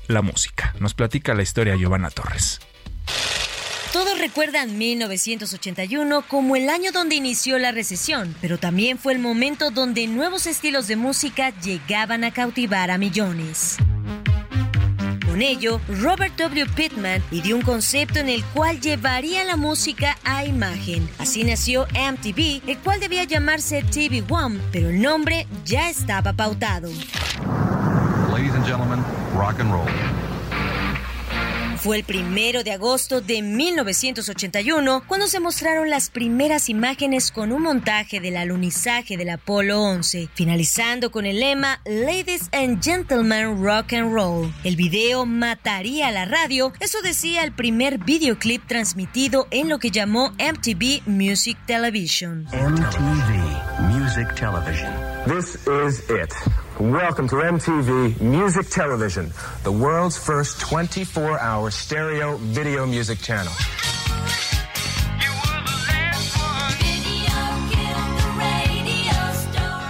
la 0.07 0.22
música. 0.22 0.75
Nos 0.79 0.95
platica 0.95 1.35
la 1.35 1.43
historia 1.43 1.77
Giovanna 1.77 2.11
Torres. 2.11 2.61
Todos 3.93 4.18
recuerdan 4.18 4.77
1981 4.77 6.25
como 6.27 6.57
el 6.57 6.68
año 6.68 6.91
donde 6.91 7.14
inició 7.14 7.59
la 7.59 7.70
recesión, 7.70 8.35
pero 8.41 8.59
también 8.59 8.99
fue 8.99 9.12
el 9.12 9.20
momento 9.20 9.70
donde 9.70 10.09
nuevos 10.09 10.47
estilos 10.47 10.89
de 10.89 10.97
música 10.97 11.51
llegaban 11.61 12.25
a 12.25 12.33
cautivar 12.33 12.91
a 12.91 12.99
millones. 12.99 13.79
Con 15.35 15.43
ello, 15.43 15.80
Robert 16.01 16.37
W. 16.37 16.64
Pittman 16.76 17.20
ideó 17.32 17.57
un 17.57 17.62
concepto 17.62 18.20
en 18.20 18.28
el 18.28 18.45
cual 18.55 18.80
llevaría 18.80 19.43
la 19.43 19.57
música 19.57 20.16
a 20.22 20.45
imagen. 20.45 21.11
Así 21.18 21.43
nació 21.43 21.89
MTV, 21.89 22.62
el 22.68 22.78
cual 22.78 23.01
debía 23.01 23.24
llamarse 23.24 23.82
TV 23.82 24.22
One, 24.30 24.61
pero 24.70 24.91
el 24.91 25.03
nombre 25.03 25.49
ya 25.64 25.91
estaba 25.91 26.35
pautado. 26.35 26.89
Ladies 28.30 28.55
and 28.55 28.64
gentlemen, 28.64 29.01
rock 29.37 29.59
and 29.59 29.72
roll. 29.72 29.89
Fue 31.85 31.99
el 31.99 32.05
primero 32.05 32.64
de 32.64 32.72
agosto 32.72 33.20
de 33.20 33.43
1981 33.43 35.05
cuando 35.07 35.26
se 35.26 35.39
mostraron 35.39 35.91
las 35.91 36.09
primeras 36.09 36.70
imágenes 36.70 37.30
con 37.30 37.53
un 37.53 37.61
montaje 37.61 38.20
del 38.20 38.39
alunizaje 38.39 39.18
del 39.18 39.28
Apolo 39.28 39.82
11, 39.82 40.30
finalizando 40.32 41.11
con 41.11 41.26
el 41.26 41.41
lema 41.41 41.82
Ladies 41.85 42.49
and 42.53 42.82
Gentlemen 42.82 43.62
Rock 43.62 43.93
and 43.93 44.14
Roll. 44.14 44.51
El 44.64 44.76
video 44.76 45.26
mataría 45.26 46.11
la 46.11 46.24
radio, 46.24 46.72
eso 46.80 47.03
decía 47.03 47.45
el 47.45 47.53
primer 47.53 47.99
videoclip 47.99 48.66
transmitido 48.66 49.47
en 49.51 49.68
lo 49.68 49.78
que 49.78 49.91
llamó 49.91 50.30
MTV 50.39 51.03
Music 51.05 51.59
Television. 51.66 52.45
MTV 52.45 53.91
Music 53.91 54.35
Television. 54.37 54.91
This 55.26 55.59
is 55.66 56.01
it. 56.09 56.32
Welcome 56.81 57.29
to 57.29 57.37
MTV 57.37 58.20
Music 58.20 58.68
Television, 58.68 59.33
the 59.62 59.70
world's 59.70 60.18
first 60.18 60.61
24 60.61 61.39
hour 61.39 61.70
stereo 61.70 62.37
video 62.39 62.85
music 62.85 63.20
channel. 63.20 63.53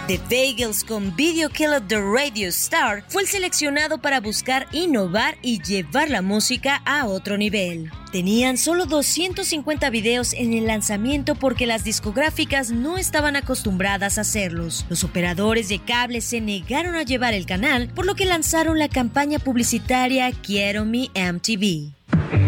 The 0.07 0.20
Bagels 0.28 0.84
con 0.84 1.16
Video 1.16 1.48
Killer 1.48 1.80
the 1.80 1.98
Radio 1.98 2.48
Star 2.48 3.05
fue 3.09 3.22
el 3.22 3.28
seleccionado 3.28 3.96
para 3.96 4.20
buscar 4.20 4.66
innovar 4.70 5.38
y 5.40 5.62
llevar 5.62 6.11
la 6.11 6.20
música 6.20 6.82
a 6.84 7.07
otro 7.07 7.38
nivel. 7.38 7.90
Tenían 8.12 8.59
solo 8.59 8.84
250 8.84 9.88
videos 9.88 10.34
en 10.34 10.52
el 10.52 10.66
lanzamiento 10.66 11.36
porque 11.36 11.66
las 11.66 11.84
discográficas 11.84 12.70
no 12.70 12.98
estaban 12.98 13.34
acostumbradas 13.34 14.18
a 14.18 14.20
hacerlos. 14.20 14.84
Los 14.90 15.05
operadores 15.05 15.70
de 15.70 15.78
cable 15.78 16.20
se 16.20 16.42
negaron 16.42 16.96
a 16.96 17.05
llevar 17.05 17.32
el 17.32 17.46
canal, 17.46 17.88
por 17.88 18.05
lo 18.05 18.14
que 18.14 18.26
lanzaron 18.26 18.78
la 18.78 18.90
campaña 18.90 19.38
publicitaria 19.38 20.30
Quiero 20.32 20.84
mi 20.84 21.11
MTV. 21.14 22.43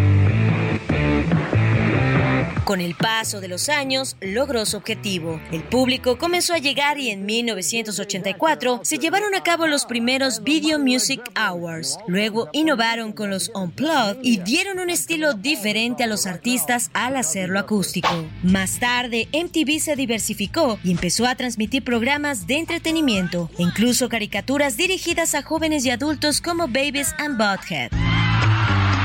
Con 2.67 2.81
el 2.81 2.97
paso 2.97 3.41
de 3.41 3.47
los 3.47 3.69
años, 3.69 4.17
logró 4.21 4.67
su 4.67 4.77
objetivo. 4.77 5.41
El 5.53 5.62
público 5.62 6.19
comenzó 6.19 6.53
a 6.53 6.59
llegar 6.59 6.99
y 6.99 7.11
en 7.11 7.25
1984 7.25 8.81
se 8.83 8.99
llevaron 8.99 9.37
a 9.37 9.45
cabo 9.45 9.69
los 9.69 9.87
primeros 9.87 10.43
Video 10.43 10.81
Music 10.81 11.23
Awards. 11.37 11.97
Luego 12.09 12.49
innovaron 12.53 13.12
con 13.12 13.31
los 13.31 13.53
Unplugged 13.55 14.19
y 14.21 14.39
dieron 14.39 14.81
un 14.81 14.91
estilo 14.91 15.35
diferente 15.35 16.03
a 16.03 16.09
los 16.09 16.27
artistas 16.27 16.91
al 16.93 17.14
hacerlo 17.14 17.61
acústico. 17.61 18.09
Más 18.43 18.81
tarde, 18.81 19.29
MTV 19.33 19.79
se 19.79 19.95
diversificó 19.95 20.81
y 20.83 20.91
empezó 20.91 21.25
a 21.25 21.37
transmitir 21.37 21.85
programas 21.85 22.49
de 22.49 22.59
entretenimiento, 22.59 23.49
incluso 23.59 24.09
caricaturas 24.09 24.77
dirigidas 24.77 25.37
a 25.37 25.43
jóvenes 25.43 25.87
y 25.87 25.91
adultos 25.91 26.41
como 26.41 26.67
Babies 26.67 27.14
and 27.19 27.39
Butthead. 27.39 28.26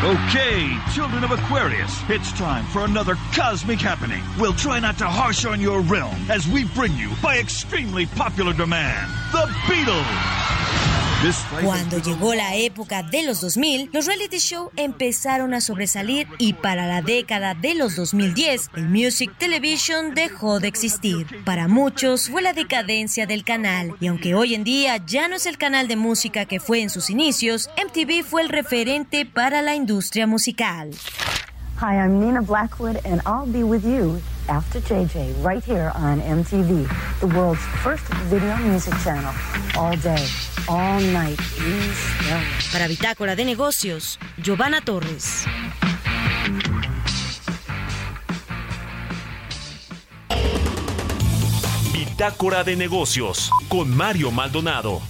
Okay, 0.04 0.76
children 0.96 1.24
of 1.24 1.30
Aquarius, 1.30 2.02
it's 2.10 2.32
time 2.32 2.66
for 2.66 2.86
another 2.86 3.14
cosmic 3.36 3.80
happening. 3.80 4.24
We'll 4.40 4.56
try 4.56 4.80
not 4.80 4.98
to 4.98 5.06
harsh 5.06 5.46
on 5.46 5.62
your 5.62 5.82
realm 5.82 6.26
as 6.28 6.48
we 6.48 6.64
bring 6.74 6.98
you, 6.98 7.12
by 7.22 7.38
extremely 7.38 8.08
popular 8.08 8.52
demand, 8.52 9.12
the 9.32 9.46
Beatles. 9.70 10.42
Cuando 11.64 12.00
llegó 12.00 12.34
la 12.34 12.56
época 12.56 13.04
de 13.04 13.22
los 13.22 13.42
2000, 13.42 13.92
los 13.94 14.08
reality 14.08 14.40
show 14.40 14.72
empezaron 14.76 15.54
a 15.54 15.62
sobresalir 15.62 16.28
y 16.40 16.54
para 16.54 16.88
la 16.88 17.04
década 17.04 17.54
de 17.54 17.76
los 17.76 17.96
2010, 17.96 18.72
el 18.76 18.90
Music 18.90 19.32
Television 19.38 20.16
dejó 20.16 20.60
de 20.60 20.68
existir. 20.68 21.28
Para 21.46 21.68
muchos 21.68 22.28
fue 22.28 22.42
la 22.42 22.54
decadencia 22.54 23.28
del 23.28 23.44
canal 23.44 23.96
y 24.00 24.08
aunque 24.08 24.34
hoy 24.34 24.56
en 24.56 24.64
día 24.64 24.98
ya 25.06 25.28
no 25.28 25.36
es 25.36 25.46
el 25.46 25.60
canal 25.60 25.88
de 25.88 25.96
música 25.96 26.46
que 26.46 26.60
fue 26.60 26.82
en 26.82 26.90
sus 26.90 27.12
inicios, 27.12 27.70
MTV 27.78 28.24
fue 28.24 28.42
el 28.42 28.50
referente 28.50 29.24
para 29.24 29.62
la 29.62 29.76
industria 29.76 29.91
musical. 29.92 30.92
Hi, 31.78 31.98
I'm 31.98 32.20
Nina 32.20 32.42
Blackwood, 32.42 33.02
and 33.06 33.22
I'll 33.26 33.48
be 33.48 33.64
with 33.64 33.84
you 33.84 34.22
after 34.48 34.80
JJ 34.80 35.44
right 35.44 35.64
here 35.64 35.92
on 35.96 36.22
MTV, 36.22 36.88
the 37.20 37.28
world's 37.28 37.62
first 37.84 38.04
video 38.30 38.56
music 38.58 38.94
channel. 39.04 39.34
All 39.76 39.96
day, 39.98 40.24
all 40.68 41.00
night. 41.02 41.40
Para 42.72 42.88
Bitácora 42.88 43.36
de 43.36 43.46
Negocios, 43.46 44.20
Giovanna 44.38 44.82
Torres. 44.82 45.46
Bitácora 51.94 52.64
de 52.64 52.76
Negocios 52.76 53.50
con 53.70 53.90
Mario 53.96 54.32
Maldonado. 54.32 55.02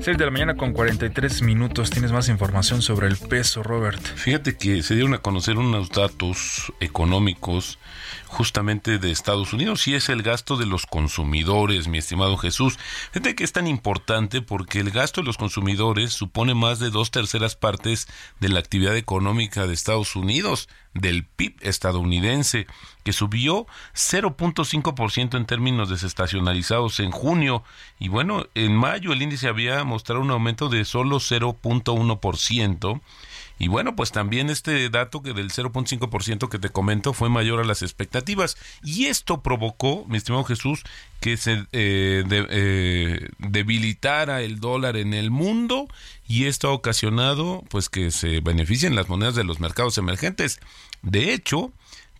6 0.00 0.16
de 0.16 0.24
la 0.24 0.30
mañana 0.30 0.56
con 0.56 0.72
43 0.72 1.42
minutos. 1.42 1.90
Tienes 1.90 2.10
más 2.10 2.30
información 2.30 2.80
sobre 2.80 3.06
el 3.06 3.18
peso, 3.18 3.62
Robert. 3.62 4.02
Fíjate 4.02 4.56
que 4.56 4.82
se 4.82 4.94
dieron 4.94 5.12
a 5.12 5.18
conocer 5.18 5.58
unos 5.58 5.90
datos 5.90 6.72
económicos 6.80 7.78
justamente 8.26 8.98
de 8.98 9.10
Estados 9.10 9.52
Unidos 9.52 9.86
y 9.88 9.94
es 9.94 10.08
el 10.08 10.22
gasto 10.22 10.56
de 10.56 10.64
los 10.64 10.86
consumidores, 10.86 11.86
mi 11.86 11.98
estimado 11.98 12.38
Jesús. 12.38 12.78
Fíjate 13.12 13.34
que 13.34 13.44
es 13.44 13.52
tan 13.52 13.66
importante 13.66 14.40
porque 14.40 14.80
el 14.80 14.90
gasto 14.90 15.20
de 15.20 15.26
los 15.26 15.36
consumidores 15.36 16.12
supone 16.12 16.54
más 16.54 16.78
de 16.78 16.88
dos 16.88 17.10
terceras 17.10 17.54
partes 17.54 18.08
de 18.40 18.48
la 18.48 18.60
actividad 18.60 18.96
económica 18.96 19.66
de 19.66 19.74
Estados 19.74 20.16
Unidos, 20.16 20.70
del 20.94 21.24
PIB 21.24 21.56
estadounidense, 21.60 22.66
que 23.04 23.12
subió 23.12 23.66
0.5% 23.94 25.36
en 25.36 25.46
términos 25.46 25.88
desestacionalizados 25.88 27.00
en 27.00 27.10
junio 27.10 27.62
y 27.98 28.08
bueno, 28.08 28.46
en 28.54 28.74
mayo 28.74 29.12
el 29.12 29.22
índice 29.22 29.48
había 29.48 29.82
mostrado 29.84 30.20
un 30.20 30.30
aumento 30.30 30.68
de 30.68 30.84
solo 30.84 31.16
0.1%. 31.16 33.00
Y 33.60 33.68
bueno, 33.68 33.94
pues 33.94 34.10
también 34.10 34.48
este 34.48 34.88
dato 34.88 35.22
que 35.22 35.34
del 35.34 35.50
0.5% 35.50 36.48
que 36.48 36.58
te 36.58 36.70
comento 36.70 37.12
fue 37.12 37.28
mayor 37.28 37.60
a 37.60 37.64
las 37.64 37.82
expectativas. 37.82 38.56
Y 38.82 39.04
esto 39.04 39.42
provocó, 39.42 40.06
mi 40.08 40.16
estimado 40.16 40.44
Jesús, 40.44 40.82
que 41.20 41.36
se 41.36 41.66
eh, 41.72 42.24
eh, 42.30 43.28
debilitara 43.38 44.40
el 44.40 44.60
dólar 44.60 44.96
en 44.96 45.12
el 45.12 45.30
mundo 45.30 45.88
y 46.26 46.46
esto 46.46 46.68
ha 46.68 46.72
ocasionado 46.72 47.62
pues 47.68 47.90
que 47.90 48.10
se 48.10 48.40
beneficien 48.40 48.94
las 48.94 49.10
monedas 49.10 49.34
de 49.34 49.44
los 49.44 49.60
mercados 49.60 49.98
emergentes. 49.98 50.58
De 51.02 51.34
hecho, 51.34 51.70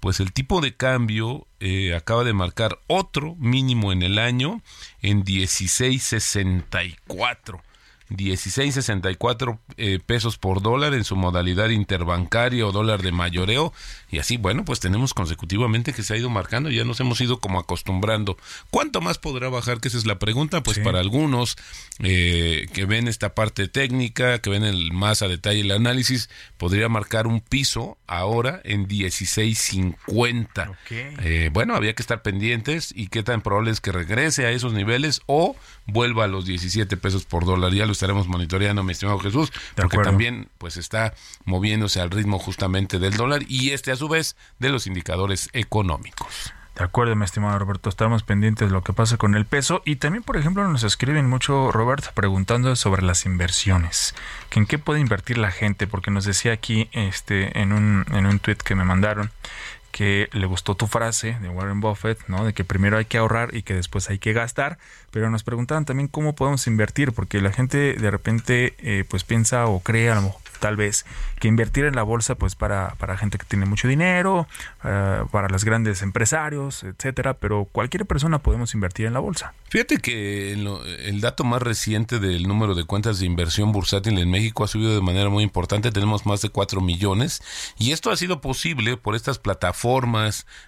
pues 0.00 0.20
el 0.20 0.34
tipo 0.34 0.60
de 0.60 0.74
cambio 0.74 1.46
eh, 1.58 1.94
acaba 1.94 2.22
de 2.22 2.34
marcar 2.34 2.80
otro 2.86 3.34
mínimo 3.36 3.92
en 3.92 4.02
el 4.02 4.18
año 4.18 4.60
en 5.00 5.24
16.64. 5.24 7.62
16.64 8.10 9.58
eh, 9.76 9.98
pesos 10.04 10.36
por 10.38 10.62
dólar 10.62 10.94
en 10.94 11.04
su 11.04 11.16
modalidad 11.16 11.68
interbancaria 11.70 12.66
o 12.66 12.72
dólar 12.72 13.02
de 13.02 13.12
mayoreo. 13.12 13.72
Y 14.10 14.18
así 14.18 14.36
bueno 14.36 14.64
pues 14.64 14.80
tenemos 14.80 15.14
consecutivamente 15.14 15.92
que 15.92 16.02
se 16.02 16.14
ha 16.14 16.16
ido 16.16 16.30
marcando 16.30 16.70
y 16.70 16.76
ya 16.76 16.84
nos 16.84 17.00
hemos 17.00 17.20
ido 17.20 17.38
como 17.40 17.58
acostumbrando. 17.60 18.36
Cuánto 18.70 19.00
más 19.00 19.18
podrá 19.18 19.48
bajar 19.48 19.80
que 19.80 19.88
esa 19.88 19.98
es 19.98 20.06
la 20.06 20.18
pregunta 20.18 20.62
pues 20.62 20.76
Sí. 20.76 20.82
para 20.82 21.00
algunos 21.00 21.56
eh, 21.98 22.66
que 22.72 22.84
ven 22.86 23.08
esta 23.08 23.34
parte 23.34 23.68
técnica 23.68 24.38
que 24.40 24.50
ven 24.50 24.64
el 24.64 24.92
más 24.92 25.22
a 25.22 25.28
detalle 25.28 25.60
el 25.60 25.70
análisis 25.72 26.30
podría 26.58 26.88
marcar 26.88 27.26
un 27.26 27.40
piso 27.40 27.98
ahora 28.06 28.60
en 28.64 28.86
16.50 28.88 30.76
eh, 30.90 31.50
bueno, 31.52 31.74
había 31.74 31.94
que 31.94 32.02
estar 32.02 32.22
pendientes 32.22 32.92
y 32.94 33.08
qué 33.08 33.22
tan 33.22 33.40
probable 33.42 33.70
es 33.70 33.80
que 33.80 33.92
regrese 33.92 34.46
a 34.46 34.50
esos 34.50 34.72
niveles 34.72 35.20
o 35.26 35.56
vuelva 35.86 36.24
a 36.24 36.28
los 36.28 36.44
17 36.46 36.96
pesos 36.96 37.24
por 37.24 37.44
dólar. 37.44 37.72
Ya 37.72 37.86
lo 37.86 37.94
estaremos 38.00 38.28
monitoreando, 38.28 38.82
mi 38.82 38.92
estimado 38.92 39.18
Jesús, 39.18 39.52
porque 39.76 39.98
también 39.98 40.48
pues 40.56 40.78
está 40.78 41.12
moviéndose 41.44 42.00
al 42.00 42.10
ritmo 42.10 42.38
justamente 42.38 42.98
del 42.98 43.14
dólar 43.14 43.42
y 43.46 43.70
este 43.70 43.92
a 43.92 43.96
su 43.96 44.08
vez 44.08 44.36
de 44.58 44.70
los 44.70 44.86
indicadores 44.86 45.50
económicos. 45.52 46.54
De 46.76 46.84
acuerdo, 46.84 47.14
mi 47.14 47.26
estimado 47.26 47.58
Roberto, 47.58 47.90
estamos 47.90 48.22
pendientes 48.22 48.68
de 48.68 48.72
lo 48.72 48.82
que 48.82 48.94
pasa 48.94 49.18
con 49.18 49.34
el 49.34 49.44
peso 49.44 49.82
y 49.84 49.96
también, 49.96 50.22
por 50.22 50.38
ejemplo, 50.38 50.66
nos 50.66 50.82
escriben 50.82 51.28
mucho, 51.28 51.70
Robert, 51.70 52.14
preguntando 52.14 52.74
sobre 52.74 53.02
las 53.02 53.26
inversiones, 53.26 54.14
que 54.48 54.60
en 54.60 54.66
qué 54.66 54.78
puede 54.78 55.00
invertir 55.00 55.36
la 55.36 55.50
gente, 55.50 55.86
porque 55.86 56.10
nos 56.10 56.24
decía 56.24 56.54
aquí 56.54 56.88
este 56.92 57.60
en 57.60 57.74
un 57.74 58.06
en 58.12 58.24
un 58.24 58.38
tweet 58.38 58.56
que 58.64 58.74
me 58.74 58.84
mandaron 58.84 59.30
que 59.92 60.28
le 60.32 60.46
gustó 60.46 60.74
tu 60.74 60.86
frase 60.86 61.36
de 61.40 61.48
Warren 61.48 61.80
Buffett, 61.80 62.18
¿no? 62.28 62.44
De 62.44 62.52
que 62.52 62.64
primero 62.64 62.96
hay 62.98 63.04
que 63.04 63.18
ahorrar 63.18 63.54
y 63.54 63.62
que 63.62 63.74
después 63.74 64.08
hay 64.10 64.18
que 64.18 64.32
gastar, 64.32 64.78
pero 65.10 65.30
nos 65.30 65.42
preguntaban 65.42 65.84
también 65.84 66.08
cómo 66.08 66.34
podemos 66.34 66.66
invertir, 66.66 67.12
porque 67.12 67.40
la 67.40 67.52
gente 67.52 67.94
de 67.94 68.10
repente 68.10 68.74
eh, 68.78 69.04
pues 69.08 69.24
piensa 69.24 69.66
o 69.66 69.80
cree 69.80 70.10
a 70.10 70.14
lo 70.14 70.22
mejor 70.22 70.40
tal 70.60 70.76
vez, 70.76 71.06
que 71.38 71.48
invertir 71.48 71.86
en 71.86 71.96
la 71.96 72.02
bolsa, 72.02 72.34
pues 72.34 72.54
para, 72.54 72.94
para 72.98 73.16
gente 73.16 73.38
que 73.38 73.46
tiene 73.46 73.64
mucho 73.64 73.88
dinero, 73.88 74.46
eh, 74.84 75.22
para 75.30 75.48
los 75.48 75.64
grandes 75.64 76.02
empresarios, 76.02 76.84
etcétera, 76.84 77.32
pero 77.32 77.64
cualquier 77.64 78.04
persona 78.04 78.40
podemos 78.40 78.74
invertir 78.74 79.06
en 79.06 79.14
la 79.14 79.20
bolsa. 79.20 79.54
Fíjate 79.70 79.96
que 79.98 80.54
lo- 80.58 80.84
el 80.84 81.22
dato 81.22 81.44
más 81.44 81.62
reciente 81.62 82.18
del 82.18 82.46
número 82.46 82.74
de 82.74 82.84
cuentas 82.84 83.18
de 83.20 83.24
inversión 83.24 83.72
bursátil 83.72 84.18
en 84.18 84.30
México 84.30 84.62
ha 84.62 84.68
subido 84.68 84.94
de 84.94 85.00
manera 85.00 85.30
muy 85.30 85.44
importante. 85.44 85.92
Tenemos 85.92 86.26
más 86.26 86.42
de 86.42 86.50
4 86.50 86.82
millones. 86.82 87.40
Y 87.78 87.92
esto 87.92 88.10
ha 88.10 88.16
sido 88.18 88.42
posible 88.42 88.98
por 88.98 89.14
estas 89.14 89.38
plataformas 89.38 89.79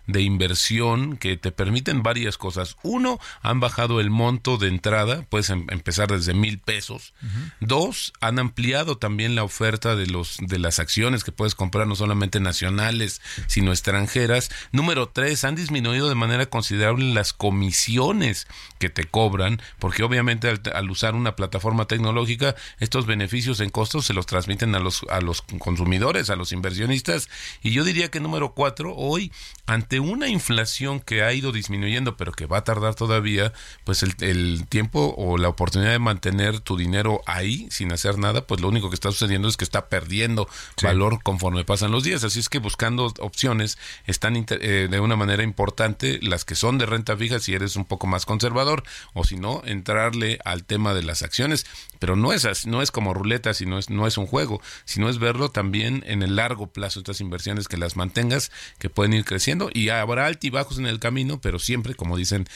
de 0.07 0.23
inversión 0.23 1.17
que 1.17 1.37
te 1.37 1.53
permiten 1.53 2.03
varias 2.03 2.39
cosas. 2.39 2.77
Uno, 2.83 3.19
han 3.43 3.61
bajado 3.61 4.01
el 4.01 4.11
monto 4.11 4.57
de 4.57 4.69
entrada. 4.69 5.27
Puedes 5.29 5.51
em- 5.51 5.67
empezar 5.71 6.11
desde 6.11 6.35
mil 6.35 6.59
pesos. 6.59 7.13
Dos, 7.61 8.13
han 8.21 8.39
ampliado 8.39 8.97
también 8.97 9.35
la 9.35 9.45
oferta 9.45 9.97
de 9.97 10.07
los 10.07 10.39
de 10.41 10.59
las 10.59 10.79
acciones 10.79 11.25
que 11.25 11.33
puedes 11.33 11.55
comprar 11.55 11.87
no 11.87 11.95
solamente 11.95 12.41
nacionales 12.41 13.21
sino 13.47 13.71
extranjeras. 13.71 14.51
Número 14.73 15.09
tres, 15.09 15.45
han 15.45 15.55
disminuido 15.55 16.09
de 16.09 16.15
manera 16.15 16.47
considerable 16.47 17.13
las 17.13 17.33
comisiones 17.33 18.47
que 18.79 18.91
te 18.91 19.05
cobran, 19.05 19.61
porque 19.79 20.03
obviamente 20.03 20.49
al, 20.49 20.61
al 20.75 20.91
usar 20.91 21.15
una 21.15 21.37
plataforma 21.37 21.87
tecnológica 21.87 22.55
estos 22.81 23.07
beneficios 23.07 23.61
en 23.61 23.71
costos 23.71 24.07
se 24.07 24.15
los 24.15 24.27
transmiten 24.27 24.75
a 24.75 24.79
los 24.81 25.03
a 25.11 25.21
los 25.21 25.43
consumidores, 25.43 26.31
a 26.31 26.37
los 26.37 26.53
inversionistas. 26.53 27.29
Y 27.63 27.73
yo 27.73 27.85
diría 27.85 28.11
que 28.11 28.21
número 28.21 28.55
cuatro, 28.55 28.95
hoy 29.03 29.33
ante 29.67 30.01
una 30.01 30.29
inflación 30.29 31.01
que 31.01 31.23
ha 31.23 31.33
ido 31.33 31.51
disminuyendo, 31.51 32.17
pero 32.17 32.33
que 32.33 32.47
va 32.47 32.59
a 32.59 32.65
tardar 32.65 32.95
todavía, 32.95 33.53
pues 33.85 34.03
el, 34.03 34.15
el 34.21 34.67
tiempo 34.69 35.15
o 35.17 35.39
la 35.39 35.49
oportunidad 35.49 35.93
de 35.93 35.99
mantener 35.99 36.61
tu 36.61 36.77
dinero 36.77 37.21
ahí 37.27 37.67
sin 37.71 37.93
hacer 37.93 38.19
nada, 38.19 38.47
pues 38.47 38.61
lo 38.61 38.69
único 38.69 38.91
que 38.91 38.95
está 38.95 39.11
sucediendo 39.11 39.49
es 39.49 39.57
que 39.57 39.65
está 39.65 39.89
perdiendo 39.89 40.49
valor 40.83 41.23
conforme 41.23 41.65
pasan 41.65 41.91
los 41.91 42.05
días. 42.05 42.25
Así 42.25 42.41
es 42.41 42.49
que 42.49 42.59
buscando 42.59 43.13
opciones 43.21 43.79
están 44.07 44.37
eh, 44.37 44.89
de 44.91 45.01
una 45.01 45.17
manera 45.17 45.43
importante 45.43 46.21
las 46.23 46.45
que 46.45 46.55
son 46.55 46.79
de 46.79 46.87
renta 46.87 47.17
fija 47.17 47.41
si 47.41 47.55
eres 47.55 47.77
un 47.77 47.85
poco 47.85 48.07
más 48.07 48.27
conservador 48.27 48.83
o 49.15 49.25
si 49.25 49.37
no 49.37 49.63
entrarle 49.65 50.39
al 50.45 50.65
tema 50.65 50.95
de 50.95 51.03
las 51.03 51.23
acciones. 51.23 51.67
Pero 51.99 52.17
no 52.17 52.33
es 52.33 52.45
así, 52.45 52.69
no 52.69 52.83
es 52.83 52.91
como 52.91 53.15
ruleta, 53.15 53.55
sino 53.55 53.79
es 53.79 53.91
no 53.91 54.07
es 54.07 54.19
un 54.19 54.27
juego, 54.27 54.61
sino 54.85 55.09
es 55.09 55.19
verlo 55.19 55.51
también 55.51 56.05
en 56.07 56.23
el 56.23 56.37
largo 56.37 56.67
plazo 56.69 57.01
estas 57.01 57.21
inversiones 57.21 57.69
que 57.69 57.77
las 57.77 57.97
mantengas 57.97 58.51
que 58.79 58.91
pueden 58.93 59.13
ir 59.13 59.25
creciendo 59.25 59.71
y 59.73 59.89
habrá 59.89 60.27
altibajos 60.27 60.79
en 60.79 60.87
el 60.87 60.99
camino, 60.99 61.41
pero 61.41 61.59
siempre 61.59 61.95
como 61.95 62.17
dicen 62.17 62.47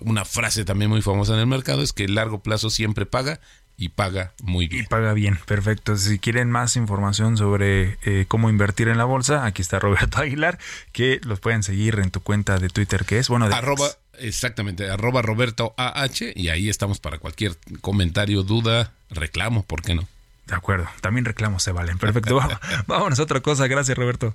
una 0.00 0.24
frase 0.24 0.64
también 0.64 0.90
muy 0.90 1.02
famosa 1.02 1.34
en 1.34 1.40
el 1.40 1.46
mercado 1.46 1.82
es 1.82 1.92
que 1.92 2.04
el 2.04 2.14
largo 2.14 2.40
plazo 2.40 2.70
siempre 2.70 3.06
paga 3.06 3.40
y 3.80 3.88
paga 3.88 4.34
muy 4.42 4.68
bien. 4.68 4.84
Y 4.84 4.86
paga 4.86 5.14
bien, 5.14 5.38
perfecto. 5.46 5.96
Si 5.96 6.18
quieren 6.18 6.50
más 6.50 6.76
información 6.76 7.38
sobre 7.38 7.96
eh, 8.04 8.26
cómo 8.28 8.50
invertir 8.50 8.88
en 8.88 8.98
la 8.98 9.06
bolsa, 9.06 9.46
aquí 9.46 9.62
está 9.62 9.78
Roberto 9.78 10.18
Aguilar, 10.20 10.58
que 10.92 11.18
los 11.24 11.40
pueden 11.40 11.62
seguir 11.62 11.98
en 11.98 12.10
tu 12.10 12.20
cuenta 12.20 12.58
de 12.58 12.68
Twitter, 12.68 13.06
que 13.06 13.18
es, 13.18 13.28
bueno, 13.28 13.48
de 13.48 13.54
arroba 13.54 13.88
exactamente 14.18 14.90
arroba 14.90 15.22
Roberto 15.22 15.72
AH 15.78 16.32
y 16.34 16.50
ahí 16.50 16.68
estamos 16.68 17.00
para 17.00 17.18
cualquier 17.18 17.56
comentario, 17.80 18.42
duda, 18.42 18.92
reclamo, 19.08 19.62
¿por 19.62 19.80
qué 19.80 19.94
no? 19.94 20.06
De 20.46 20.54
acuerdo, 20.54 20.86
también 21.00 21.24
reclamos 21.24 21.62
se 21.62 21.72
valen. 21.72 21.96
Perfecto, 21.96 22.34
vamos, 22.36 22.58
vámonos 22.86 23.18
a 23.18 23.22
otra 23.22 23.40
cosa. 23.40 23.66
Gracias, 23.66 23.96
Roberto. 23.96 24.34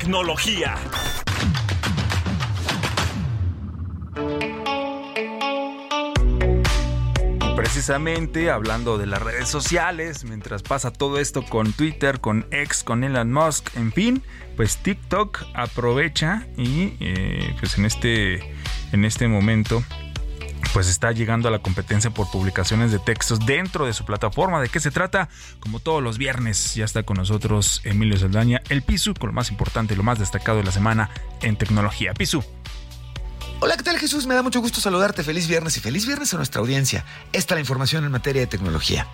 Tecnología. 0.00 0.76
Precisamente 7.54 8.50
hablando 8.50 8.96
de 8.96 9.06
las 9.06 9.20
redes 9.20 9.50
sociales, 9.50 10.24
mientras 10.24 10.62
pasa 10.62 10.90
todo 10.90 11.18
esto 11.18 11.44
con 11.44 11.74
Twitter, 11.74 12.20
con 12.20 12.46
X, 12.50 12.82
con 12.82 13.04
Elon 13.04 13.30
Musk, 13.30 13.76
en 13.76 13.92
fin, 13.92 14.22
pues 14.56 14.78
TikTok 14.78 15.42
aprovecha 15.52 16.46
y 16.56 16.94
eh, 17.00 17.54
pues 17.60 17.76
en 17.76 17.84
este, 17.84 18.54
en 18.92 19.04
este 19.04 19.28
momento 19.28 19.84
pues 20.72 20.88
está 20.88 21.12
llegando 21.12 21.48
a 21.48 21.50
la 21.50 21.60
competencia 21.60 22.10
por 22.10 22.30
publicaciones 22.30 22.92
de 22.92 22.98
textos 22.98 23.44
dentro 23.44 23.86
de 23.86 23.92
su 23.92 24.04
plataforma. 24.04 24.60
¿De 24.60 24.68
qué 24.68 24.80
se 24.80 24.90
trata? 24.90 25.28
Como 25.58 25.80
todos 25.80 26.02
los 26.02 26.18
viernes, 26.18 26.74
ya 26.74 26.84
está 26.84 27.02
con 27.02 27.16
nosotros 27.16 27.80
Emilio 27.84 28.16
Saldaña, 28.16 28.60
el 28.68 28.82
Pisu, 28.82 29.14
con 29.14 29.28
lo 29.28 29.32
más 29.32 29.50
importante 29.50 29.94
y 29.94 29.96
lo 29.96 30.02
más 30.02 30.18
destacado 30.18 30.58
de 30.58 30.64
la 30.64 30.72
semana 30.72 31.10
en 31.42 31.56
tecnología. 31.56 32.14
Pisu. 32.14 32.44
Hola, 33.62 33.76
¿qué 33.76 33.82
tal 33.82 33.98
Jesús? 33.98 34.26
Me 34.26 34.34
da 34.34 34.42
mucho 34.42 34.60
gusto 34.60 34.80
saludarte. 34.80 35.22
Feliz 35.22 35.46
viernes 35.46 35.76
y 35.76 35.80
feliz 35.80 36.06
viernes 36.06 36.32
a 36.32 36.36
nuestra 36.38 36.60
audiencia. 36.60 37.04
Esta 37.32 37.54
es 37.54 37.56
la 37.56 37.60
información 37.60 38.04
en 38.04 38.12
materia 38.12 38.40
de 38.40 38.46
tecnología. 38.46 39.06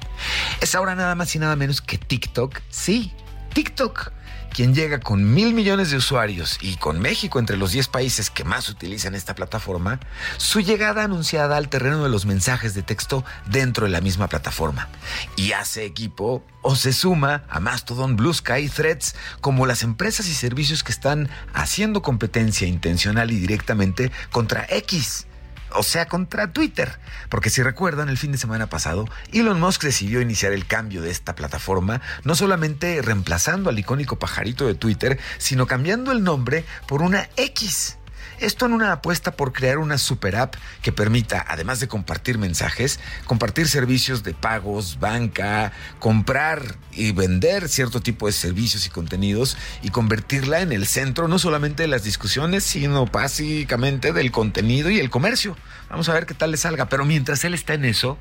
Es 0.60 0.74
ahora 0.74 0.94
nada 0.94 1.14
más 1.14 1.34
y 1.34 1.38
nada 1.38 1.56
menos 1.56 1.80
que 1.80 1.98
TikTok. 1.98 2.60
Sí, 2.70 3.12
TikTok 3.54 4.12
quien 4.52 4.74
llega 4.74 5.00
con 5.00 5.34
mil 5.34 5.54
millones 5.54 5.90
de 5.90 5.96
usuarios 5.96 6.58
y 6.60 6.76
con 6.76 7.00
México 7.00 7.38
entre 7.38 7.56
los 7.56 7.72
10 7.72 7.88
países 7.88 8.30
que 8.30 8.44
más 8.44 8.68
utilizan 8.68 9.14
esta 9.14 9.34
plataforma, 9.34 10.00
su 10.36 10.60
llegada 10.60 11.04
anunciada 11.04 11.56
al 11.56 11.68
terreno 11.68 12.02
de 12.02 12.10
los 12.10 12.26
mensajes 12.26 12.74
de 12.74 12.82
texto 12.82 13.24
dentro 13.46 13.86
de 13.86 13.92
la 13.92 14.00
misma 14.00 14.28
plataforma. 14.28 14.88
Y 15.36 15.52
hace 15.52 15.84
equipo 15.84 16.44
o 16.62 16.74
se 16.76 16.92
suma 16.92 17.44
a 17.48 17.60
Mastodon, 17.60 18.16
Blue 18.16 18.34
Sky 18.34 18.68
Threads 18.68 19.14
como 19.40 19.66
las 19.66 19.82
empresas 19.82 20.26
y 20.28 20.34
servicios 20.34 20.82
que 20.82 20.92
están 20.92 21.28
haciendo 21.52 22.02
competencia 22.02 22.66
intencional 22.66 23.30
y 23.30 23.38
directamente 23.38 24.10
contra 24.30 24.66
X 24.68 25.26
o 25.74 25.82
sea, 25.82 26.06
contra 26.06 26.52
Twitter. 26.52 26.98
Porque 27.28 27.50
si 27.50 27.62
recuerdan, 27.62 28.08
el 28.08 28.18
fin 28.18 28.32
de 28.32 28.38
semana 28.38 28.68
pasado, 28.68 29.06
Elon 29.32 29.60
Musk 29.60 29.82
decidió 29.82 30.20
iniciar 30.20 30.52
el 30.52 30.66
cambio 30.66 31.02
de 31.02 31.10
esta 31.10 31.34
plataforma, 31.34 32.00
no 32.24 32.34
solamente 32.34 33.00
reemplazando 33.02 33.70
al 33.70 33.78
icónico 33.78 34.18
pajarito 34.18 34.66
de 34.66 34.74
Twitter, 34.74 35.18
sino 35.38 35.66
cambiando 35.66 36.12
el 36.12 36.22
nombre 36.22 36.64
por 36.86 37.02
una 37.02 37.28
X. 37.36 37.98
Esto 38.38 38.66
en 38.66 38.74
una 38.74 38.92
apuesta 38.92 39.32
por 39.32 39.54
crear 39.54 39.78
una 39.78 39.96
super 39.96 40.36
app 40.36 40.56
que 40.82 40.92
permita, 40.92 41.42
además 41.48 41.80
de 41.80 41.88
compartir 41.88 42.36
mensajes, 42.36 43.00
compartir 43.24 43.66
servicios 43.66 44.24
de 44.24 44.34
pagos, 44.34 44.98
banca, 45.00 45.72
comprar 46.00 46.76
y 46.92 47.12
vender 47.12 47.70
cierto 47.70 48.00
tipo 48.00 48.26
de 48.26 48.32
servicios 48.32 48.86
y 48.86 48.90
contenidos 48.90 49.56
y 49.82 49.88
convertirla 49.88 50.60
en 50.60 50.72
el 50.72 50.86
centro 50.86 51.28
no 51.28 51.38
solamente 51.38 51.84
de 51.84 51.88
las 51.88 52.04
discusiones, 52.04 52.64
sino 52.64 53.06
básicamente 53.06 54.12
del 54.12 54.30
contenido 54.30 54.90
y 54.90 55.00
el 55.00 55.08
comercio. 55.08 55.56
Vamos 55.88 56.08
a 56.08 56.14
ver 56.14 56.26
qué 56.26 56.34
tal 56.34 56.50
le 56.50 56.56
salga. 56.56 56.88
Pero 56.88 57.04
mientras 57.04 57.44
él 57.44 57.54
está 57.54 57.74
en 57.74 57.84
eso, 57.84 58.18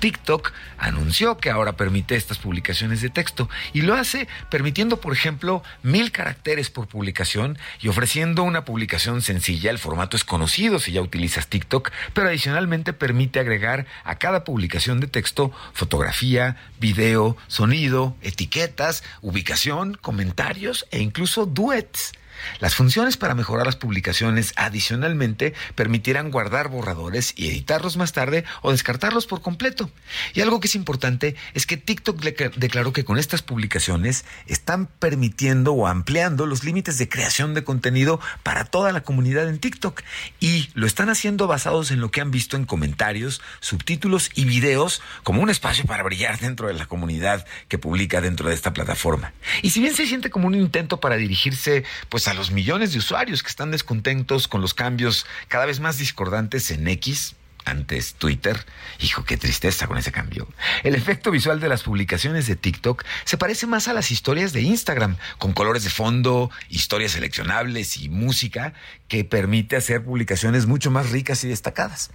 TikTok 0.00 0.52
anunció 0.78 1.36
que 1.38 1.50
ahora 1.50 1.72
permite 1.76 2.14
estas 2.14 2.38
publicaciones 2.38 3.02
de 3.02 3.10
texto 3.10 3.48
y 3.72 3.82
lo 3.82 3.94
hace 3.94 4.28
permitiendo, 4.50 5.00
por 5.00 5.12
ejemplo, 5.12 5.62
mil 5.82 6.12
caracteres 6.12 6.70
por 6.70 6.86
publicación 6.86 7.58
y 7.80 7.88
ofreciendo 7.88 8.44
una 8.44 8.64
publicación 8.64 9.20
sencilla. 9.22 9.70
El 9.70 9.78
formato 9.78 10.16
es 10.16 10.24
conocido 10.24 10.78
si 10.78 10.92
ya 10.92 11.02
utilizas 11.02 11.48
TikTok, 11.48 11.90
pero 12.14 12.28
adicionalmente 12.28 12.92
permite 12.92 13.40
agregar 13.40 13.86
a 14.04 14.16
cada 14.16 14.44
publicación 14.44 15.00
de 15.00 15.08
texto 15.08 15.52
fotografía, 15.72 16.56
video, 16.78 17.36
sonido, 17.48 18.16
etiquetas, 18.22 19.02
ubicación, 19.22 19.94
comentarios 20.00 20.86
e 20.90 21.00
incluso 21.00 21.46
duets. 21.46 22.12
Las 22.60 22.74
funciones 22.74 23.16
para 23.16 23.34
mejorar 23.34 23.66
las 23.66 23.76
publicaciones 23.76 24.52
adicionalmente 24.56 25.54
permitirán 25.74 26.30
guardar 26.30 26.68
borradores 26.68 27.32
y 27.36 27.48
editarlos 27.48 27.96
más 27.96 28.12
tarde 28.12 28.44
o 28.62 28.72
descartarlos 28.72 29.26
por 29.26 29.42
completo. 29.42 29.90
Y 30.34 30.40
algo 30.40 30.60
que 30.60 30.68
es 30.68 30.74
importante 30.74 31.36
es 31.54 31.66
que 31.66 31.76
TikTok 31.76 32.20
declaró 32.56 32.92
que 32.92 33.04
con 33.04 33.18
estas 33.18 33.42
publicaciones 33.42 34.24
están 34.46 34.86
permitiendo 34.86 35.72
o 35.72 35.86
ampliando 35.86 36.46
los 36.46 36.64
límites 36.64 36.98
de 36.98 37.08
creación 37.08 37.54
de 37.54 37.64
contenido 37.64 38.20
para 38.42 38.64
toda 38.64 38.92
la 38.92 39.02
comunidad 39.02 39.48
en 39.48 39.58
TikTok. 39.58 40.02
Y 40.40 40.70
lo 40.74 40.86
están 40.86 41.08
haciendo 41.08 41.46
basados 41.46 41.90
en 41.90 42.00
lo 42.00 42.10
que 42.10 42.20
han 42.20 42.30
visto 42.30 42.56
en 42.56 42.64
comentarios, 42.64 43.40
subtítulos 43.60 44.30
y 44.34 44.44
videos 44.44 45.02
como 45.22 45.42
un 45.42 45.50
espacio 45.50 45.84
para 45.84 46.02
brillar 46.02 46.38
dentro 46.38 46.68
de 46.68 46.74
la 46.74 46.86
comunidad 46.86 47.46
que 47.68 47.78
publica 47.78 48.20
dentro 48.20 48.48
de 48.48 48.54
esta 48.54 48.72
plataforma. 48.72 49.32
Y 49.62 49.70
si 49.70 49.80
bien 49.80 49.94
se 49.94 50.06
siente 50.06 50.30
como 50.30 50.46
un 50.46 50.54
intento 50.54 51.00
para 51.00 51.16
dirigirse 51.16 51.84
pues 52.08 52.27
a 52.28 52.34
los 52.34 52.50
millones 52.50 52.92
de 52.92 52.98
usuarios 52.98 53.42
que 53.42 53.48
están 53.48 53.70
descontentos 53.70 54.48
con 54.48 54.60
los 54.60 54.74
cambios 54.74 55.24
cada 55.48 55.64
vez 55.64 55.80
más 55.80 55.96
discordantes 55.96 56.70
en 56.70 56.86
X, 56.86 57.34
antes 57.64 58.14
Twitter. 58.14 58.66
Hijo, 59.00 59.24
qué 59.24 59.38
tristeza 59.38 59.86
con 59.86 59.96
ese 59.96 60.12
cambio. 60.12 60.46
El 60.84 60.94
efecto 60.94 61.30
visual 61.30 61.58
de 61.58 61.68
las 61.68 61.84
publicaciones 61.84 62.46
de 62.46 62.54
TikTok 62.54 63.04
se 63.24 63.38
parece 63.38 63.66
más 63.66 63.88
a 63.88 63.94
las 63.94 64.10
historias 64.10 64.52
de 64.52 64.60
Instagram, 64.60 65.16
con 65.38 65.54
colores 65.54 65.84
de 65.84 65.90
fondo, 65.90 66.50
historias 66.68 67.12
seleccionables 67.12 67.96
y 67.96 68.10
música 68.10 68.74
que 69.08 69.24
permite 69.24 69.76
hacer 69.76 70.04
publicaciones 70.04 70.66
mucho 70.66 70.90
más 70.90 71.10
ricas 71.10 71.42
y 71.44 71.48
destacadas. 71.48 72.10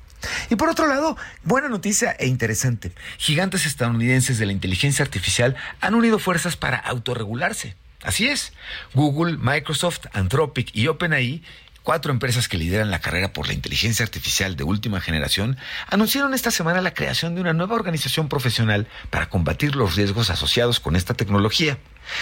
Y 0.51 0.55
por 0.55 0.70
otro 0.70 0.88
lado, 0.88 1.18
buena 1.43 1.70
noticia 1.70 2.11
e 2.11 2.28
interesante. 2.28 2.91
Gigantes 3.18 3.66
estadounidenses 3.66 4.38
de 4.38 4.45
la 4.45 4.53
inteligencia 4.53 5.03
artificial 5.03 5.55
han 5.82 5.95
unido 5.95 6.20
fuerzas 6.20 6.55
para 6.55 6.78
autorregularse. 6.78 7.76
Así 8.04 8.28
es, 8.28 8.54
Google, 8.93 9.38
Microsoft, 9.38 10.06
Anthropic 10.14 10.70
y 10.76 10.88
OpenAI 10.88 11.41
Cuatro 11.84 12.14
empresas 12.14 12.47
que 12.47 12.58
lideran 12.58 12.91
la 12.91 13.01
carrera 13.01 13.34
por 13.34 13.47
la 13.47 13.54
inteligencia 13.54 14.06
artificial 14.06 14.56
de 14.56 14.64
última 14.64 15.01
generación 15.01 15.58
anunciaron 15.89 16.34
esta 16.34 16.49
semana 16.49 16.82
la 16.82 16.93
creación 16.93 17.36
de 17.36 17.41
una 17.41 17.51
nueva 17.51 17.76
organización 17.76 18.30
profesional 18.30 18.88
para 19.10 19.28
combatir 19.28 19.76
los 19.76 19.97
riesgos 19.97 20.30
asociados 20.30 20.80
con 20.80 20.95
esta 20.95 21.14
tecnología. 21.14 21.78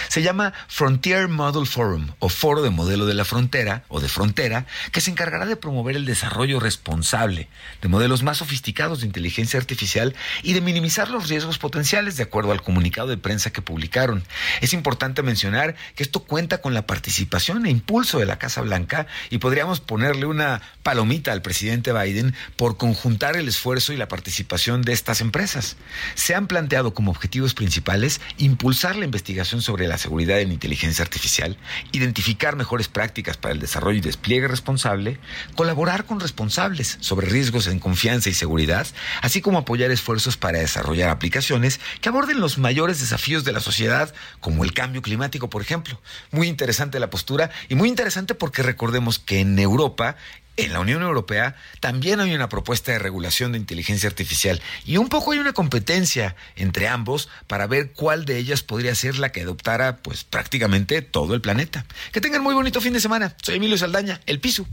Se 0.08 0.22
llama 0.22 0.52
Frontier 0.68 1.28
Model 1.28 1.66
Forum 1.66 2.08
o 2.18 2.28
Foro 2.28 2.62
de 2.62 2.70
Modelo 2.70 3.06
de 3.06 3.14
la 3.14 3.24
Frontera 3.24 3.84
o 3.88 4.00
de 4.00 4.08
Frontera, 4.08 4.66
que 4.90 5.00
se 5.00 5.10
encargará 5.10 5.46
de 5.46 5.56
promover 5.56 5.96
el 5.96 6.04
desarrollo 6.04 6.60
responsable 6.60 7.48
de 7.80 7.88
modelos 7.88 8.22
más 8.22 8.38
sofisticados 8.38 9.00
de 9.00 9.06
inteligencia 9.06 9.58
artificial 9.58 10.14
y 10.42 10.52
de 10.52 10.60
minimizar 10.60 11.10
los 11.10 11.28
riesgos 11.28 11.58
potenciales 11.58 12.16
de 12.16 12.24
acuerdo 12.24 12.52
al 12.52 12.62
comunicado 12.62 13.08
de 13.08 13.16
prensa 13.16 13.52
que 13.52 13.62
publicaron. 13.62 14.24
Es 14.60 14.72
importante 14.72 15.22
mencionar 15.22 15.74
que 15.94 16.02
esto 16.02 16.20
cuenta 16.20 16.60
con 16.60 16.74
la 16.74 16.86
participación 16.86 17.66
e 17.66 17.70
impulso 17.70 18.18
de 18.18 18.26
la 18.26 18.38
Casa 18.38 18.60
Blanca 18.60 19.06
y 19.30 19.38
podríamos 19.38 19.80
ponerle 19.80 20.26
una 20.26 20.62
palomita 20.82 21.32
al 21.32 21.42
presidente 21.42 21.92
Biden 21.92 22.34
por 22.56 22.76
conjuntar 22.76 23.36
el 23.36 23.48
esfuerzo 23.48 23.92
y 23.92 23.96
la 23.96 24.08
participación 24.08 24.82
de 24.82 24.92
estas 24.92 25.20
empresas. 25.20 25.76
Se 26.14 26.34
han 26.34 26.46
planteado 26.46 26.94
como 26.94 27.10
objetivos 27.10 27.54
principales 27.54 28.20
impulsar 28.38 28.96
la 28.96 29.04
investigación 29.04 29.62
sobre 29.62 29.71
sobre 29.72 29.88
la 29.88 29.96
seguridad 29.96 30.38
en 30.40 30.52
inteligencia 30.52 31.02
artificial, 31.02 31.56
identificar 31.92 32.56
mejores 32.56 32.88
prácticas 32.88 33.38
para 33.38 33.54
el 33.54 33.58
desarrollo 33.58 33.96
y 33.96 34.02
despliegue 34.02 34.46
responsable, 34.46 35.18
colaborar 35.54 36.04
con 36.04 36.20
responsables 36.20 36.98
sobre 37.00 37.26
riesgos 37.26 37.68
en 37.68 37.78
confianza 37.78 38.28
y 38.28 38.34
seguridad, 38.34 38.86
así 39.22 39.40
como 39.40 39.56
apoyar 39.56 39.90
esfuerzos 39.90 40.36
para 40.36 40.58
desarrollar 40.58 41.08
aplicaciones 41.08 41.80
que 42.02 42.10
aborden 42.10 42.38
los 42.38 42.58
mayores 42.58 43.00
desafíos 43.00 43.44
de 43.44 43.52
la 43.52 43.60
sociedad, 43.60 44.12
como 44.40 44.62
el 44.62 44.74
cambio 44.74 45.00
climático, 45.00 45.48
por 45.48 45.62
ejemplo. 45.62 45.98
Muy 46.32 46.48
interesante 46.48 47.00
la 47.00 47.08
postura 47.08 47.50
y 47.70 47.74
muy 47.74 47.88
interesante 47.88 48.34
porque 48.34 48.62
recordemos 48.62 49.18
que 49.18 49.40
en 49.40 49.58
Europa 49.58 50.16
en 50.56 50.72
la 50.72 50.80
Unión 50.80 51.02
Europea 51.02 51.56
también 51.80 52.20
hay 52.20 52.34
una 52.34 52.48
propuesta 52.48 52.92
de 52.92 52.98
regulación 52.98 53.52
de 53.52 53.58
inteligencia 53.58 54.08
artificial 54.08 54.60
y 54.84 54.96
un 54.96 55.08
poco 55.08 55.32
hay 55.32 55.38
una 55.38 55.52
competencia 55.52 56.36
entre 56.56 56.88
ambos 56.88 57.28
para 57.46 57.66
ver 57.66 57.92
cuál 57.92 58.24
de 58.24 58.38
ellas 58.38 58.62
podría 58.62 58.94
ser 58.94 59.18
la 59.18 59.32
que 59.32 59.42
adoptara 59.42 59.98
pues 59.98 60.24
prácticamente 60.24 61.02
todo 61.02 61.34
el 61.34 61.40
planeta. 61.40 61.86
Que 62.12 62.20
tengan 62.20 62.42
muy 62.42 62.54
bonito 62.54 62.80
fin 62.80 62.92
de 62.92 63.00
semana. 63.00 63.34
Soy 63.42 63.56
Emilio 63.56 63.78
Saldaña, 63.78 64.20
El 64.26 64.40
Piso. 64.40 64.66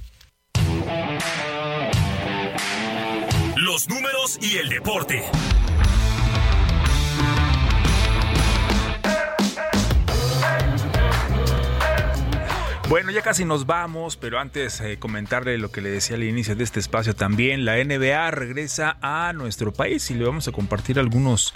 Los 3.56 3.88
números 3.88 4.40
y 4.42 4.58
el 4.58 4.70
deporte. 4.70 5.24
Bueno, 12.90 13.12
ya 13.12 13.22
casi 13.22 13.46
nos 13.46 13.68
vamos, 13.68 14.18
pero 14.18 14.40
antes 14.40 14.82
eh, 14.82 14.98
comentarle 14.98 15.60
lo 15.60 15.70
que 15.70 15.80
le 15.80 15.92
decía 15.92 16.16
al 16.16 16.24
inicio 16.24 16.56
de 16.56 16.64
este 16.64 16.80
espacio 16.80 17.16
también, 17.16 17.64
la 17.64 17.76
NBA 17.76 18.32
regresa 18.32 18.98
a 19.04 19.32
nuestro 19.34 19.72
país 19.72 20.10
y 20.10 20.16
le 20.16 20.26
vamos 20.26 20.48
a 20.48 20.52
compartir 20.52 20.98
algunos, 20.98 21.54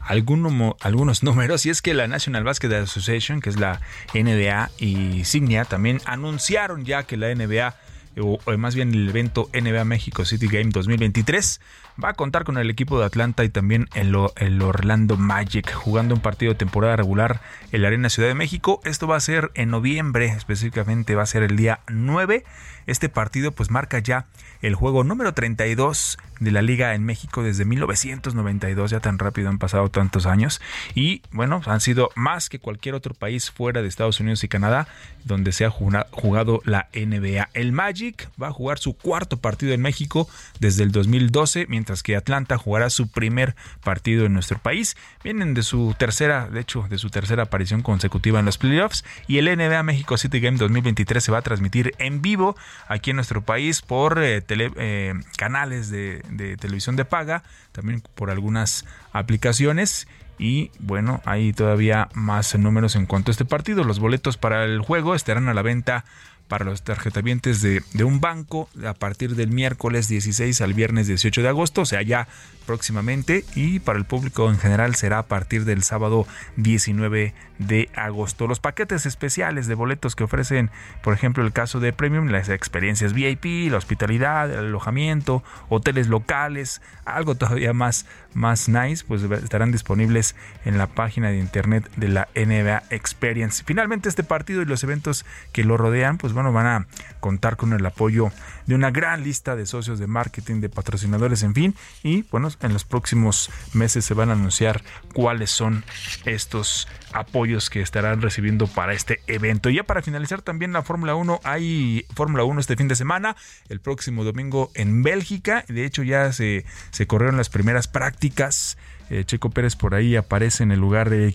algunos, 0.00 0.76
algunos 0.80 1.22
números. 1.24 1.66
Y 1.66 1.70
es 1.70 1.82
que 1.82 1.92
la 1.92 2.06
National 2.06 2.44
Basketball 2.44 2.84
Association, 2.84 3.40
que 3.40 3.50
es 3.50 3.58
la 3.58 3.80
NBA 4.14 4.70
y 4.78 5.24
Signia, 5.24 5.64
también 5.64 6.00
anunciaron 6.04 6.84
ya 6.84 7.02
que 7.02 7.16
la 7.16 7.34
NBA 7.34 7.74
o, 8.20 8.38
más 8.56 8.74
bien 8.74 8.94
el 8.94 9.08
evento 9.08 9.50
NBA 9.52 9.84
México 9.84 10.24
City 10.24 10.46
Game 10.46 10.70
2023 10.70 11.60
va 12.02 12.10
a 12.10 12.14
contar 12.14 12.44
con 12.44 12.58
el 12.58 12.70
equipo 12.70 12.98
de 12.98 13.06
Atlanta 13.06 13.44
y 13.44 13.48
también 13.48 13.88
el, 13.94 14.14
Orlando 14.62 15.16
Magic 15.16 15.72
jugando 15.72 16.14
un 16.14 16.20
partido 16.20 16.52
de 16.52 16.58
temporada 16.58 16.96
regular 16.96 17.40
en 17.72 17.82
la 17.82 17.88
Arena 17.88 18.10
Ciudad 18.10 18.28
de 18.28 18.34
México. 18.34 18.80
Esto 18.84 19.06
va 19.06 19.16
a 19.16 19.20
ser 19.20 19.50
en 19.54 19.70
noviembre, 19.70 20.26
específicamente 20.26 21.14
va 21.14 21.22
a 21.22 21.26
ser 21.26 21.42
el 21.42 21.56
día 21.56 21.80
9. 21.88 22.44
Este 22.86 23.08
partido 23.08 23.50
pues 23.52 23.70
marca 23.70 23.98
ya 23.98 24.26
el 24.62 24.74
juego 24.74 25.04
número 25.04 25.34
32 25.34 26.18
de 26.40 26.50
la 26.50 26.62
liga 26.62 26.94
en 26.94 27.04
México 27.04 27.42
desde 27.42 27.64
1992, 27.64 28.90
ya 28.90 29.00
tan 29.00 29.18
rápido 29.18 29.48
han 29.48 29.58
pasado 29.58 29.88
tantos 29.88 30.26
años 30.26 30.60
y 30.94 31.22
bueno, 31.30 31.62
han 31.66 31.80
sido 31.80 32.10
más 32.14 32.48
que 32.48 32.58
cualquier 32.58 32.94
otro 32.94 33.14
país 33.14 33.50
fuera 33.50 33.82
de 33.82 33.88
Estados 33.88 34.20
Unidos 34.20 34.44
y 34.44 34.48
Canadá 34.48 34.86
donde 35.24 35.52
se 35.52 35.64
ha 35.64 35.70
jugado 35.70 36.60
la 36.64 36.88
NBA. 36.94 37.48
El 37.52 37.72
Magic 37.72 38.30
va 38.40 38.48
a 38.48 38.52
jugar 38.52 38.78
su 38.78 38.96
cuarto 38.96 39.38
partido 39.38 39.72
en 39.72 39.82
México 39.82 40.28
desde 40.60 40.84
el 40.84 40.92
2012, 40.92 41.66
mientras 41.68 41.85
que 42.02 42.16
Atlanta 42.16 42.58
jugará 42.58 42.90
su 42.90 43.08
primer 43.08 43.54
partido 43.82 44.26
en 44.26 44.32
nuestro 44.32 44.58
país. 44.58 44.96
Vienen 45.22 45.54
de 45.54 45.62
su 45.62 45.94
tercera, 45.98 46.48
de 46.48 46.60
hecho, 46.60 46.86
de 46.88 46.98
su 46.98 47.10
tercera 47.10 47.44
aparición 47.44 47.82
consecutiva 47.82 48.40
en 48.40 48.46
los 48.46 48.58
playoffs 48.58 49.04
y 49.26 49.38
el 49.38 49.46
NBA 49.46 49.82
México 49.82 50.16
City 50.16 50.40
Game 50.40 50.58
2023 50.58 51.22
se 51.22 51.32
va 51.32 51.38
a 51.38 51.42
transmitir 51.42 51.94
en 51.98 52.22
vivo 52.22 52.56
aquí 52.88 53.10
en 53.10 53.16
nuestro 53.16 53.42
país 53.42 53.82
por 53.82 54.22
eh, 54.22 54.42
eh, 54.48 55.14
canales 55.36 55.90
de, 55.90 56.22
de 56.30 56.56
televisión 56.56 56.96
de 56.96 57.04
paga, 57.04 57.42
también 57.72 58.02
por 58.14 58.30
algunas 58.30 58.84
aplicaciones. 59.12 60.08
Y 60.38 60.70
bueno, 60.78 61.22
hay 61.24 61.52
todavía 61.52 62.08
más 62.12 62.54
números 62.58 62.94
en 62.94 63.06
cuanto 63.06 63.30
a 63.30 63.32
este 63.32 63.46
partido. 63.46 63.84
Los 63.84 64.00
boletos 64.00 64.36
para 64.36 64.64
el 64.64 64.80
juego 64.80 65.14
estarán 65.14 65.48
a 65.48 65.54
la 65.54 65.62
venta 65.62 66.04
para 66.48 66.64
los 66.64 66.82
tarjetavientes 66.82 67.60
de, 67.62 67.82
de, 67.92 68.04
un 68.04 68.20
banco 68.20 68.68
a 68.86 68.94
partir 68.94 69.34
del 69.34 69.50
miércoles 69.50 70.08
16 70.08 70.60
al 70.60 70.74
viernes 70.74 71.06
18 71.06 71.42
de 71.42 71.48
agosto, 71.48 71.82
o 71.82 71.86
sea, 71.86 72.02
ya 72.02 72.28
próximamente 72.66 73.44
y 73.54 73.78
para 73.78 73.98
el 73.98 74.04
público 74.04 74.50
en 74.50 74.58
general 74.58 74.94
será 74.96 75.20
a 75.20 75.26
partir 75.26 75.64
del 75.64 75.82
sábado 75.82 76.26
19 76.56 77.32
de 77.58 77.88
agosto. 77.94 78.46
Los 78.46 78.60
paquetes 78.60 79.06
especiales 79.06 79.66
de 79.66 79.74
boletos 79.74 80.14
que 80.14 80.24
ofrecen, 80.24 80.70
por 81.02 81.14
ejemplo, 81.14 81.44
el 81.44 81.52
caso 81.52 81.80
de 81.80 81.92
Premium, 81.92 82.28
las 82.28 82.48
experiencias 82.48 83.14
VIP, 83.14 83.70
la 83.70 83.78
hospitalidad, 83.78 84.50
el 84.50 84.58
alojamiento, 84.58 85.42
hoteles 85.68 86.08
locales, 86.08 86.82
algo 87.04 87.34
todavía 87.34 87.72
más, 87.72 88.04
más 88.34 88.68
nice, 88.68 89.04
pues 89.06 89.22
estarán 89.22 89.72
disponibles 89.72 90.34
en 90.64 90.76
la 90.76 90.86
página 90.86 91.30
de 91.30 91.38
internet 91.38 91.88
de 91.96 92.08
la 92.08 92.28
NBA 92.34 92.82
Experience. 92.90 93.62
Finalmente, 93.64 94.08
este 94.08 94.24
partido 94.24 94.60
y 94.60 94.66
los 94.66 94.84
eventos 94.84 95.24
que 95.52 95.64
lo 95.64 95.76
rodean, 95.76 96.18
pues 96.18 96.34
bueno, 96.36 96.52
van 96.52 96.66
a 96.66 96.86
contar 97.18 97.56
con 97.56 97.72
el 97.72 97.84
apoyo 97.84 98.30
de 98.66 98.74
una 98.74 98.90
gran 98.90 99.24
lista 99.24 99.56
de 99.56 99.66
socios 99.66 99.98
de 99.98 100.06
marketing, 100.06 100.60
de 100.60 100.68
patrocinadores, 100.68 101.42
en 101.42 101.54
fin, 101.54 101.74
y 102.02 102.22
bueno, 102.30 102.48
en 102.60 102.72
los 102.72 102.84
próximos 102.84 103.50
meses 103.72 104.04
se 104.04 104.14
van 104.14 104.30
a 104.30 104.34
anunciar 104.34 104.82
cuáles 105.14 105.50
son 105.50 105.84
estos 106.24 106.88
apoyos 107.12 107.70
que 107.70 107.80
estarán 107.80 108.20
recibiendo 108.20 108.66
para 108.66 108.92
este 108.92 109.20
evento. 109.26 109.70
Y 109.70 109.76
ya 109.76 109.84
para 109.84 110.02
finalizar 110.02 110.42
también 110.42 110.72
la 110.72 110.82
Fórmula 110.82 111.14
1, 111.14 111.40
hay 111.42 112.04
Fórmula 112.14 112.44
1 112.44 112.60
este 112.60 112.76
fin 112.76 112.88
de 112.88 112.96
semana, 112.96 113.36
el 113.68 113.80
próximo 113.80 114.24
domingo 114.24 114.70
en 114.74 115.02
Bélgica. 115.02 115.64
De 115.68 115.84
hecho 115.84 116.02
ya 116.02 116.32
se, 116.32 116.64
se 116.90 117.06
corrieron 117.06 117.36
las 117.36 117.48
primeras 117.48 117.88
prácticas. 117.88 118.76
Eh, 119.08 119.24
Checo 119.24 119.50
Pérez 119.50 119.76
por 119.76 119.94
ahí 119.94 120.16
aparece 120.16 120.64
en 120.64 120.72
el 120.72 120.80
lugar 120.80 121.10
de 121.10 121.32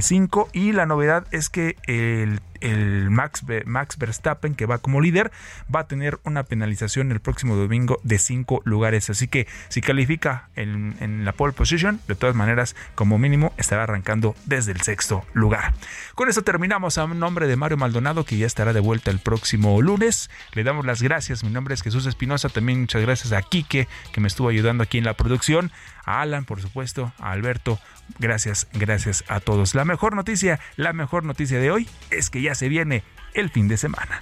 5 0.00 0.48
y 0.52 0.72
la 0.72 0.86
novedad 0.86 1.26
es 1.32 1.48
que 1.48 1.76
el 1.86 2.40
el 2.60 3.10
Max, 3.10 3.44
Max 3.66 3.98
Verstappen, 3.98 4.54
que 4.54 4.66
va 4.66 4.78
como 4.78 5.00
líder, 5.00 5.30
va 5.74 5.80
a 5.80 5.86
tener 5.86 6.18
una 6.24 6.44
penalización 6.44 7.12
el 7.12 7.20
próximo 7.20 7.56
domingo 7.56 8.00
de 8.04 8.18
cinco 8.18 8.62
lugares. 8.64 9.10
Así 9.10 9.28
que 9.28 9.46
si 9.68 9.80
califica 9.80 10.48
en, 10.56 10.96
en, 11.00 11.24
la 11.24 11.32
pole 11.32 11.52
position, 11.52 12.00
de 12.06 12.14
todas 12.14 12.34
maneras, 12.36 12.76
como 12.94 13.18
mínimo, 13.18 13.52
estará 13.56 13.82
arrancando 13.82 14.34
desde 14.46 14.72
el 14.72 14.80
sexto 14.80 15.24
lugar. 15.32 15.74
Con 16.14 16.28
eso 16.28 16.42
terminamos 16.42 16.96
a 16.96 17.06
nombre 17.14 17.46
de 17.46 17.56
Mario 17.56 17.76
Maldonado, 17.76 18.24
que 18.24 18.36
ya 18.36 18.46
estará 18.46 18.72
de 18.72 18.80
vuelta 18.80 19.10
el 19.10 19.18
próximo 19.18 19.80
lunes. 19.82 20.30
Le 20.52 20.64
damos 20.64 20.86
las 20.86 21.02
gracias. 21.02 21.44
Mi 21.44 21.50
nombre 21.50 21.74
es 21.74 21.82
Jesús 21.82 22.06
Espinosa. 22.06 22.48
También 22.48 22.80
muchas 22.80 23.02
gracias 23.02 23.32
a 23.32 23.42
Quique, 23.42 23.88
que 24.12 24.20
me 24.20 24.28
estuvo 24.28 24.48
ayudando 24.48 24.82
aquí 24.82 24.98
en 24.98 25.04
la 25.04 25.14
producción. 25.14 25.70
A 26.04 26.22
Alan, 26.22 26.44
por 26.44 26.60
supuesto, 26.60 27.12
a 27.18 27.32
Alberto. 27.32 27.78
Gracias, 28.18 28.68
gracias 28.72 29.24
a 29.28 29.40
todos. 29.40 29.74
La 29.74 29.84
mejor 29.84 30.16
noticia, 30.16 30.58
la 30.76 30.92
mejor 30.92 31.24
noticia 31.24 31.58
de 31.58 31.70
hoy 31.70 31.88
es 32.10 32.30
que 32.30 32.40
ya 32.48 32.54
se 32.54 32.68
viene 32.68 33.04
el 33.34 33.50
fin 33.50 33.68
de 33.68 33.76
semana. 33.76 34.20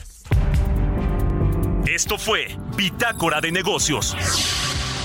Esto 1.87 2.19
fue 2.19 2.49
Bitácora 2.77 3.41
de 3.41 3.53
Negocios 3.53 4.17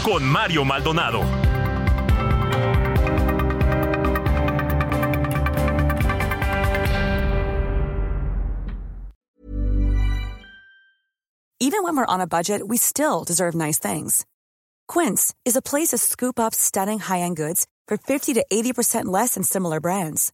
con 0.04 0.24
Mario 0.24 0.66
Maldonado. 0.66 1.22
Even 11.60 11.84
when 11.84 11.96
we're 11.96 12.06
on 12.08 12.22
a 12.22 12.28
budget, 12.28 12.68
we 12.68 12.78
still 12.78 13.24
deserve 13.24 13.54
nice 13.54 13.78
things. 13.78 14.26
Quince 14.88 15.34
is 15.46 15.56
a 15.56 15.62
place 15.62 15.90
to 15.90 15.98
scoop 16.00 16.40
up 16.40 16.56
stunning 16.56 17.00
high-end 17.00 17.38
goods 17.38 17.68
for 17.88 17.98
50 17.98 18.34
to 18.34 18.46
80% 18.52 19.06
less 19.06 19.36
than 19.36 19.44
similar 19.44 19.80
brands. 19.80 20.34